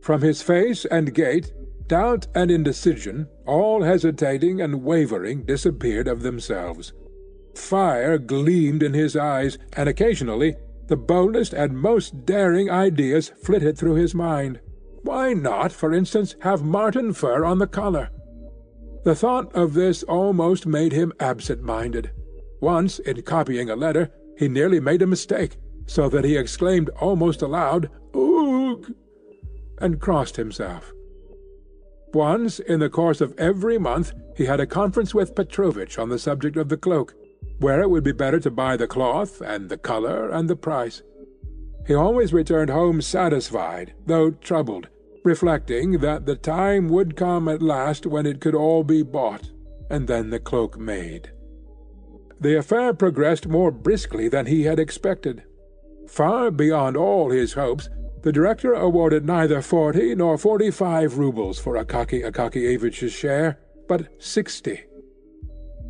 From 0.03 0.21
his 0.21 0.43
face 0.43 0.85
and 0.85 1.15
gait, 1.15 1.55
doubt 1.87 2.27
and 2.35 2.51
indecision, 2.51 3.29
all 3.47 3.83
hesitating 3.83 4.61
and 4.61 4.83
wavering, 4.83 5.45
disappeared 5.45 6.09
of 6.09 6.23
themselves. 6.23 6.93
Fire 7.55 8.19
gleamed 8.19 8.83
in 8.83 8.95
his 8.95 9.17
eyes, 9.17 9.59
and 9.75 9.89
occasionally 9.89 10.57
the 10.87 10.97
boldest 10.97 11.53
and 11.53 11.79
most 11.79 12.27
daring 12.27 12.71
ideas 12.71 13.33
flitted 13.43 13.79
through 13.79 13.95
his 13.95 14.15
mind. 14.15 14.61
Why 15.03 15.33
not, 15.33 15.73
for 15.73 15.93
instance, 15.93 16.37
have 16.41 16.63
marten 16.63 17.13
fur 17.13 17.45
on 17.45 17.59
the 17.59 17.67
collar? 17.67 18.11
The 19.05 19.15
thought 19.15 19.55
of 19.55 19.75
this 19.75 20.03
almost 20.03 20.67
made 20.67 20.93
him 20.93 21.13
absent-minded. 21.21 22.11
Once, 22.61 22.99
in 23.01 23.21
copying 23.23 23.69
a 23.69 23.77
letter, 23.77 24.11
he 24.39 24.49
nearly 24.49 24.81
made 24.81 25.03
a 25.03 25.07
mistake, 25.07 25.59
so 25.87 26.09
that 26.09 26.25
he 26.25 26.37
exclaimed 26.37 26.89
almost 27.01 27.43
aloud, 27.43 27.91
"Oog!" 28.15 28.95
and 29.79 30.01
crossed 30.01 30.37
himself. 30.37 30.93
Once, 32.15 32.61
in 32.61 32.81
the 32.81 32.89
course 32.89 33.21
of 33.21 33.39
every 33.39 33.77
month, 33.77 34.13
he 34.37 34.47
had 34.47 34.61
a 34.61 34.67
conference 34.67 35.15
with 35.15 35.35
Petrovich 35.35 35.99
on 35.99 36.09
the 36.09 36.19
subject 36.19 36.57
of 36.57 36.69
the 36.69 36.77
cloak, 36.77 37.15
where 37.65 37.81
it 37.81 37.89
would 37.89 38.05
be 38.05 38.13
better 38.13 38.39
to 38.39 38.51
buy 38.51 38.77
the 38.77 38.87
cloth, 38.87 39.41
and 39.41 39.71
the 39.71 39.79
colour, 39.79 40.29
and 40.29 40.51
the 40.51 40.55
price. 40.55 41.03
He 41.87 41.95
always 41.95 42.35
returned 42.35 42.69
home 42.69 43.01
satisfied, 43.01 43.95
though 44.05 44.33
troubled, 44.33 44.89
reflecting 45.25 45.93
that 46.01 46.27
the 46.27 46.37
time 46.37 46.91
would 46.91 47.17
come 47.17 47.49
at 47.49 47.63
last 47.63 48.05
when 48.05 48.27
it 48.27 48.43
could 48.43 48.55
all 48.55 48.85
be 48.85 49.03
bought, 49.03 49.51
and 49.89 50.07
then 50.07 50.29
the 50.29 50.39
cloak 50.39 50.79
made. 50.79 51.31
The 52.39 52.59
affair 52.59 52.93
progressed 52.93 53.49
more 53.49 53.71
briskly 53.71 54.29
than 54.29 54.45
he 54.45 54.65
had 54.65 54.79
expected. 54.79 55.45
Far 56.07 56.51
beyond 56.51 56.99
all 56.99 57.31
his 57.31 57.55
hopes, 57.55 57.89
the 58.21 58.33
director 58.33 58.75
awarded 58.75 59.25
neither 59.25 59.63
forty 59.63 60.15
nor 60.15 60.37
forty-five 60.37 61.17
roubles 61.17 61.59
for 61.59 61.83
Akaky 61.83 62.31
Akakiyevich's 62.31 63.13
share, 63.13 63.59
but 63.89 64.09
sixty. 64.23 64.81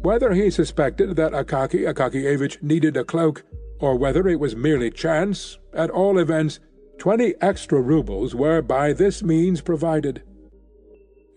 Whether 0.04 0.34
he 0.34 0.50
suspected 0.50 1.16
that 1.16 1.32
Akaky 1.32 1.90
Akakiyevich 1.90 2.62
needed 2.62 2.94
a 2.96 3.04
cloak, 3.04 3.42
or 3.80 3.96
whether 3.96 4.28
it 4.28 4.38
was 4.38 4.54
merely 4.54 4.90
chance, 4.90 5.58
at 5.72 5.88
all 5.88 6.18
events 6.18 6.60
Twenty 6.98 7.34
extra 7.40 7.80
roubles 7.80 8.34
were 8.34 8.62
by 8.62 8.92
this 8.92 9.22
means 9.22 9.60
provided. 9.60 10.22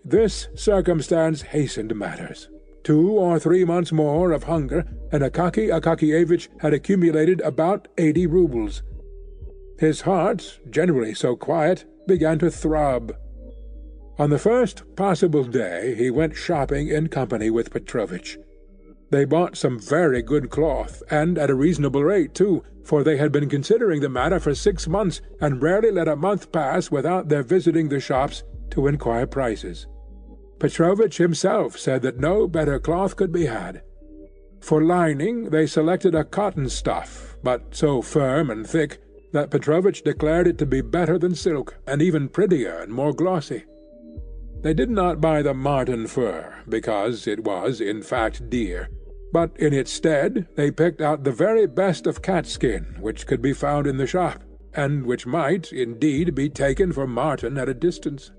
This 0.04 0.48
circumstance 0.54 1.42
hastened 1.42 1.94
matters. 1.96 2.48
Two 2.84 3.10
or 3.10 3.38
three 3.38 3.64
months 3.64 3.90
more 3.90 4.32
of 4.32 4.44
hunger, 4.44 4.84
and 5.12 5.22
Akaky 5.22 5.68
Akakiyevich 5.68 6.48
had 6.60 6.72
accumulated 6.72 7.40
about 7.40 7.88
eighty 7.98 8.26
roubles. 8.26 8.82
His 9.78 10.02
heart, 10.02 10.60
generally 10.70 11.14
so 11.14 11.36
quiet, 11.36 11.84
began 12.06 12.38
to 12.40 12.50
throb. 12.50 13.12
On 14.18 14.30
the 14.30 14.38
first 14.38 14.82
possible 14.94 15.44
day 15.44 15.94
he 15.96 16.10
went 16.10 16.36
shopping 16.36 16.88
in 16.88 17.08
company 17.08 17.50
with 17.50 17.70
Petrovich. 17.70 18.36
They 19.10 19.24
bought 19.24 19.56
some 19.56 19.78
very 19.78 20.22
good 20.22 20.50
cloth, 20.50 21.02
and 21.10 21.38
at 21.38 21.50
a 21.50 21.54
reasonable 21.54 22.04
rate 22.04 22.34
too, 22.34 22.62
for 22.84 23.02
they 23.02 23.16
had 23.16 23.32
been 23.32 23.48
considering 23.48 24.00
the 24.00 24.08
matter 24.08 24.38
for 24.38 24.54
six 24.54 24.86
months, 24.86 25.20
and 25.40 25.62
rarely 25.62 25.90
let 25.90 26.08
a 26.08 26.16
month 26.16 26.52
pass 26.52 26.90
without 26.90 27.28
their 27.28 27.42
visiting 27.42 27.88
the 27.88 28.00
shops 28.00 28.42
to 28.70 28.86
inquire 28.86 29.26
prices. 29.26 29.86
Petrovich 30.58 31.16
himself 31.16 31.78
said 31.78 32.02
that 32.02 32.18
no 32.18 32.46
better 32.46 32.78
cloth 32.78 33.16
could 33.16 33.32
be 33.32 33.46
had. 33.46 33.82
For 34.60 34.82
lining 34.82 35.50
they 35.50 35.66
selected 35.66 36.14
a 36.14 36.24
cotton 36.24 36.68
stuff, 36.68 37.36
but 37.42 37.74
so 37.74 38.02
firm 38.02 38.50
and 38.50 38.66
thick 38.66 39.00
that 39.32 39.50
Petrovich 39.50 40.02
declared 40.02 40.48
it 40.48 40.58
to 40.58 40.66
be 40.66 40.80
better 40.80 41.18
than 41.18 41.34
silk, 41.34 41.76
and 41.86 42.02
even 42.02 42.28
prettier 42.28 42.78
and 42.78 42.92
more 42.92 43.12
glossy. 43.12 43.64
They 44.62 44.74
did 44.74 44.90
not 44.90 45.20
buy 45.20 45.42
the 45.42 45.54
marten 45.54 46.06
fur, 46.08 46.62
because 46.68 47.26
it 47.26 47.44
was, 47.44 47.80
in 47.80 48.02
fact, 48.02 48.50
dear, 48.50 48.88
but 49.32 49.50
in 49.58 49.72
its 49.72 49.92
stead 49.92 50.46
they 50.54 50.70
picked 50.70 51.00
out 51.00 51.24
the 51.24 51.32
very 51.32 51.66
best 51.66 52.06
of 52.06 52.22
catskin 52.22 52.96
which 53.00 53.26
could 53.26 53.42
be 53.42 53.52
found 53.52 53.86
in 53.86 53.96
the 53.96 54.06
shop, 54.06 54.42
and 54.74 55.04
which 55.04 55.26
might, 55.26 55.72
indeed, 55.72 56.34
be 56.34 56.48
taken 56.48 56.92
for 56.92 57.06
marten 57.06 57.58
at 57.58 57.68
a 57.68 57.74
distance. 57.74 58.30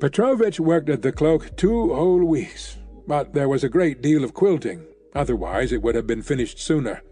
Petrovich 0.00 0.60
worked 0.60 0.90
at 0.90 1.02
the 1.02 1.12
cloak 1.12 1.56
two 1.56 1.94
whole 1.94 2.24
weeks, 2.24 2.76
but 3.06 3.32
there 3.32 3.48
was 3.48 3.64
a 3.64 3.68
great 3.68 4.02
deal 4.02 4.24
of 4.24 4.34
quilting, 4.34 4.84
otherwise 5.14 5.72
it 5.72 5.82
would 5.82 5.94
have 5.94 6.06
been 6.06 6.22
finished 6.22 6.58
sooner. 6.58 7.02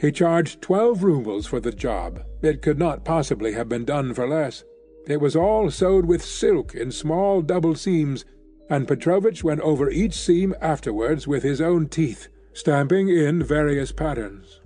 He 0.00 0.12
charged 0.12 0.60
twelve 0.60 1.02
roubles 1.02 1.46
for 1.46 1.60
the 1.60 1.72
job. 1.72 2.22
It 2.42 2.60
could 2.60 2.78
not 2.78 3.04
possibly 3.04 3.52
have 3.52 3.68
been 3.68 3.84
done 3.84 4.14
for 4.14 4.28
less. 4.28 4.64
It 5.06 5.20
was 5.20 5.34
all 5.34 5.70
sewed 5.70 6.06
with 6.06 6.24
silk 6.24 6.74
in 6.74 6.92
small 6.92 7.40
double 7.40 7.74
seams, 7.74 8.24
and 8.68 8.86
Petrovich 8.86 9.42
went 9.42 9.60
over 9.60 9.90
each 9.90 10.14
seam 10.14 10.54
afterwards 10.60 11.26
with 11.26 11.42
his 11.42 11.60
own 11.60 11.88
teeth, 11.88 12.28
stamping 12.52 13.08
in 13.08 13.42
various 13.42 13.92
patterns. 13.92 14.60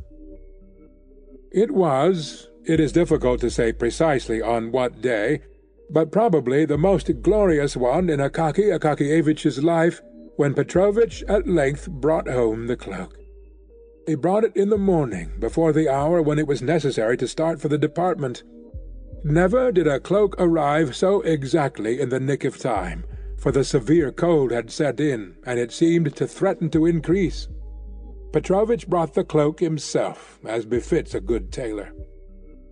It 1.53 1.70
was, 1.70 2.49
it 2.64 2.80
is 2.80 2.93
difficult 2.93 3.41
to 3.41 3.51
say 3.51 3.72
precisely 3.72 4.43
on 4.43 4.72
what 4.72 5.01
day, 5.01 5.41
but 5.91 6.12
probably 6.12 6.64
the 6.64 6.78
most 6.78 7.22
glorious 7.22 7.76
one 7.76 8.11
in 8.11 8.20
Akaky 8.20 8.76
Akakiyevich's 8.76 9.62
life, 9.62 10.01
when 10.37 10.53
Petrovich 10.53 11.22
at 11.28 11.49
length 11.49 11.89
brought 11.89 12.28
home 12.28 12.66
the 12.66 12.76
cloak. 12.76 13.16
He 14.07 14.14
brought 14.14 14.45
it 14.45 14.57
in 14.57 14.68
the 14.68 14.78
morning, 14.78 15.32
before 15.39 15.72
the 15.72 15.89
hour 15.89 16.20
when 16.20 16.39
it 16.39 16.47
was 16.47 16.62
necessary 16.62 17.16
to 17.16 17.26
start 17.26 17.61
for 17.61 17.68
the 17.68 17.78
department. 17.78 18.43
Never 19.24 19.72
did 19.72 19.87
a 19.87 19.99
cloak 19.99 20.37
arrive 20.39 20.95
so 20.95 21.22
exactly 21.22 22.01
in 22.01 22.11
the 22.11 22.20
nick 22.20 22.45
of 22.45 22.59
time, 22.59 23.05
for 23.39 23.51
the 23.51 23.64
severe 23.64 24.12
cold 24.12 24.53
had 24.53 24.70
set 24.70 25.01
in, 25.01 25.37
and 25.45 25.59
it 25.59 25.72
seemed 25.72 26.14
to 26.16 26.26
threaten 26.26 26.70
to 26.70 26.87
increase. 26.87 27.49
Petrovich 28.37 28.87
brought 28.87 29.14
the 29.14 29.24
cloak 29.24 29.61
himself, 29.61 30.39
as 30.45 30.66
befits 30.66 31.14
a 31.14 31.22
good 31.22 31.51
tailor. 31.51 31.95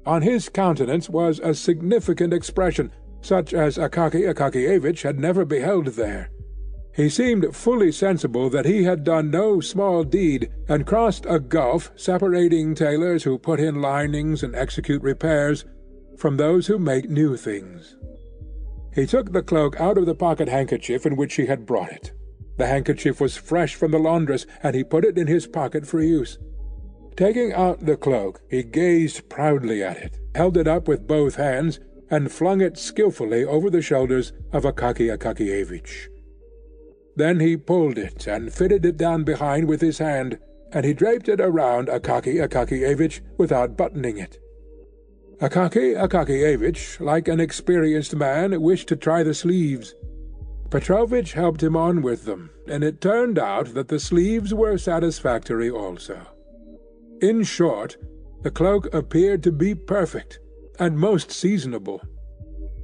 On 0.04 0.20
his 0.20 0.50
countenance 0.50 1.08
was 1.08 1.40
a 1.42 1.54
significant 1.54 2.34
expression, 2.34 2.92
such 3.22 3.54
as 3.54 3.78
Akaky 3.78 4.30
Akakiyevich 4.30 5.00
had 5.04 5.18
never 5.18 5.46
beheld 5.46 5.86
there. 5.86 6.28
He 6.94 7.08
seemed 7.08 7.56
fully 7.56 7.92
sensible 7.92 8.50
that 8.50 8.66
he 8.66 8.84
had 8.84 9.04
done 9.04 9.30
no 9.30 9.60
small 9.60 10.04
deed, 10.04 10.50
and 10.68 10.86
crossed 10.86 11.24
a 11.26 11.40
gulf 11.40 11.90
separating 11.96 12.74
tailors 12.74 13.24
who 13.24 13.38
put 13.38 13.58
in 13.58 13.80
linings 13.80 14.42
and 14.42 14.54
execute 14.54 15.00
repairs 15.00 15.64
from 16.18 16.36
those 16.36 16.66
who 16.66 16.78
make 16.78 17.08
new 17.08 17.38
things. 17.38 17.96
He 18.92 19.06
took 19.06 19.32
the 19.32 19.42
cloak 19.42 19.80
out 19.80 19.96
of 19.96 20.04
the 20.04 20.14
pocket-handkerchief 20.14 21.06
in 21.06 21.16
which 21.16 21.36
he 21.36 21.46
had 21.46 21.64
brought 21.64 21.90
it. 21.90 22.12
The 22.56 22.66
handkerchief 22.66 23.20
was 23.20 23.36
fresh 23.36 23.74
from 23.74 23.90
the 23.90 23.98
laundress, 23.98 24.46
and 24.62 24.74
he 24.74 24.84
put 24.84 25.04
it 25.04 25.18
in 25.18 25.26
his 25.26 25.46
pocket 25.46 25.86
for 25.86 26.00
use. 26.00 26.38
Taking 27.16 27.52
out 27.52 27.86
the 27.86 27.96
cloak, 27.96 28.40
he 28.48 28.62
gazed 28.62 29.28
proudly 29.28 29.82
at 29.82 29.96
it, 29.96 30.18
held 30.34 30.56
it 30.56 30.66
up 30.66 30.88
with 30.88 31.06
both 31.06 31.36
hands, 31.36 31.80
and 32.10 32.30
flung 32.30 32.60
it 32.60 32.76
skilfully 32.76 33.44
over 33.44 33.70
the 33.70 33.82
shoulders 33.82 34.32
of 34.52 34.64
Akaky 34.64 35.16
Akakiyevich. 35.16 36.08
Then 37.16 37.40
he 37.40 37.56
pulled 37.56 37.98
it 37.98 38.26
and 38.26 38.52
fitted 38.52 38.84
it 38.84 38.96
down 38.96 39.24
behind 39.24 39.68
with 39.68 39.80
his 39.80 39.98
hand, 39.98 40.38
and 40.72 40.84
he 40.84 40.92
draped 40.92 41.28
it 41.28 41.40
around 41.40 41.88
Akaky 41.88 42.46
Akakievich 42.46 43.20
without 43.38 43.76
buttoning 43.76 44.18
it. 44.18 44.38
Akaky 45.38 45.94
Akakievich, 45.96 47.00
like 47.00 47.28
an 47.28 47.40
experienced 47.40 48.14
man, 48.16 48.60
wished 48.60 48.88
to 48.88 48.96
try 48.96 49.22
the 49.22 49.34
sleeves. 49.34 49.94
Petrovitch 50.70 51.34
helped 51.34 51.62
him 51.62 51.76
on 51.76 52.02
with 52.02 52.24
them, 52.24 52.50
and 52.66 52.82
it 52.82 53.00
turned 53.00 53.38
out 53.38 53.74
that 53.74 53.88
the 53.88 54.00
sleeves 54.00 54.52
were 54.52 54.76
satisfactory 54.76 55.70
also. 55.70 56.26
In 57.20 57.42
short, 57.44 57.96
the 58.42 58.50
cloak 58.50 58.92
appeared 58.92 59.42
to 59.44 59.52
be 59.52 59.74
perfect, 59.74 60.40
and 60.78 60.98
most 60.98 61.30
seasonable. 61.30 62.02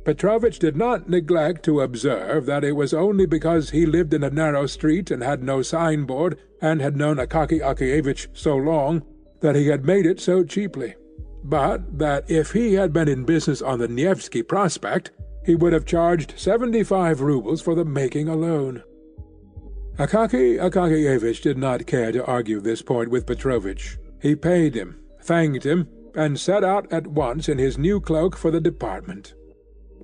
Petrovitch 0.04 0.58
did 0.58 0.76
not 0.76 1.10
neglect 1.10 1.64
to 1.64 1.80
observe 1.80 2.46
that 2.46 2.64
it 2.64 2.72
was 2.72 2.94
only 2.94 3.26
because 3.26 3.70
he 3.70 3.84
lived 3.84 4.14
in 4.14 4.24
a 4.24 4.30
narrow 4.30 4.66
street 4.66 5.10
and 5.10 5.22
had 5.22 5.42
no 5.42 5.60
signboard, 5.60 6.38
and 6.62 6.80
had 6.80 6.96
known 6.96 7.16
Akaky 7.16 7.60
Akakiyevich 7.60 8.28
so 8.32 8.56
long, 8.56 9.02
that 9.40 9.56
he 9.56 9.66
had 9.66 9.84
made 9.84 10.06
it 10.06 10.20
so 10.20 10.42
cheaply, 10.44 10.94
but 11.44 11.98
that 11.98 12.30
if 12.30 12.52
he 12.52 12.74
had 12.74 12.92
been 12.92 13.08
in 13.08 13.24
business 13.24 13.60
on 13.60 13.78
the 13.78 13.88
Nevsky 13.88 14.42
Prospect, 14.42 15.10
he 15.50 15.56
would 15.56 15.72
have 15.72 15.84
charged 15.84 16.32
seventy-five 16.36 17.20
roubles 17.20 17.60
for 17.60 17.74
the 17.74 17.84
making 17.84 18.28
alone. 18.28 18.84
Akaky 19.98 20.60
Akakiyevich 20.60 21.42
did 21.42 21.58
not 21.58 21.88
care 21.88 22.12
to 22.12 22.24
argue 22.24 22.60
this 22.60 22.82
point 22.82 23.10
with 23.10 23.26
Petrovitch. 23.26 23.98
He 24.22 24.36
paid 24.36 24.76
him, 24.76 25.00
thanked 25.22 25.66
him, 25.66 25.88
and 26.14 26.38
set 26.38 26.62
out 26.62 26.86
at 26.92 27.08
once 27.08 27.48
in 27.48 27.58
his 27.58 27.76
new 27.76 28.00
cloak 28.00 28.36
for 28.36 28.52
the 28.52 28.60
department. 28.60 29.34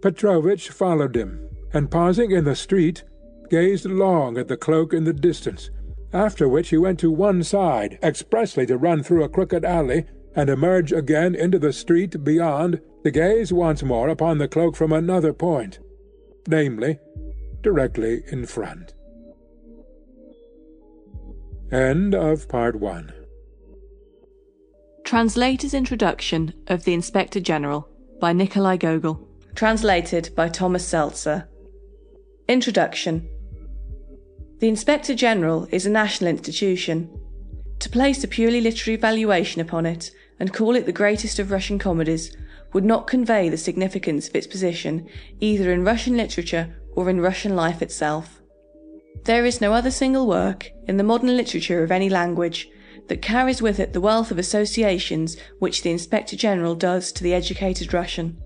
Petrovitch 0.03 0.70
followed 0.70 1.14
him, 1.14 1.49
and 1.72 1.92
pausing 1.92 2.32
in 2.32 2.42
the 2.42 2.57
street, 2.57 3.05
gazed 3.49 3.86
long 3.86 4.36
at 4.36 4.49
the 4.49 4.57
cloak 4.57 4.92
in 4.92 5.05
the 5.05 5.12
distance, 5.12 5.70
after 6.12 6.49
which 6.49 6.70
he 6.70 6.76
went 6.76 6.99
to 6.99 7.12
one 7.12 7.44
side 7.44 8.01
expressly 8.03 8.66
to 8.66 8.76
run 8.76 9.01
through 9.01 9.22
a 9.22 9.28
crooked 9.28 9.64
alley, 9.64 10.07
and 10.34 10.51
emerge 10.51 10.90
again 10.90 11.36
into 11.36 11.61
the 11.61 11.72
street 11.72 12.24
beyond 12.24 12.80
to 13.07 13.11
gaze 13.12 13.52
once 13.52 13.84
more 13.84 14.09
upon 14.09 14.38
the 14.38 14.48
cloak 14.48 14.74
from 14.74 14.92
another 14.92 15.32
point, 15.32 15.78
namely, 16.48 16.98
directly 17.62 18.24
in 18.32 18.44
front. 18.44 18.94
End 21.70 22.16
of 22.16 22.48
Part 22.48 22.74
1 22.80 23.12
Translator's 25.04 25.72
Introduction 25.72 26.52
of 26.66 26.82
the 26.82 26.94
Inspector 26.94 27.38
General 27.38 27.88
by 28.20 28.32
Nikolai 28.32 28.76
Gogol 28.76 29.24
Translated 29.54 30.30
by 30.34 30.48
Thomas 30.48 30.84
Seltzer. 30.84 31.48
Introduction 32.48 33.28
The 34.59 34.68
Inspector 34.68 35.14
General 35.14 35.68
is 35.70 35.86
a 35.86 35.90
national 35.90 36.28
institution. 36.28 37.09
To 37.78 37.88
place 37.88 38.24
a 38.24 38.28
purely 38.28 38.61
literary 38.61 38.96
valuation 38.96 39.61
upon 39.61 39.86
it 39.86 40.11
and 40.40 40.52
call 40.52 40.74
it 40.74 40.86
the 40.86 40.92
greatest 40.92 41.38
of 41.38 41.52
Russian 41.52 41.78
comedies 41.78 42.36
would 42.76 42.84
not 42.84 43.06
convey 43.06 43.48
the 43.48 43.56
significance 43.56 44.28
of 44.28 44.36
its 44.36 44.46
position 44.46 45.08
either 45.40 45.72
in 45.72 45.82
Russian 45.82 46.14
literature 46.14 46.76
or 46.92 47.08
in 47.08 47.22
Russian 47.22 47.56
life 47.56 47.80
itself. 47.80 48.42
There 49.24 49.46
is 49.46 49.62
no 49.62 49.72
other 49.72 49.90
single 49.90 50.26
work 50.26 50.70
in 50.86 50.98
the 50.98 51.02
modern 51.02 51.34
literature 51.38 51.82
of 51.82 51.90
any 51.90 52.10
language 52.10 52.68
that 53.08 53.22
carries 53.22 53.62
with 53.62 53.80
it 53.80 53.94
the 53.94 54.00
wealth 54.02 54.30
of 54.30 54.38
associations 54.38 55.38
which 55.58 55.80
the 55.80 55.90
Inspector 55.90 56.36
General 56.36 56.74
does 56.74 57.12
to 57.12 57.22
the 57.22 57.32
educated 57.32 57.94
Russian. 57.94 58.36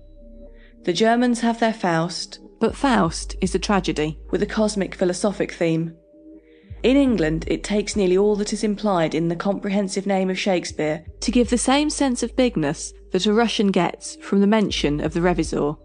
The 0.83 0.93
Germans 0.93 1.41
have 1.41 1.59
their 1.59 1.73
Faust, 1.73 2.39
but 2.61 2.73
Faust 2.73 3.35
is 3.41 3.53
a 3.53 3.59
tragedy 3.59 4.17
with 4.29 4.41
a 4.41 4.45
cosmic 4.45 4.95
philosophic 4.95 5.51
theme. 5.51 5.93
In 6.83 6.97
England, 6.97 7.45
it 7.47 7.63
takes 7.63 7.95
nearly 7.95 8.17
all 8.17 8.35
that 8.37 8.53
is 8.53 8.63
implied 8.63 9.13
in 9.13 9.27
the 9.27 9.35
comprehensive 9.35 10.07
name 10.07 10.31
of 10.31 10.39
Shakespeare 10.39 11.05
to 11.19 11.31
give 11.31 11.51
the 11.51 11.57
same 11.57 11.91
sense 11.91 12.23
of 12.23 12.35
bigness 12.35 12.91
that 13.11 13.27
a 13.27 13.33
Russian 13.33 13.67
gets 13.67 14.15
from 14.15 14.41
the 14.41 14.47
mention 14.47 14.99
of 14.99 15.13
the 15.13 15.19
Revisor. 15.19 15.77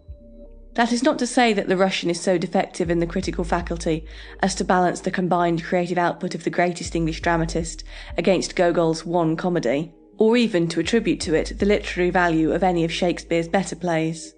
That 0.73 0.93
is 0.93 1.03
not 1.03 1.19
to 1.19 1.27
say 1.27 1.53
that 1.53 1.69
the 1.69 1.77
Russian 1.77 2.09
is 2.09 2.21
so 2.21 2.39
defective 2.39 2.91
in 2.91 2.99
the 2.99 3.07
critical 3.07 3.45
faculty 3.45 4.07
as 4.41 4.55
to 4.55 4.65
balance 4.65 5.01
the 5.01 5.11
combined 5.11 5.65
creative 5.65 5.99
output 5.99 6.35
of 6.35 6.45
the 6.45 6.51
greatest 6.51 6.95
English 6.95 7.21
dramatist 7.21 7.85
against 8.17 8.57
Gogol's 8.57 9.05
one 9.05 9.37
comedy, 9.37 9.93
or 10.17 10.37
even 10.37 10.67
to 10.69 10.81
attribute 10.81 11.21
to 11.21 11.35
it 11.35 11.59
the 11.59 11.67
literary 11.67 12.11
value 12.11 12.53
of 12.53 12.63
any 12.63 12.85
of 12.85 12.93
Shakespeare's 12.93 13.49
better 13.49 13.77
plays. 13.77 14.35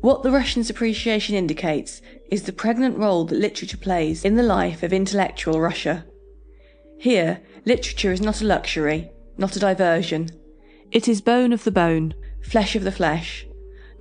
What 0.00 0.22
the 0.22 0.30
Russian's 0.30 0.68
appreciation 0.68 1.34
indicates 1.34 2.02
is 2.34 2.42
the 2.42 2.52
pregnant 2.52 2.98
role 2.98 3.24
that 3.24 3.38
literature 3.38 3.76
plays 3.76 4.24
in 4.24 4.34
the 4.34 4.42
life 4.42 4.82
of 4.82 4.92
intellectual 4.92 5.60
Russia. 5.60 6.04
Here, 6.98 7.40
literature 7.64 8.10
is 8.10 8.20
not 8.20 8.42
a 8.42 8.44
luxury, 8.44 9.12
not 9.38 9.54
a 9.54 9.60
diversion. 9.60 10.30
It 10.90 11.06
is 11.06 11.20
bone 11.20 11.52
of 11.52 11.62
the 11.62 11.70
bone, 11.70 12.12
flesh 12.42 12.74
of 12.74 12.82
the 12.82 12.90
flesh, 12.90 13.46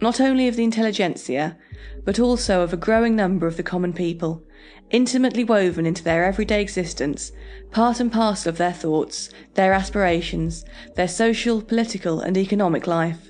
not 0.01 0.19
only 0.19 0.47
of 0.47 0.55
the 0.55 0.63
intelligentsia, 0.63 1.59
but 2.05 2.19
also 2.19 2.61
of 2.61 2.73
a 2.73 2.77
growing 2.77 3.15
number 3.15 3.45
of 3.45 3.55
the 3.55 3.61
common 3.61 3.93
people, 3.93 4.43
intimately 4.89 5.43
woven 5.43 5.85
into 5.85 6.03
their 6.03 6.25
everyday 6.25 6.59
existence, 6.59 7.31
part 7.69 7.99
and 7.99 8.11
parcel 8.11 8.49
of 8.49 8.57
their 8.57 8.73
thoughts, 8.73 9.29
their 9.53 9.73
aspirations, 9.73 10.65
their 10.95 11.07
social, 11.07 11.61
political, 11.61 12.19
and 12.19 12.35
economic 12.35 12.87
life. 12.87 13.29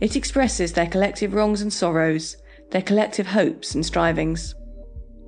It 0.00 0.16
expresses 0.16 0.72
their 0.72 0.86
collective 0.86 1.34
wrongs 1.34 1.60
and 1.60 1.70
sorrows, 1.70 2.38
their 2.72 2.82
collective 2.82 3.28
hopes 3.28 3.74
and 3.74 3.86
strivings. 3.86 4.54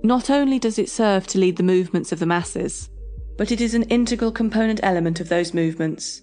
Not 0.02 0.28
only 0.28 0.58
does 0.58 0.78
it 0.78 0.90
serve 0.90 1.26
to 1.28 1.38
lead 1.38 1.56
the 1.56 1.62
movements 1.62 2.10
of 2.10 2.18
the 2.18 2.26
masses, 2.26 2.90
but 3.38 3.52
it 3.52 3.60
is 3.60 3.74
an 3.74 3.84
integral 3.84 4.32
component 4.32 4.80
element 4.82 5.20
of 5.20 5.28
those 5.28 5.54
movements. 5.54 6.22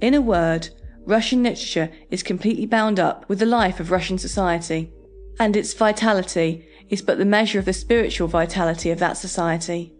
In 0.00 0.14
a 0.14 0.20
word, 0.20 0.68
Russian 1.04 1.42
literature 1.42 1.90
is 2.10 2.22
completely 2.22 2.66
bound 2.66 3.00
up 3.00 3.28
with 3.28 3.38
the 3.38 3.46
life 3.46 3.80
of 3.80 3.90
Russian 3.90 4.18
society, 4.18 4.92
and 5.38 5.56
its 5.56 5.74
vitality 5.74 6.66
is 6.88 7.02
but 7.02 7.18
the 7.18 7.24
measure 7.24 7.58
of 7.58 7.64
the 7.64 7.72
spiritual 7.72 8.28
vitality 8.28 8.90
of 8.90 8.98
that 8.98 9.16
society. 9.16 9.94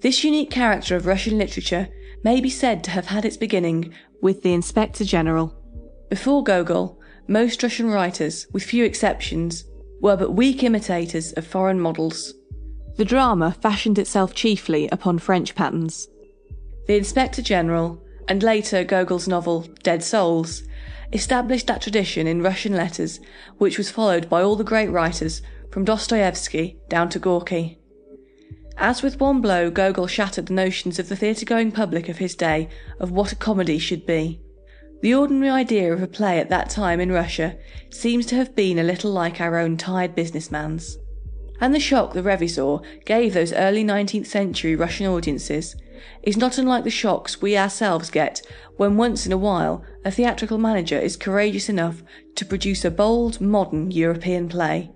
This 0.00 0.24
unique 0.24 0.50
character 0.50 0.96
of 0.96 1.06
Russian 1.06 1.38
literature 1.38 1.88
may 2.24 2.40
be 2.40 2.50
said 2.50 2.82
to 2.84 2.90
have 2.90 3.06
had 3.06 3.24
its 3.24 3.36
beginning 3.36 3.92
with 4.20 4.42
the 4.42 4.54
Inspector 4.54 5.04
General. 5.04 5.54
Before 6.08 6.42
Gogol, 6.42 6.98
most 7.26 7.62
Russian 7.62 7.90
writers, 7.90 8.46
with 8.52 8.62
few 8.62 8.84
exceptions, 8.84 9.64
were 10.00 10.16
but 10.16 10.34
weak 10.34 10.62
imitators 10.62 11.32
of 11.32 11.46
foreign 11.46 11.80
models. 11.80 12.34
The 12.96 13.04
drama 13.04 13.56
fashioned 13.60 13.98
itself 13.98 14.34
chiefly 14.34 14.88
upon 14.90 15.18
French 15.18 15.54
patterns. 15.54 16.08
The 16.86 16.96
Inspector 16.96 17.40
General, 17.42 18.02
and 18.28 18.42
later 18.42 18.84
Gogol's 18.84 19.28
novel 19.28 19.62
Dead 19.82 20.02
Souls, 20.02 20.62
established 21.12 21.68
that 21.68 21.82
tradition 21.82 22.26
in 22.26 22.42
Russian 22.42 22.74
letters 22.74 23.20
which 23.58 23.78
was 23.78 23.90
followed 23.90 24.28
by 24.28 24.42
all 24.42 24.56
the 24.56 24.64
great 24.64 24.90
writers 24.90 25.42
from 25.70 25.84
Dostoevsky 25.84 26.78
down 26.88 27.08
to 27.10 27.18
Gorky. 27.18 27.78
As 28.76 29.02
with 29.02 29.20
one 29.20 29.40
blow, 29.40 29.70
Gogol 29.70 30.06
shattered 30.06 30.46
the 30.46 30.54
notions 30.54 30.98
of 30.98 31.08
the 31.08 31.16
theatre 31.16 31.46
going 31.46 31.72
public 31.72 32.08
of 32.08 32.18
his 32.18 32.34
day 32.34 32.68
of 32.98 33.10
what 33.10 33.32
a 33.32 33.36
comedy 33.36 33.78
should 33.78 34.04
be. 34.04 34.40
The 35.02 35.14
ordinary 35.14 35.50
idea 35.50 35.92
of 35.92 36.00
a 36.00 36.06
play 36.06 36.38
at 36.38 36.48
that 36.50 36.70
time 36.70 37.00
in 37.00 37.10
Russia 37.10 37.56
seems 37.90 38.24
to 38.26 38.36
have 38.36 38.54
been 38.54 38.78
a 38.78 38.84
little 38.84 39.10
like 39.10 39.40
our 39.40 39.58
own 39.58 39.76
tired 39.76 40.14
businessman's. 40.14 40.96
And 41.60 41.74
the 41.74 41.80
shock 41.80 42.12
the 42.12 42.22
Revisor 42.22 42.80
gave 43.04 43.34
those 43.34 43.52
early 43.52 43.84
19th 43.84 44.26
century 44.26 44.76
Russian 44.76 45.08
audiences 45.08 45.74
is 46.22 46.36
not 46.36 46.56
unlike 46.56 46.84
the 46.84 46.90
shocks 46.90 47.42
we 47.42 47.56
ourselves 47.56 48.10
get 48.10 48.42
when 48.76 48.96
once 48.96 49.26
in 49.26 49.32
a 49.32 49.36
while 49.36 49.84
a 50.04 50.10
theatrical 50.12 50.58
manager 50.58 50.98
is 50.98 51.16
courageous 51.16 51.68
enough 51.68 52.04
to 52.36 52.46
produce 52.46 52.84
a 52.84 52.90
bold, 52.90 53.40
modern 53.40 53.90
European 53.90 54.48
play. 54.48 54.92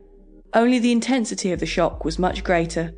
Only 0.54 0.78
the 0.78 0.92
intensity 0.92 1.50
of 1.50 1.58
the 1.58 1.66
shock 1.66 2.04
was 2.04 2.16
much 2.16 2.44
greater, 2.44 2.94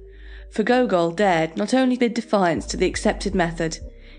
for 0.50 0.62
Gogol 0.62 1.12
dared 1.12 1.56
not 1.56 1.72
only 1.72 1.96
bid 1.96 2.12
defiance 2.12 2.66
to 2.66 2.76
the 2.76 2.86
accepted 2.86 3.34
method, 3.34 3.78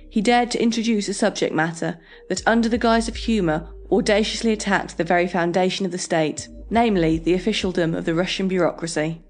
he 0.09 0.21
dared 0.21 0.51
to 0.51 0.61
introduce 0.61 1.07
a 1.07 1.13
subject 1.13 1.53
matter 1.53 1.99
that, 2.29 2.41
under 2.47 2.67
the 2.67 2.77
guise 2.77 3.07
of 3.07 3.15
humour, 3.15 3.69
audaciously 3.91 4.51
attacked 4.51 4.97
the 4.97 5.03
very 5.03 5.27
foundation 5.27 5.85
of 5.85 5.91
the 5.91 5.97
state, 5.97 6.47
namely 6.69 7.17
the 7.17 7.33
officialdom 7.33 7.93
of 7.93 8.05
the 8.05 8.15
Russian 8.15 8.47
bureaucracy. 8.47 9.21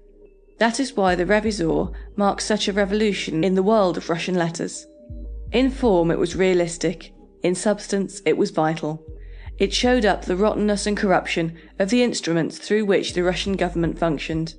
That 0.58 0.78
is 0.78 0.96
why 0.96 1.14
the 1.14 1.24
Revizor 1.24 1.92
marks 2.16 2.44
such 2.44 2.68
a 2.68 2.72
revolution 2.72 3.44
in 3.44 3.54
the 3.54 3.62
world 3.62 3.96
of 3.96 4.10
Russian 4.10 4.34
letters. 4.34 4.86
In 5.52 5.70
form, 5.70 6.10
it 6.10 6.18
was 6.18 6.36
realistic. 6.36 7.12
In 7.42 7.54
substance, 7.54 8.20
it 8.26 8.36
was 8.36 8.50
vital. 8.50 9.04
It 9.58 9.72
showed 9.72 10.04
up 10.04 10.24
the 10.24 10.36
rottenness 10.36 10.86
and 10.86 10.96
corruption 10.96 11.56
of 11.78 11.90
the 11.90 12.02
instruments 12.02 12.58
through 12.58 12.84
which 12.84 13.14
the 13.14 13.22
Russian 13.22 13.54
government 13.54 13.98
functioned. 13.98 14.54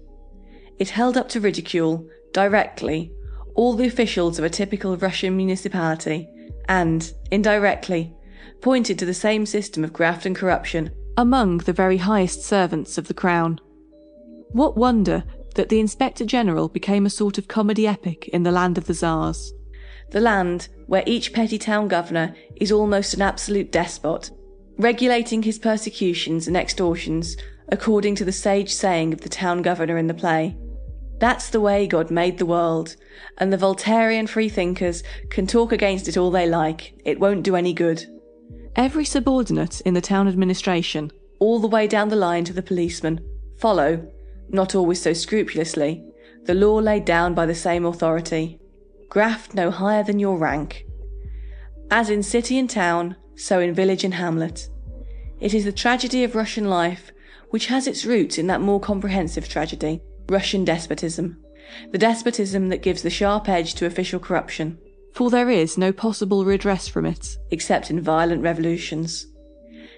It 0.79 0.89
held 0.89 1.17
up 1.17 1.29
to 1.29 1.39
ridicule, 1.39 2.07
directly, 2.33 3.11
all 3.55 3.73
the 3.75 3.87
officials 3.87 4.39
of 4.39 4.45
a 4.45 4.49
typical 4.49 4.97
Russian 4.97 5.35
municipality 5.37 6.29
and, 6.67 7.13
indirectly, 7.31 8.13
pointed 8.61 8.97
to 8.99 9.05
the 9.05 9.13
same 9.13 9.45
system 9.45 9.83
of 9.83 9.93
graft 9.93 10.25
and 10.25 10.35
corruption 10.35 10.91
among 11.17 11.57
the 11.59 11.73
very 11.73 11.97
highest 11.97 12.43
servants 12.43 12.97
of 12.97 13.07
the 13.07 13.13
crown. 13.13 13.59
What 14.51 14.77
wonder 14.77 15.23
that 15.55 15.69
the 15.69 15.79
Inspector 15.79 16.23
General 16.25 16.69
became 16.69 17.05
a 17.05 17.09
sort 17.09 17.37
of 17.37 17.47
comedy 17.47 17.85
epic 17.85 18.29
in 18.29 18.43
the 18.43 18.51
land 18.51 18.77
of 18.77 18.87
the 18.87 18.93
Tsars. 18.93 19.53
the 20.11 20.19
land 20.19 20.67
where 20.87 21.03
each 21.05 21.33
petty 21.33 21.57
town 21.57 21.87
governor 21.87 22.35
is 22.57 22.71
almost 22.71 23.13
an 23.13 23.21
absolute 23.21 23.71
despot, 23.71 24.29
regulating 24.77 25.43
his 25.43 25.57
persecutions 25.59 26.47
and 26.47 26.55
extortions 26.55 27.37
according 27.69 28.15
to 28.15 28.25
the 28.25 28.31
sage 28.31 28.73
saying 28.73 29.13
of 29.13 29.21
the 29.21 29.29
town 29.29 29.61
governor 29.61 29.97
in 29.97 30.07
the 30.07 30.13
play. 30.13 30.55
That's 31.21 31.51
the 31.51 31.61
way 31.61 31.85
God 31.85 32.09
made 32.09 32.39
the 32.39 32.47
world, 32.47 32.95
and 33.37 33.53
the 33.53 33.57
Voltairean 33.57 34.27
freethinkers 34.27 35.03
can 35.29 35.45
talk 35.45 35.71
against 35.71 36.07
it 36.07 36.17
all 36.17 36.31
they 36.31 36.49
like, 36.49 36.95
it 37.05 37.19
won't 37.19 37.43
do 37.43 37.55
any 37.55 37.73
good. 37.73 38.03
Every 38.75 39.05
subordinate 39.05 39.81
in 39.81 39.93
the 39.93 40.01
town 40.01 40.27
administration, 40.27 41.11
all 41.37 41.59
the 41.59 41.67
way 41.67 41.85
down 41.85 42.09
the 42.09 42.15
line 42.15 42.43
to 42.45 42.53
the 42.53 42.63
policeman, 42.63 43.19
follow, 43.59 44.11
not 44.49 44.73
always 44.73 44.99
so 44.99 45.13
scrupulously, 45.13 46.03
the 46.45 46.55
law 46.55 46.77
laid 46.77 47.05
down 47.05 47.35
by 47.35 47.45
the 47.45 47.53
same 47.53 47.85
authority. 47.85 48.59
Graft 49.07 49.53
no 49.53 49.69
higher 49.69 50.03
than 50.03 50.17
your 50.17 50.39
rank. 50.39 50.87
As 51.91 52.09
in 52.09 52.23
city 52.23 52.57
and 52.57 52.67
town, 52.67 53.15
so 53.35 53.59
in 53.59 53.75
village 53.75 54.03
and 54.03 54.15
hamlet. 54.15 54.69
It 55.39 55.53
is 55.53 55.65
the 55.65 55.71
tragedy 55.71 56.23
of 56.23 56.33
Russian 56.33 56.67
life 56.67 57.11
which 57.51 57.67
has 57.67 57.85
its 57.85 58.05
roots 58.05 58.39
in 58.39 58.47
that 58.47 58.61
more 58.61 58.79
comprehensive 58.79 59.47
tragedy, 59.47 60.01
Russian 60.31 60.65
despotism. 60.65 61.37
The 61.91 61.97
despotism 61.97 62.69
that 62.69 62.81
gives 62.81 63.01
the 63.01 63.09
sharp 63.09 63.47
edge 63.47 63.75
to 63.75 63.85
official 63.85 64.19
corruption. 64.19 64.77
For 65.13 65.29
there 65.29 65.49
is 65.49 65.77
no 65.77 65.91
possible 65.91 66.45
redress 66.45 66.87
from 66.87 67.05
it, 67.05 67.37
except 67.51 67.91
in 67.91 68.01
violent 68.01 68.41
revolutions. 68.41 69.27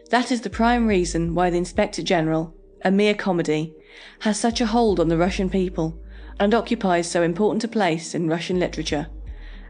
That 0.10 0.32
is 0.32 0.42
the 0.42 0.50
prime 0.50 0.88
reason 0.88 1.36
why 1.36 1.50
the 1.50 1.58
Inspector 1.58 2.02
General, 2.04 2.54
a 2.84 2.92
mere 2.92 3.14
comedy, 3.14 3.74
has 4.22 4.40
such 4.40 4.60
a 4.60 4.66
hold 4.66 5.00
on 5.00 5.08
the 5.08 5.18
Russian 5.18 5.50
people 5.50 6.00
and 6.40 6.54
occupies 6.54 7.10
so 7.10 7.22
important 7.22 7.64
a 7.64 7.68
place 7.68 8.16
in 8.16 8.28
Russian 8.28 8.60
literature. 8.60 9.08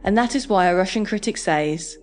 And 0.04 0.18
that 0.18 0.36
is 0.36 0.48
why 0.48 0.66
a 0.66 0.76
Russian 0.76 1.06
critic 1.06 1.38
says 1.38 1.98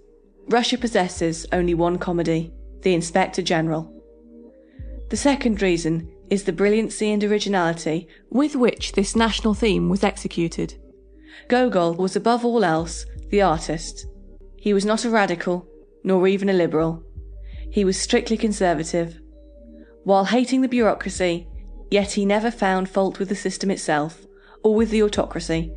Russia 0.48 0.76
possesses 0.76 1.46
only 1.52 1.74
one 1.74 1.98
comedy, 1.98 2.52
the 2.82 2.94
Inspector 2.94 3.40
General. 3.42 3.92
The 5.08 5.16
second 5.16 5.62
reason 5.62 6.10
is 6.30 6.44
the 6.44 6.52
brilliancy 6.52 7.10
and 7.10 7.22
originality 7.24 8.08
with 8.30 8.54
which 8.56 8.92
this 8.92 9.16
national 9.16 9.52
theme 9.52 9.88
was 9.88 10.04
executed. 10.04 10.74
Gogol 11.48 11.94
was 11.94 12.14
above 12.16 12.44
all 12.44 12.64
else 12.64 13.04
the 13.30 13.42
artist. 13.42 14.06
He 14.56 14.72
was 14.72 14.84
not 14.84 15.04
a 15.04 15.10
radical, 15.10 15.66
nor 16.04 16.26
even 16.28 16.48
a 16.48 16.54
liberal. 16.54 17.02
He 17.72 17.84
was 17.84 18.00
strictly 18.00 18.36
conservative. 18.36 19.20
While 20.04 20.26
hating 20.26 20.60
the 20.60 20.68
bureaucracy, 20.68 21.48
yet 21.90 22.12
he 22.12 22.24
never 22.24 22.50
found 22.50 22.88
fault 22.88 23.18
with 23.18 23.28
the 23.28 23.36
system 23.36 23.70
itself 23.70 24.26
or 24.62 24.74
with 24.74 24.90
the 24.90 25.02
autocracy. 25.02 25.72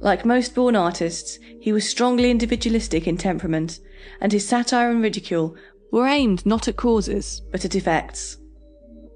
Like 0.00 0.24
most 0.24 0.54
born 0.54 0.74
artists, 0.74 1.38
he 1.60 1.72
was 1.72 1.88
strongly 1.88 2.30
individualistic 2.30 3.06
in 3.06 3.16
temperament, 3.16 3.80
and 4.20 4.32
his 4.32 4.48
satire 4.48 4.90
and 4.90 5.02
ridicule 5.02 5.56
were 5.92 6.06
aimed 6.06 6.46
not 6.46 6.68
at 6.68 6.76
causes, 6.76 7.42
but 7.50 7.64
at 7.64 7.74
effects. 7.74 8.38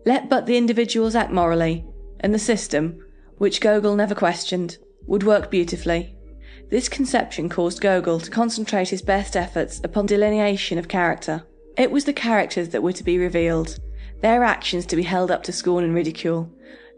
Let 0.06 0.28
but 0.28 0.46
the 0.46 0.56
individuals 0.56 1.14
act 1.14 1.32
morally, 1.32 1.86
and 2.20 2.34
the 2.34 2.38
system, 2.38 3.04
which 3.38 3.60
Gogol 3.60 3.96
never 3.96 4.14
questioned, 4.14 4.78
would 5.06 5.22
work 5.22 5.50
beautifully. 5.50 6.16
This 6.70 6.88
conception 6.88 7.48
caused 7.48 7.80
Gogol 7.80 8.20
to 8.20 8.30
concentrate 8.30 8.88
his 8.88 9.02
best 9.02 9.36
efforts 9.36 9.80
upon 9.84 10.06
delineation 10.06 10.78
of 10.78 10.88
character. 10.88 11.46
It 11.76 11.90
was 11.90 12.04
the 12.04 12.12
characters 12.12 12.70
that 12.70 12.82
were 12.82 12.92
to 12.92 13.04
be 13.04 13.18
revealed, 13.18 13.78
their 14.20 14.44
actions 14.44 14.86
to 14.86 14.96
be 14.96 15.02
held 15.02 15.30
up 15.30 15.42
to 15.44 15.52
scorn 15.52 15.84
and 15.84 15.94
ridicule, 15.94 16.50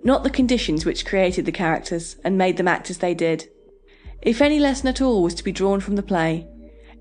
not 0.05 0.23
the 0.23 0.31
conditions 0.31 0.85
which 0.85 1.07
created 1.07 1.45
the 1.45 1.53
characters 1.53 2.17
and 2.25 2.39
made 2.39 2.57
them 2.57 2.69
act 2.69 2.91
as 2.91 2.99
they 2.99 3.15
did. 3.15 3.49
If 4.23 4.41
any 4.41 4.59
lesson 4.59 4.89
at 4.89 5.01
all 5.01 5.23
was 5.23 5.35
to 5.35 5.45
be 5.45 5.53
drawn 5.53 5.81
from 5.81 5.97
the 5.97 6.03
play, 6.03 6.47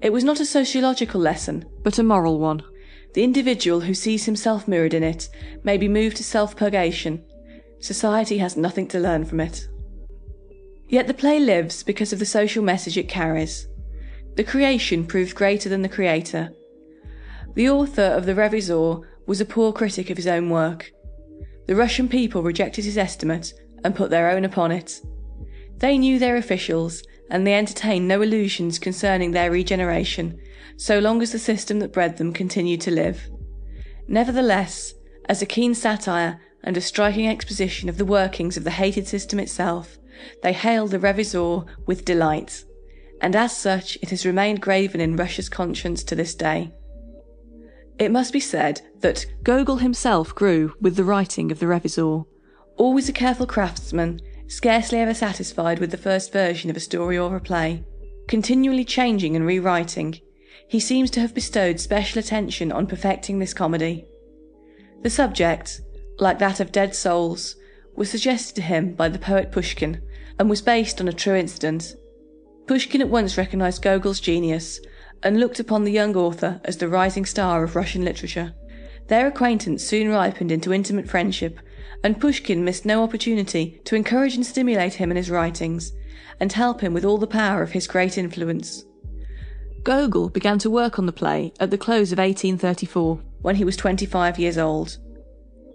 it 0.01 0.11
was 0.11 0.23
not 0.23 0.39
a 0.39 0.45
sociological 0.45 1.21
lesson, 1.21 1.65
but 1.83 1.99
a 1.99 2.03
moral 2.03 2.39
one. 2.39 2.61
The 3.15 3.23
individual 3.23 3.79
who 3.79 3.93
sees 3.93 4.25
himself 4.25 4.67
mirrored 4.67 4.93
in 4.93 5.01
it 5.01 5.29
may 5.63 5.77
be 5.77 5.87
moved 5.87 6.17
to 6.17 6.23
self 6.23 6.57
purgation. 6.57 7.23
Society 7.79 8.39
has 8.39 8.57
nothing 8.57 8.89
to 8.89 8.99
learn 8.99 9.23
from 9.23 9.39
it. 9.39 9.69
Yet 10.89 11.07
the 11.07 11.13
play 11.13 11.39
lives 11.39 11.81
because 11.81 12.11
of 12.11 12.19
the 12.19 12.25
social 12.25 12.61
message 12.61 12.97
it 12.97 13.07
carries. 13.07 13.67
The 14.35 14.43
creation 14.43 15.07
proved 15.07 15.33
greater 15.33 15.69
than 15.69 15.81
the 15.81 15.87
creator. 15.87 16.51
The 17.53 17.69
author 17.69 18.01
of 18.01 18.25
The 18.25 18.33
Revisor 18.33 19.01
was 19.25 19.39
a 19.39 19.45
poor 19.45 19.71
critic 19.71 20.09
of 20.09 20.17
his 20.17 20.27
own 20.27 20.49
work. 20.49 20.91
The 21.67 21.75
Russian 21.77 22.09
people 22.09 22.43
rejected 22.43 22.83
his 22.83 22.97
estimate 22.97 23.53
and 23.85 23.95
put 23.95 24.09
their 24.09 24.29
own 24.29 24.43
upon 24.43 24.73
it. 24.73 24.99
They 25.77 25.97
knew 25.97 26.19
their 26.19 26.35
officials, 26.35 27.01
and 27.29 27.47
they 27.47 27.53
entertained 27.53 28.09
no 28.09 28.21
illusions 28.21 28.77
concerning 28.77 29.31
their 29.31 29.51
regeneration, 29.51 30.37
so 30.77 30.99
long 30.99 31.21
as 31.21 31.31
the 31.31 31.39
system 31.39 31.79
that 31.79 31.93
bred 31.93 32.17
them 32.17 32.33
continued 32.33 32.81
to 32.81 32.91
live. 32.91 33.29
Nevertheless, 34.07 34.93
as 35.27 35.41
a 35.41 35.45
keen 35.45 35.73
satire 35.73 36.39
and 36.63 36.77
a 36.77 36.81
striking 36.81 37.27
exposition 37.27 37.89
of 37.89 37.97
the 37.97 38.05
workings 38.05 38.57
of 38.57 38.63
the 38.63 38.71
hated 38.71 39.07
system 39.07 39.39
itself, 39.39 39.97
they 40.43 40.53
hailed 40.53 40.91
the 40.91 40.99
Revizor 40.99 41.65
with 41.85 42.05
delight, 42.05 42.63
and 43.21 43.35
as 43.35 43.55
such 43.55 43.97
it 44.01 44.09
has 44.09 44.25
remained 44.25 44.61
graven 44.61 45.01
in 45.01 45.15
Russia's 45.15 45.49
conscience 45.49 46.03
to 46.03 46.15
this 46.15 46.35
day. 46.35 46.73
It 47.97 48.11
must 48.11 48.33
be 48.33 48.39
said 48.39 48.81
that 48.99 49.25
Gogol 49.43 49.77
himself 49.77 50.35
grew 50.35 50.73
with 50.81 50.95
the 50.95 51.03
writing 51.03 51.51
of 51.51 51.59
the 51.59 51.65
Revizor. 51.65 52.25
Always 52.77 53.07
a 53.07 53.13
careful 53.13 53.47
craftsman, 53.47 54.19
scarcely 54.47 54.99
ever 54.99 55.13
satisfied 55.13 55.79
with 55.79 55.91
the 55.91 55.97
first 55.97 56.33
version 56.33 56.69
of 56.69 56.75
a 56.75 56.81
story 56.81 57.17
or 57.17 57.35
a 57.35 57.41
play, 57.41 57.85
continually 58.27 58.83
changing 58.83 59.35
and 59.35 59.45
rewriting, 59.45 60.19
he 60.67 60.79
seems 60.79 61.11
to 61.11 61.19
have 61.19 61.33
bestowed 61.33 61.79
special 61.79 62.19
attention 62.19 62.71
on 62.71 62.87
perfecting 62.87 63.39
this 63.39 63.53
comedy. 63.53 64.05
The 65.03 65.09
subject, 65.09 65.81
like 66.19 66.39
that 66.39 66.59
of 66.59 66.71
Dead 66.71 66.95
Souls, 66.95 67.55
was 67.95 68.09
suggested 68.09 68.55
to 68.55 68.61
him 68.61 68.93
by 68.93 69.09
the 69.09 69.19
poet 69.19 69.51
Pushkin 69.51 70.01
and 70.39 70.49
was 70.49 70.61
based 70.61 70.99
on 70.99 71.07
a 71.07 71.13
true 71.13 71.35
incident. 71.35 71.95
Pushkin 72.67 73.01
at 73.01 73.09
once 73.09 73.37
recognized 73.37 73.83
Gogol's 73.83 74.19
genius 74.19 74.79
and 75.23 75.39
looked 75.39 75.59
upon 75.59 75.83
the 75.83 75.91
young 75.91 76.15
author 76.15 76.59
as 76.65 76.77
the 76.77 76.89
rising 76.89 77.25
star 77.25 77.63
of 77.63 77.75
Russian 77.75 78.03
literature. 78.03 78.53
Their 79.07 79.27
acquaintance 79.27 79.83
soon 79.83 80.09
ripened 80.09 80.51
into 80.51 80.73
intimate 80.73 81.07
friendship, 81.07 81.59
and 82.03 82.19
Pushkin 82.19 82.65
missed 82.65 82.85
no 82.85 83.03
opportunity 83.03 83.79
to 83.85 83.95
encourage 83.95 84.35
and 84.35 84.45
stimulate 84.45 84.95
him 84.95 85.11
in 85.11 85.17
his 85.17 85.29
writings, 85.29 85.93
and 86.39 86.51
help 86.51 86.81
him 86.81 86.93
with 86.93 87.05
all 87.05 87.19
the 87.19 87.27
power 87.27 87.61
of 87.61 87.71
his 87.71 87.87
great 87.87 88.17
influence. 88.17 88.83
Gogol 89.85 90.29
began 90.29 90.57
to 90.59 90.69
work 90.71 90.97
on 90.97 91.05
the 91.05 91.13
play 91.13 91.53
at 91.59 91.69
the 91.69 91.77
close 91.77 92.11
of 92.11 92.17
1834, 92.17 93.19
when 93.43 93.55
he 93.55 93.63
was 93.63 93.77
25 93.77 94.39
years 94.39 94.57
old. 94.57 94.97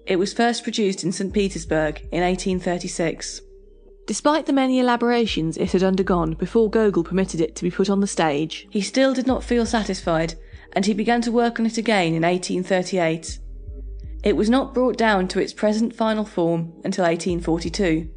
It 0.04 0.16
was 0.16 0.32
first 0.32 0.64
produced 0.64 1.04
in 1.04 1.12
St. 1.12 1.32
Petersburg 1.32 2.00
in 2.10 2.20
1836. 2.20 3.40
Despite 4.08 4.46
the 4.46 4.52
many 4.52 4.80
elaborations 4.80 5.56
it 5.56 5.70
had 5.70 5.84
undergone 5.84 6.34
before 6.34 6.68
Gogol 6.68 7.04
permitted 7.04 7.40
it 7.40 7.54
to 7.54 7.62
be 7.62 7.70
put 7.70 7.88
on 7.88 8.00
the 8.00 8.08
stage, 8.08 8.66
he 8.68 8.80
still 8.80 9.14
did 9.14 9.28
not 9.28 9.44
feel 9.44 9.64
satisfied, 9.64 10.34
and 10.72 10.84
he 10.84 10.92
began 10.92 11.22
to 11.22 11.30
work 11.30 11.60
on 11.60 11.66
it 11.66 11.78
again 11.78 12.12
in 12.12 12.24
1838. 12.24 13.38
It 14.24 14.36
was 14.36 14.50
not 14.50 14.74
brought 14.74 14.96
down 14.96 15.28
to 15.28 15.40
its 15.40 15.52
present 15.52 15.94
final 15.94 16.24
form 16.24 16.72
until 16.82 17.04
1842. 17.04 18.10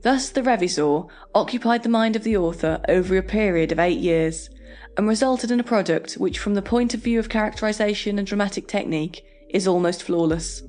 Thus, 0.00 0.30
the 0.30 0.40
Revizor 0.40 1.06
occupied 1.34 1.82
the 1.82 1.90
mind 1.90 2.16
of 2.16 2.24
the 2.24 2.38
author 2.38 2.80
over 2.88 3.18
a 3.18 3.22
period 3.22 3.72
of 3.72 3.78
eight 3.78 4.00
years 4.00 4.48
and 4.96 5.08
resulted 5.08 5.50
in 5.50 5.60
a 5.60 5.64
product 5.64 6.14
which, 6.14 6.38
from 6.38 6.54
the 6.54 6.62
point 6.62 6.94
of 6.94 7.00
view 7.00 7.18
of 7.18 7.28
characterization 7.28 8.18
and 8.18 8.26
dramatic 8.26 8.66
technique, 8.68 9.24
is 9.50 9.66
almost 9.66 10.02
flawless. 10.02 10.62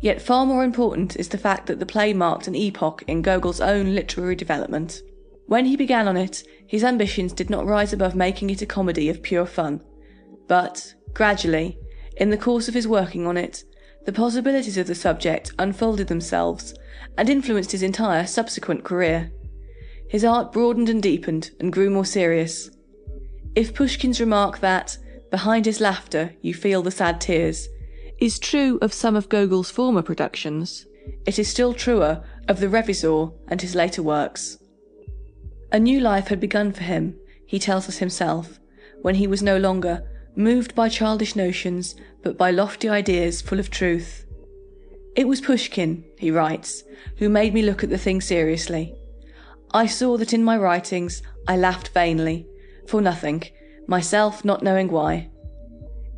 Yet 0.00 0.22
far 0.22 0.46
more 0.46 0.64
important 0.64 1.16
is 1.16 1.28
the 1.28 1.38
fact 1.38 1.66
that 1.66 1.80
the 1.80 1.86
play 1.86 2.12
marked 2.12 2.46
an 2.46 2.54
epoch 2.54 3.02
in 3.06 3.22
Gogol's 3.22 3.60
own 3.60 3.94
literary 3.94 4.36
development. 4.36 5.02
When 5.46 5.64
he 5.64 5.76
began 5.76 6.06
on 6.06 6.16
it, 6.16 6.44
his 6.66 6.84
ambitions 6.84 7.32
did 7.32 7.50
not 7.50 7.66
rise 7.66 7.92
above 7.92 8.14
making 8.14 8.50
it 8.50 8.62
a 8.62 8.66
comedy 8.66 9.08
of 9.08 9.22
pure 9.22 9.46
fun. 9.46 9.80
But, 10.46 10.94
gradually, 11.14 11.78
in 12.16 12.30
the 12.30 12.36
course 12.36 12.68
of 12.68 12.74
his 12.74 12.86
working 12.86 13.26
on 13.26 13.36
it, 13.36 13.64
the 14.06 14.12
possibilities 14.12 14.78
of 14.78 14.86
the 14.86 14.94
subject 14.94 15.52
unfolded 15.58 16.08
themselves 16.08 16.74
and 17.16 17.28
influenced 17.28 17.72
his 17.72 17.82
entire 17.82 18.26
subsequent 18.26 18.84
career. 18.84 19.32
His 20.08 20.24
art 20.24 20.52
broadened 20.52 20.88
and 20.88 21.02
deepened 21.02 21.50
and 21.60 21.72
grew 21.72 21.90
more 21.90 22.04
serious. 22.04 22.70
If 23.54 23.74
Pushkin's 23.74 24.20
remark 24.20 24.60
that, 24.60 24.98
behind 25.30 25.66
his 25.66 25.80
laughter, 25.80 26.34
you 26.40 26.54
feel 26.54 26.82
the 26.82 26.90
sad 26.90 27.20
tears, 27.20 27.68
is 28.18 28.38
true 28.38 28.78
of 28.82 28.92
some 28.92 29.16
of 29.16 29.28
Gogol's 29.28 29.70
former 29.70 30.02
productions, 30.02 30.86
it 31.26 31.38
is 31.38 31.48
still 31.48 31.74
truer 31.74 32.24
of 32.48 32.60
The 32.60 32.68
Revisor 32.68 33.32
and 33.48 33.60
his 33.60 33.74
later 33.74 34.02
works. 34.02 34.58
A 35.72 35.78
new 35.78 36.00
life 36.00 36.28
had 36.28 36.40
begun 36.40 36.72
for 36.72 36.82
him, 36.82 37.16
he 37.46 37.58
tells 37.58 37.88
us 37.88 37.98
himself, 37.98 38.58
when 39.02 39.16
he 39.16 39.26
was 39.26 39.42
no 39.42 39.56
longer 39.56 40.02
moved 40.36 40.74
by 40.74 40.88
childish 40.88 41.34
notions, 41.34 41.96
but 42.22 42.38
by 42.38 42.50
lofty 42.50 42.88
ideas 42.88 43.42
full 43.42 43.58
of 43.58 43.70
truth. 43.70 44.24
It 45.16 45.26
was 45.26 45.40
Pushkin, 45.40 46.04
he 46.16 46.30
writes, 46.30 46.84
who 47.16 47.28
made 47.28 47.52
me 47.52 47.62
look 47.62 47.82
at 47.82 47.90
the 47.90 47.98
thing 47.98 48.20
seriously. 48.20 48.94
I 49.72 49.86
saw 49.86 50.16
that 50.16 50.32
in 50.32 50.44
my 50.44 50.56
writings 50.56 51.22
I 51.46 51.56
laughed 51.56 51.88
vainly, 51.88 52.46
for 52.88 53.00
nothing, 53.00 53.44
myself 53.86 54.44
not 54.44 54.62
knowing 54.62 54.88
why. 54.88 55.28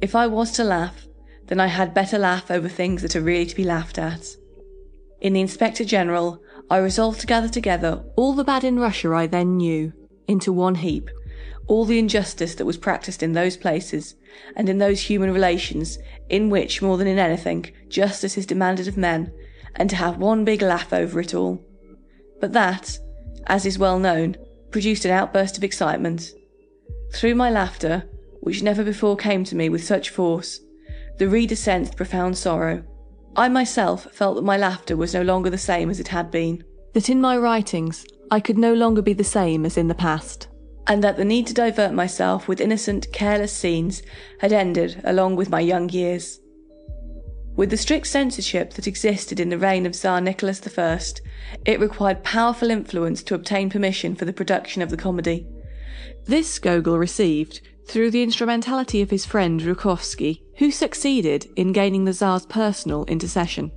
If 0.00 0.14
I 0.14 0.26
was 0.26 0.52
to 0.52 0.64
laugh, 0.64 1.06
then 1.46 1.60
I 1.60 1.66
had 1.66 1.92
better 1.92 2.18
laugh 2.18 2.50
over 2.50 2.68
things 2.68 3.02
that 3.02 3.16
are 3.16 3.20
really 3.20 3.46
to 3.46 3.56
be 3.56 3.64
laughed 3.64 3.98
at. 3.98 4.24
In 5.20 5.32
the 5.32 5.40
Inspector 5.40 5.84
General, 5.84 6.40
I 6.70 6.78
resolved 6.78 7.20
to 7.20 7.26
gather 7.26 7.48
together 7.48 8.04
all 8.16 8.32
the 8.32 8.44
bad 8.44 8.62
in 8.64 8.78
Russia 8.78 9.12
I 9.12 9.26
then 9.26 9.56
knew 9.56 9.92
into 10.28 10.52
one 10.52 10.76
heap, 10.76 11.10
all 11.66 11.84
the 11.84 11.98
injustice 11.98 12.54
that 12.54 12.64
was 12.64 12.78
practised 12.78 13.22
in 13.22 13.32
those 13.32 13.56
places 13.56 14.14
and 14.56 14.68
in 14.68 14.78
those 14.78 15.00
human 15.00 15.32
relations 15.32 15.98
in 16.28 16.48
which, 16.50 16.80
more 16.80 16.96
than 16.96 17.08
in 17.08 17.18
anything, 17.18 17.66
justice 17.88 18.38
is 18.38 18.46
demanded 18.46 18.86
of 18.86 18.96
men, 18.96 19.32
and 19.74 19.90
to 19.90 19.96
have 19.96 20.18
one 20.18 20.44
big 20.44 20.62
laugh 20.62 20.92
over 20.92 21.20
it 21.20 21.34
all. 21.34 21.64
But 22.40 22.52
that, 22.52 22.98
as 23.46 23.66
is 23.66 23.78
well 23.78 23.98
known, 23.98 24.36
produced 24.70 25.04
an 25.04 25.10
outburst 25.10 25.58
of 25.58 25.64
excitement. 25.64 26.30
Through 27.12 27.34
my 27.34 27.50
laughter, 27.50 28.04
which 28.40 28.62
never 28.62 28.84
before 28.84 29.16
came 29.16 29.44
to 29.44 29.56
me 29.56 29.68
with 29.68 29.84
such 29.84 30.10
force, 30.10 30.60
the 31.18 31.28
reader 31.28 31.56
sensed 31.56 31.96
profound 31.96 32.38
sorrow. 32.38 32.82
I 33.36 33.48
myself 33.48 34.12
felt 34.12 34.36
that 34.36 34.44
my 34.44 34.56
laughter 34.56 34.96
was 34.96 35.14
no 35.14 35.22
longer 35.22 35.50
the 35.50 35.58
same 35.58 35.90
as 35.90 36.00
it 36.00 36.08
had 36.08 36.30
been, 36.30 36.64
that 36.94 37.10
in 37.10 37.20
my 37.20 37.36
writings 37.36 38.04
I 38.30 38.40
could 38.40 38.58
no 38.58 38.74
longer 38.74 39.02
be 39.02 39.12
the 39.12 39.24
same 39.24 39.66
as 39.66 39.76
in 39.76 39.88
the 39.88 39.94
past, 39.94 40.48
and 40.86 41.04
that 41.04 41.16
the 41.16 41.24
need 41.24 41.46
to 41.48 41.54
divert 41.54 41.92
myself 41.92 42.48
with 42.48 42.60
innocent, 42.60 43.12
careless 43.12 43.52
scenes 43.52 44.02
had 44.38 44.52
ended 44.52 45.00
along 45.04 45.36
with 45.36 45.50
my 45.50 45.60
young 45.60 45.88
years. 45.88 46.40
With 47.56 47.70
the 47.70 47.76
strict 47.76 48.06
censorship 48.06 48.72
that 48.74 48.86
existed 48.86 49.38
in 49.38 49.50
the 49.50 49.58
reign 49.58 49.84
of 49.84 49.94
Tsar 49.94 50.20
Nicholas 50.20 50.62
I, 50.78 51.00
it 51.66 51.80
required 51.80 52.24
powerful 52.24 52.70
influence 52.70 53.22
to 53.24 53.34
obtain 53.34 53.68
permission 53.68 54.14
for 54.14 54.24
the 54.24 54.32
production 54.32 54.80
of 54.80 54.90
the 54.90 54.96
comedy. 54.96 55.46
This 56.24 56.58
Gogol 56.58 56.98
received 56.98 57.60
through 57.86 58.10
the 58.10 58.22
instrumentality 58.22 59.02
of 59.02 59.10
his 59.10 59.26
friend 59.26 59.60
Zhukovsky, 59.60 60.42
who 60.58 60.70
succeeded 60.70 61.48
in 61.56 61.72
gaining 61.72 62.04
the 62.04 62.12
Tsar's 62.12 62.46
personal 62.46 63.04
intercession. 63.06 63.72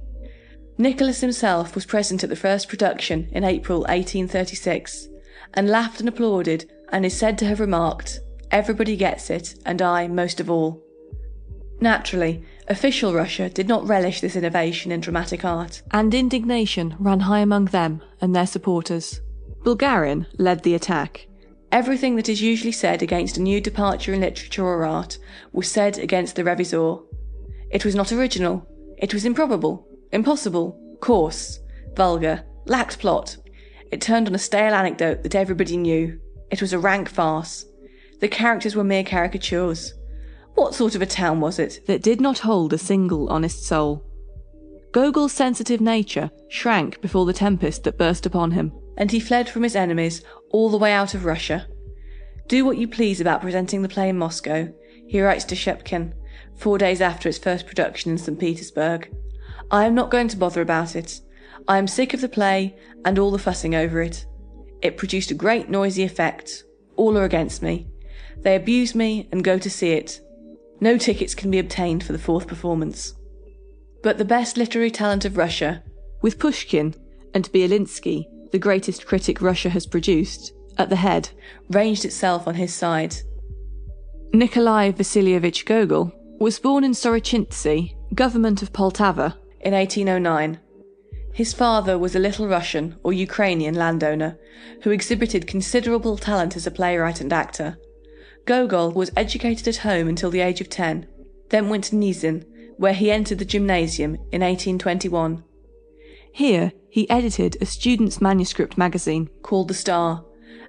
Nicholas 0.78 1.22
himself 1.22 1.76
was 1.76 1.86
present 1.86 2.24
at 2.24 2.30
the 2.30 2.36
first 2.36 2.68
production 2.68 3.30
in 3.32 3.44
April 3.44 3.80
1836, 3.80 5.08
and 5.54 5.70
laughed 5.70 6.00
and 6.00 6.10
applauded, 6.10 6.72
and 6.92 7.06
is 7.06 7.18
said 7.18 7.38
to 7.40 7.46
have 7.46 7.60
remarked, 7.60 8.20
Everybody 8.52 8.96
gets 8.96 9.30
it, 9.30 9.56
and 9.66 9.82
I 9.82 10.08
most 10.08 10.40
of 10.40 10.50
all. 10.50 10.84
Naturally, 11.80 12.44
official 12.68 13.14
Russia 13.14 13.50
did 13.50 13.68
not 13.68 13.88
relish 13.88 14.22
this 14.22 14.36
innovation 14.36 14.92
in 14.92 15.02
dramatic 15.02 15.44
art, 15.44 15.82
and 15.92 16.14
indignation 16.14 16.96
ran 17.00 17.22
high 17.22 17.40
among 17.40 17.66
them 17.66 18.02
and 18.22 18.36
their 18.36 18.48
supporters. 18.48 19.22
Bulgarin 19.64 20.28
led 20.38 20.64
the 20.64 20.76
attack, 20.76 21.28
Everything 21.74 22.16
that 22.18 22.30
is 22.30 22.40
usually 22.40 22.72
said 22.72 23.02
against 23.02 23.36
a 23.36 23.42
new 23.42 23.60
departure 23.60 24.14
in 24.14 24.22
literature 24.22 24.64
or 24.64 24.86
art 24.86 25.18
was 25.54 25.68
said 25.68 25.98
against 25.98 26.36
the 26.36 26.44
revisor. 26.44 27.04
It 27.72 27.84
was 27.84 27.96
not 27.96 28.12
original. 28.12 28.68
It 29.00 29.12
was 29.12 29.26
improbable, 29.26 29.88
impossible, 30.12 30.80
coarse, 31.02 31.60
vulgar, 31.96 32.44
lacked 32.68 33.00
plot. 33.00 33.38
It 33.92 34.02
turned 34.02 34.28
on 34.28 34.36
a 34.36 34.38
stale 34.38 34.76
anecdote 34.76 35.24
that 35.24 35.34
everybody 35.34 35.76
knew. 35.76 36.20
It 36.52 36.62
was 36.62 36.74
a 36.74 36.80
rank 36.80 37.10
farce. 37.10 37.66
The 38.20 38.28
characters 38.28 38.76
were 38.76 38.84
mere 38.84 39.04
caricatures. 39.04 39.96
What 40.54 40.76
sort 40.76 40.94
of 40.94 41.02
a 41.02 41.08
town 41.08 41.42
was 41.42 41.58
it 41.58 41.88
that 41.88 42.04
did 42.04 42.22
not 42.22 42.38
hold 42.38 42.74
a 42.74 42.78
single 42.78 43.30
honest 43.30 43.64
soul? 43.64 44.06
Gogol's 44.92 45.34
sensitive 45.34 45.82
nature 45.82 46.30
shrank 46.50 47.02
before 47.02 47.26
the 47.26 47.34
tempest 47.34 47.84
that 47.86 47.98
burst 47.98 48.28
upon 48.28 48.52
him, 48.52 48.72
and 48.98 49.12
he 49.12 49.20
fled 49.20 49.50
from 49.50 49.64
his 49.64 49.76
enemies 49.76 50.24
all 50.52 50.70
the 50.70 50.78
way 50.78 50.92
out 50.92 51.14
of 51.14 51.26
Russia. 51.26 51.68
Do 52.48 52.66
what 52.66 52.78
you 52.78 52.88
please 52.88 53.22
about 53.22 53.42
presenting 53.42 53.82
the 53.82 53.90
play 53.90 54.10
in 54.10 54.18
Moscow, 54.18 54.72
he 55.08 55.22
writes 55.22 55.46
to 55.46 55.56
Shchepkin, 55.56 56.14
four 56.56 56.78
days 56.78 57.02
after 57.02 57.30
its 57.30 57.38
first 57.38 57.66
production 57.66 58.12
in 58.12 58.18
St. 58.18 58.40
Petersburg. 58.40 59.14
I 59.72 59.86
am 59.86 59.96
not 59.96 60.12
going 60.12 60.28
to 60.30 60.38
bother 60.38 60.62
about 60.62 60.96
it. 60.96 61.22
I 61.68 61.78
am 61.78 61.88
sick 61.88 62.14
of 62.14 62.22
the 62.22 62.30
play 62.30 62.76
and 63.06 63.18
all 63.18 63.32
the 63.32 63.40
fussing 63.40 63.76
over 63.76 64.02
it. 64.02 64.26
It 64.82 64.98
produced 64.98 65.32
a 65.32 65.36
great 65.36 65.70
noisy 65.70 66.04
effect. 66.04 66.64
All 66.96 67.18
are 67.18 67.24
against 67.24 67.62
me. 67.62 67.88
They 68.38 68.56
abuse 68.56 68.94
me 68.94 69.30
and 69.32 69.44
go 69.44 69.58
to 69.58 69.70
see 69.70 69.92
it. 69.92 70.20
No 70.82 70.98
tickets 70.98 71.34
can 71.34 71.50
be 71.50 71.60
obtained 71.60 72.04
for 72.04 72.12
the 72.12 72.20
fourth 72.20 72.48
performance. 72.48 73.14
But 74.02 74.18
the 74.18 74.26
best 74.26 74.58
literary 74.58 74.92
talent 74.92 75.24
of 75.24 75.38
Russia, 75.38 75.82
with 76.22 76.40
Pushkin 76.40 76.94
and 77.34 77.50
Byelinsky, 77.54 78.26
the 78.54 78.60
greatest 78.60 79.08
critic 79.08 79.42
Russia 79.42 79.68
has 79.68 79.88
produced, 79.88 80.54
at 80.78 80.88
the 80.88 80.96
head, 80.96 81.28
ranged 81.72 82.06
itself 82.06 82.48
on 82.48 82.54
his 82.54 82.72
side. 82.72 83.16
Nikolai 84.32 84.92
Vasilievich 84.92 85.66
Gogol 85.66 86.14
was 86.40 86.60
born 86.60 86.84
in 86.84 86.92
Sorochintsy, 86.92 87.96
government 88.14 88.62
of 88.62 88.72
Poltava, 88.72 89.36
in 89.62 89.74
1809. 89.74 90.60
His 91.34 91.52
father 91.52 91.98
was 91.98 92.16
a 92.16 92.20
Little 92.20 92.48
Russian 92.48 92.96
or 93.04 93.12
Ukrainian 93.12 93.74
landowner 93.74 94.38
who 94.84 94.92
exhibited 94.92 95.48
considerable 95.48 96.16
talent 96.16 96.56
as 96.56 96.68
a 96.68 96.72
playwright 96.72 97.22
and 97.22 97.34
actor. 97.34 97.80
Gogol 98.46 98.92
was 98.92 99.10
educated 99.18 99.68
at 99.68 99.78
home 99.78 100.08
until 100.08 100.30
the 100.30 100.42
age 100.42 100.62
of 100.62 100.70
10, 100.70 101.08
then 101.50 101.70
went 101.70 101.86
to 101.86 101.96
Nizhin, 101.96 102.46
where 102.78 102.94
he 102.94 103.10
entered 103.10 103.40
the 103.40 103.46
gymnasium 103.46 104.14
in 104.32 104.42
1821. 104.42 105.44
Here, 106.34 106.72
he 106.90 107.08
edited 107.12 107.58
a 107.62 107.66
student's 107.68 108.20
manuscript 108.20 108.76
magazine 108.76 109.30
called 109.44 109.68
The 109.68 109.76
Star, 109.76 110.26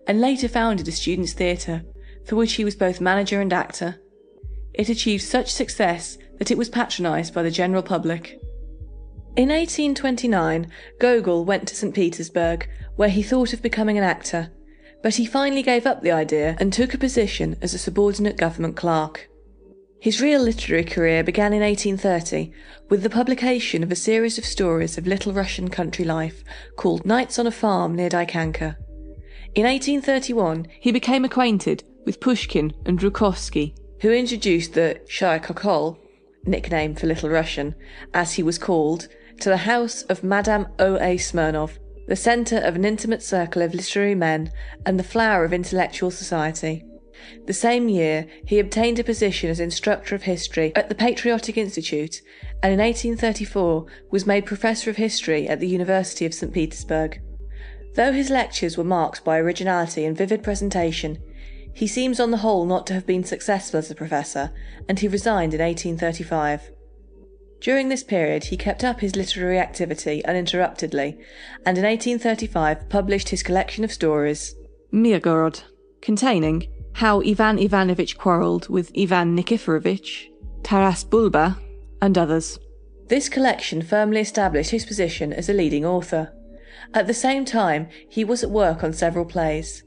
and 0.06 0.20
later 0.20 0.46
founded 0.46 0.86
a 0.86 0.92
student's 0.92 1.32
theatre, 1.32 1.82
for 2.26 2.36
which 2.36 2.52
he 2.52 2.66
was 2.66 2.76
both 2.76 3.00
manager 3.00 3.40
and 3.40 3.50
actor. 3.50 3.96
It 4.74 4.90
achieved 4.90 5.22
such 5.22 5.50
success 5.50 6.18
that 6.38 6.50
it 6.50 6.58
was 6.58 6.68
patronised 6.68 7.32
by 7.32 7.42
the 7.42 7.50
general 7.50 7.82
public. 7.82 8.38
In 9.36 9.48
1829, 9.48 10.70
Gogol 11.00 11.46
went 11.46 11.66
to 11.68 11.74
St. 11.74 11.94
Petersburg, 11.94 12.68
where 12.96 13.08
he 13.08 13.22
thought 13.22 13.54
of 13.54 13.62
becoming 13.62 13.96
an 13.96 14.04
actor, 14.04 14.52
but 15.02 15.14
he 15.14 15.24
finally 15.24 15.62
gave 15.62 15.86
up 15.86 16.02
the 16.02 16.12
idea 16.12 16.56
and 16.60 16.74
took 16.74 16.92
a 16.92 16.98
position 16.98 17.56
as 17.62 17.72
a 17.72 17.78
subordinate 17.78 18.36
government 18.36 18.76
clerk. 18.76 19.30
His 20.04 20.20
real 20.20 20.42
literary 20.42 20.84
career 20.84 21.24
began 21.24 21.54
in 21.54 21.62
1830 21.62 22.52
with 22.90 23.02
the 23.02 23.08
publication 23.08 23.82
of 23.82 23.90
a 23.90 23.96
series 23.96 24.36
of 24.36 24.44
stories 24.44 24.98
of 24.98 25.06
Little 25.06 25.32
Russian 25.32 25.70
country 25.70 26.04
life 26.04 26.44
called 26.76 27.06
Nights 27.06 27.38
on 27.38 27.46
a 27.46 27.50
Farm 27.50 27.94
near 27.94 28.10
Dikanka. 28.10 28.76
In 29.54 29.64
1831, 29.64 30.66
he 30.78 30.92
became 30.92 31.24
acquainted 31.24 31.84
with 32.04 32.20
Pushkin 32.20 32.74
and 32.84 33.00
Zhukovsky, 33.00 33.74
who 34.02 34.10
introduced 34.10 34.74
the 34.74 35.00
Khokhol, 35.08 35.96
nickname 36.44 36.94
for 36.94 37.06
Little 37.06 37.30
Russian, 37.30 37.74
as 38.12 38.34
he 38.34 38.42
was 38.42 38.58
called, 38.58 39.08
to 39.40 39.48
the 39.48 39.56
house 39.56 40.02
of 40.02 40.22
Madame 40.22 40.66
O. 40.78 40.98
A. 40.98 41.16
Smirnov, 41.16 41.78
the 42.08 42.14
centre 42.14 42.58
of 42.58 42.76
an 42.76 42.84
intimate 42.84 43.22
circle 43.22 43.62
of 43.62 43.72
literary 43.72 44.14
men 44.14 44.52
and 44.84 44.98
the 44.98 45.02
flower 45.02 45.46
of 45.46 45.54
intellectual 45.54 46.10
society. 46.10 46.84
The 47.46 47.52
same 47.52 47.88
year, 47.88 48.26
he 48.46 48.58
obtained 48.58 48.98
a 48.98 49.04
position 49.04 49.50
as 49.50 49.60
instructor 49.60 50.14
of 50.14 50.22
history 50.22 50.72
at 50.74 50.88
the 50.88 50.94
Patriotic 50.94 51.56
Institute, 51.56 52.22
and 52.62 52.72
in 52.72 52.78
1834 52.78 53.86
was 54.10 54.26
made 54.26 54.46
professor 54.46 54.90
of 54.90 54.96
history 54.96 55.48
at 55.48 55.60
the 55.60 55.68
University 55.68 56.26
of 56.26 56.34
St. 56.34 56.52
Petersburg. 56.52 57.20
Though 57.94 58.12
his 58.12 58.30
lectures 58.30 58.76
were 58.76 58.84
marked 58.84 59.24
by 59.24 59.38
originality 59.38 60.04
and 60.04 60.16
vivid 60.16 60.42
presentation, 60.42 61.18
he 61.72 61.86
seems 61.86 62.20
on 62.20 62.30
the 62.30 62.38
whole 62.38 62.64
not 62.64 62.86
to 62.86 62.94
have 62.94 63.06
been 63.06 63.24
successful 63.24 63.78
as 63.78 63.90
a 63.90 63.94
professor, 63.94 64.52
and 64.88 64.98
he 64.98 65.08
resigned 65.08 65.54
in 65.54 65.60
1835. 65.60 66.70
During 67.60 67.88
this 67.88 68.04
period, 68.04 68.44
he 68.44 68.56
kept 68.56 68.84
up 68.84 69.00
his 69.00 69.16
literary 69.16 69.58
activity 69.58 70.24
uninterruptedly, 70.24 71.18
and 71.64 71.78
in 71.78 71.84
1835 71.84 72.88
published 72.88 73.30
his 73.30 73.42
collection 73.42 73.84
of 73.84 73.92
stories, 73.92 74.54
Mirgorod, 74.92 75.62
containing 76.00 76.68
how 76.94 77.20
Ivan 77.22 77.58
Ivanovich 77.58 78.16
quarrelled 78.16 78.68
with 78.68 78.92
Ivan 78.96 79.36
Nikiforovich, 79.36 80.28
Taras 80.62 81.04
Bulba, 81.04 81.58
and 82.00 82.16
others. 82.16 82.58
This 83.08 83.28
collection 83.28 83.82
firmly 83.82 84.20
established 84.20 84.70
his 84.70 84.86
position 84.86 85.32
as 85.32 85.48
a 85.48 85.52
leading 85.52 85.84
author. 85.84 86.32
At 86.94 87.06
the 87.06 87.14
same 87.14 87.44
time, 87.44 87.88
he 88.08 88.24
was 88.24 88.42
at 88.44 88.50
work 88.50 88.84
on 88.84 88.92
several 88.92 89.24
plays. 89.24 89.82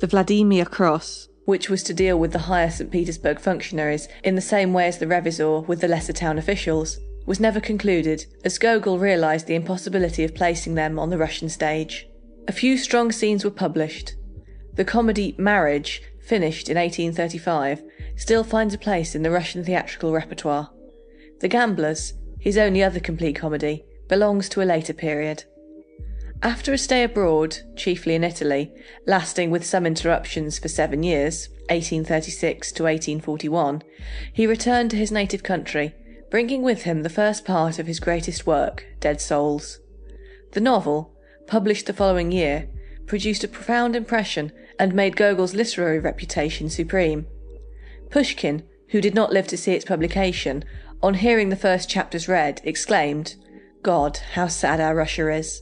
The 0.00 0.08
Vladimir 0.08 0.64
Cross, 0.64 1.28
which 1.44 1.70
was 1.70 1.82
to 1.84 1.94
deal 1.94 2.18
with 2.18 2.32
the 2.32 2.40
higher 2.40 2.70
St. 2.70 2.90
Petersburg 2.90 3.38
functionaries 3.38 4.08
in 4.24 4.34
the 4.34 4.40
same 4.40 4.72
way 4.72 4.88
as 4.88 4.98
the 4.98 5.06
Revizor 5.06 5.66
with 5.66 5.80
the 5.80 5.88
lesser 5.88 6.12
town 6.12 6.36
officials, 6.36 6.98
was 7.26 7.38
never 7.38 7.60
concluded, 7.60 8.26
as 8.44 8.58
Gogol 8.58 8.98
realised 8.98 9.46
the 9.46 9.54
impossibility 9.54 10.24
of 10.24 10.34
placing 10.34 10.74
them 10.74 10.98
on 10.98 11.10
the 11.10 11.18
Russian 11.18 11.48
stage. 11.48 12.08
A 12.48 12.52
few 12.52 12.76
strong 12.76 13.12
scenes 13.12 13.44
were 13.44 13.50
published. 13.50 14.16
The 14.74 14.84
comedy 14.84 15.34
Marriage 15.38 16.02
finished 16.30 16.68
in 16.68 16.76
1835, 16.76 17.82
still 18.14 18.44
finds 18.44 18.72
a 18.72 18.78
place 18.78 19.16
in 19.16 19.24
the 19.24 19.32
Russian 19.32 19.64
theatrical 19.64 20.12
repertoire. 20.12 20.70
The 21.40 21.48
Gamblers, 21.48 22.14
his 22.38 22.56
only 22.56 22.84
other 22.84 23.00
complete 23.00 23.34
comedy, 23.34 23.84
belongs 24.06 24.48
to 24.50 24.62
a 24.62 24.70
later 24.74 24.92
period. 24.92 25.42
After 26.40 26.72
a 26.72 26.78
stay 26.78 27.02
abroad, 27.02 27.58
chiefly 27.74 28.14
in 28.14 28.22
Italy, 28.22 28.72
lasting 29.08 29.50
with 29.50 29.66
some 29.66 29.84
interruptions 29.84 30.56
for 30.60 30.68
seven 30.68 31.02
years, 31.02 31.48
1836 31.68 32.70
to 32.72 32.84
1841, 32.84 33.82
he 34.32 34.46
returned 34.46 34.92
to 34.92 34.96
his 34.96 35.10
native 35.10 35.42
country, 35.42 35.96
bringing 36.30 36.62
with 36.62 36.82
him 36.82 37.02
the 37.02 37.08
first 37.08 37.44
part 37.44 37.80
of 37.80 37.88
his 37.88 37.98
greatest 37.98 38.46
work, 38.46 38.86
Dead 39.00 39.20
Souls. 39.20 39.80
The 40.52 40.60
novel, 40.60 41.12
published 41.48 41.86
the 41.86 41.92
following 41.92 42.30
year, 42.30 42.68
produced 43.10 43.42
a 43.42 43.48
profound 43.48 43.96
impression 43.96 44.52
and 44.78 44.94
made 44.94 45.16
Gogol's 45.16 45.52
literary 45.52 45.98
reputation 45.98 46.70
supreme. 46.70 47.26
Pushkin, 48.08 48.62
who 48.90 49.00
did 49.00 49.16
not 49.16 49.32
live 49.32 49.48
to 49.48 49.56
see 49.56 49.72
its 49.72 49.84
publication, 49.84 50.64
on 51.02 51.14
hearing 51.14 51.48
the 51.48 51.56
first 51.56 51.90
chapters 51.90 52.28
read, 52.28 52.60
exclaimed, 52.62 53.34
God, 53.82 54.18
how 54.34 54.46
sad 54.46 54.80
our 54.80 54.94
Russia 54.94 55.28
is. 55.28 55.60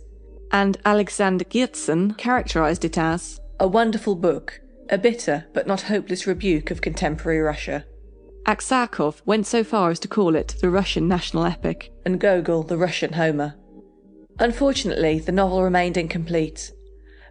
And 0.53 0.77
Alexander 0.85 1.47
Herzen 1.47 2.19
characterized 2.19 2.85
it 2.85 2.99
as 2.99 3.41
a 3.59 3.67
wonderful 3.67 4.15
book, 4.15 4.61
a 4.91 4.99
bitter 4.99 5.47
but 5.55 5.67
not 5.67 5.81
hopeless 5.81 6.27
rebuke 6.27 6.71
of 6.71 6.83
contemporary 6.83 7.41
Russia. 7.41 7.87
Aksakov 8.45 9.23
went 9.25 9.47
so 9.47 9.65
far 9.65 9.91
as 9.91 9.99
to 10.01 10.09
call 10.09 10.37
it 10.37 10.55
the 10.61 10.69
Russian 10.69 11.09
national 11.09 11.47
epic, 11.47 11.91
and 12.05 12.21
Gogol 12.21 12.63
the 12.63 12.77
Russian 12.77 13.15
Homer. 13.15 13.55
Unfortunately, 14.39 15.19
the 15.19 15.33
novel 15.33 15.63
remained 15.63 15.97
incomplete. 15.97 16.73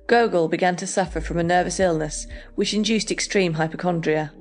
Gogol 0.08 0.48
began 0.48 0.78
to 0.78 0.88
suffer 0.88 1.20
from 1.20 1.38
a 1.38 1.44
nervous 1.44 1.80
illness 1.80 2.28
which 2.56 2.74
induced 2.74 3.12
extreme 3.12 3.54
hypochondria. 3.54 4.34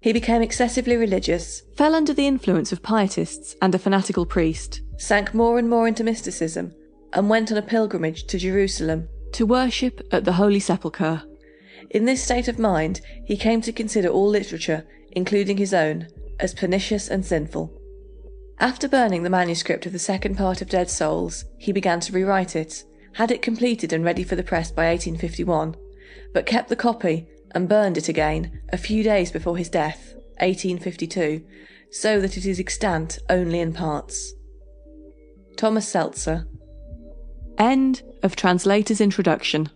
He 0.00 0.12
became 0.12 0.42
excessively 0.42 0.96
religious, 0.96 1.62
fell 1.76 1.94
under 1.94 2.14
the 2.14 2.28
influence 2.28 2.70
of 2.70 2.84
pietists 2.84 3.56
and 3.60 3.74
a 3.74 3.78
fanatical 3.78 4.24
priest, 4.24 4.80
sank 4.96 5.34
more 5.34 5.58
and 5.58 5.68
more 5.68 5.88
into 5.88 6.04
mysticism, 6.04 6.72
and 7.12 7.28
went 7.28 7.50
on 7.50 7.58
a 7.58 7.62
pilgrimage 7.62 8.24
to 8.28 8.38
Jerusalem 8.38 9.08
to 9.32 9.44
worship 9.44 10.00
at 10.12 10.24
the 10.24 10.34
Holy 10.34 10.60
Sepulchre. 10.60 11.22
In 11.90 12.04
this 12.04 12.22
state 12.22 12.46
of 12.46 12.58
mind, 12.58 13.00
he 13.24 13.36
came 13.36 13.60
to 13.62 13.72
consider 13.72 14.08
all 14.08 14.28
literature, 14.28 14.86
including 15.12 15.56
his 15.56 15.74
own, 15.74 16.06
as 16.38 16.54
pernicious 16.54 17.08
and 17.08 17.26
sinful. 17.26 17.74
After 18.60 18.88
burning 18.88 19.22
the 19.22 19.30
manuscript 19.30 19.86
of 19.86 19.92
the 19.92 19.98
second 19.98 20.36
part 20.36 20.62
of 20.62 20.68
Dead 20.68 20.90
Souls, 20.90 21.44
he 21.58 21.72
began 21.72 22.00
to 22.00 22.12
rewrite 22.12 22.54
it, 22.54 22.84
had 23.14 23.30
it 23.30 23.42
completed 23.42 23.92
and 23.92 24.04
ready 24.04 24.22
for 24.22 24.36
the 24.36 24.42
press 24.42 24.70
by 24.70 24.88
1851, 24.88 25.76
but 26.32 26.46
kept 26.46 26.68
the 26.68 26.76
copy 26.76 27.26
and 27.52 27.68
burned 27.68 27.96
it 27.96 28.08
again 28.08 28.60
a 28.70 28.78
few 28.78 29.02
days 29.02 29.30
before 29.30 29.56
his 29.56 29.68
death, 29.68 30.14
1852, 30.40 31.44
so 31.90 32.20
that 32.20 32.36
it 32.36 32.44
is 32.44 32.60
extant 32.60 33.18
only 33.28 33.60
in 33.60 33.72
parts. 33.72 34.34
Thomas 35.56 35.88
Seltzer. 35.88 36.46
End 37.56 38.02
of 38.22 38.36
Translator's 38.36 39.00
Introduction. 39.00 39.68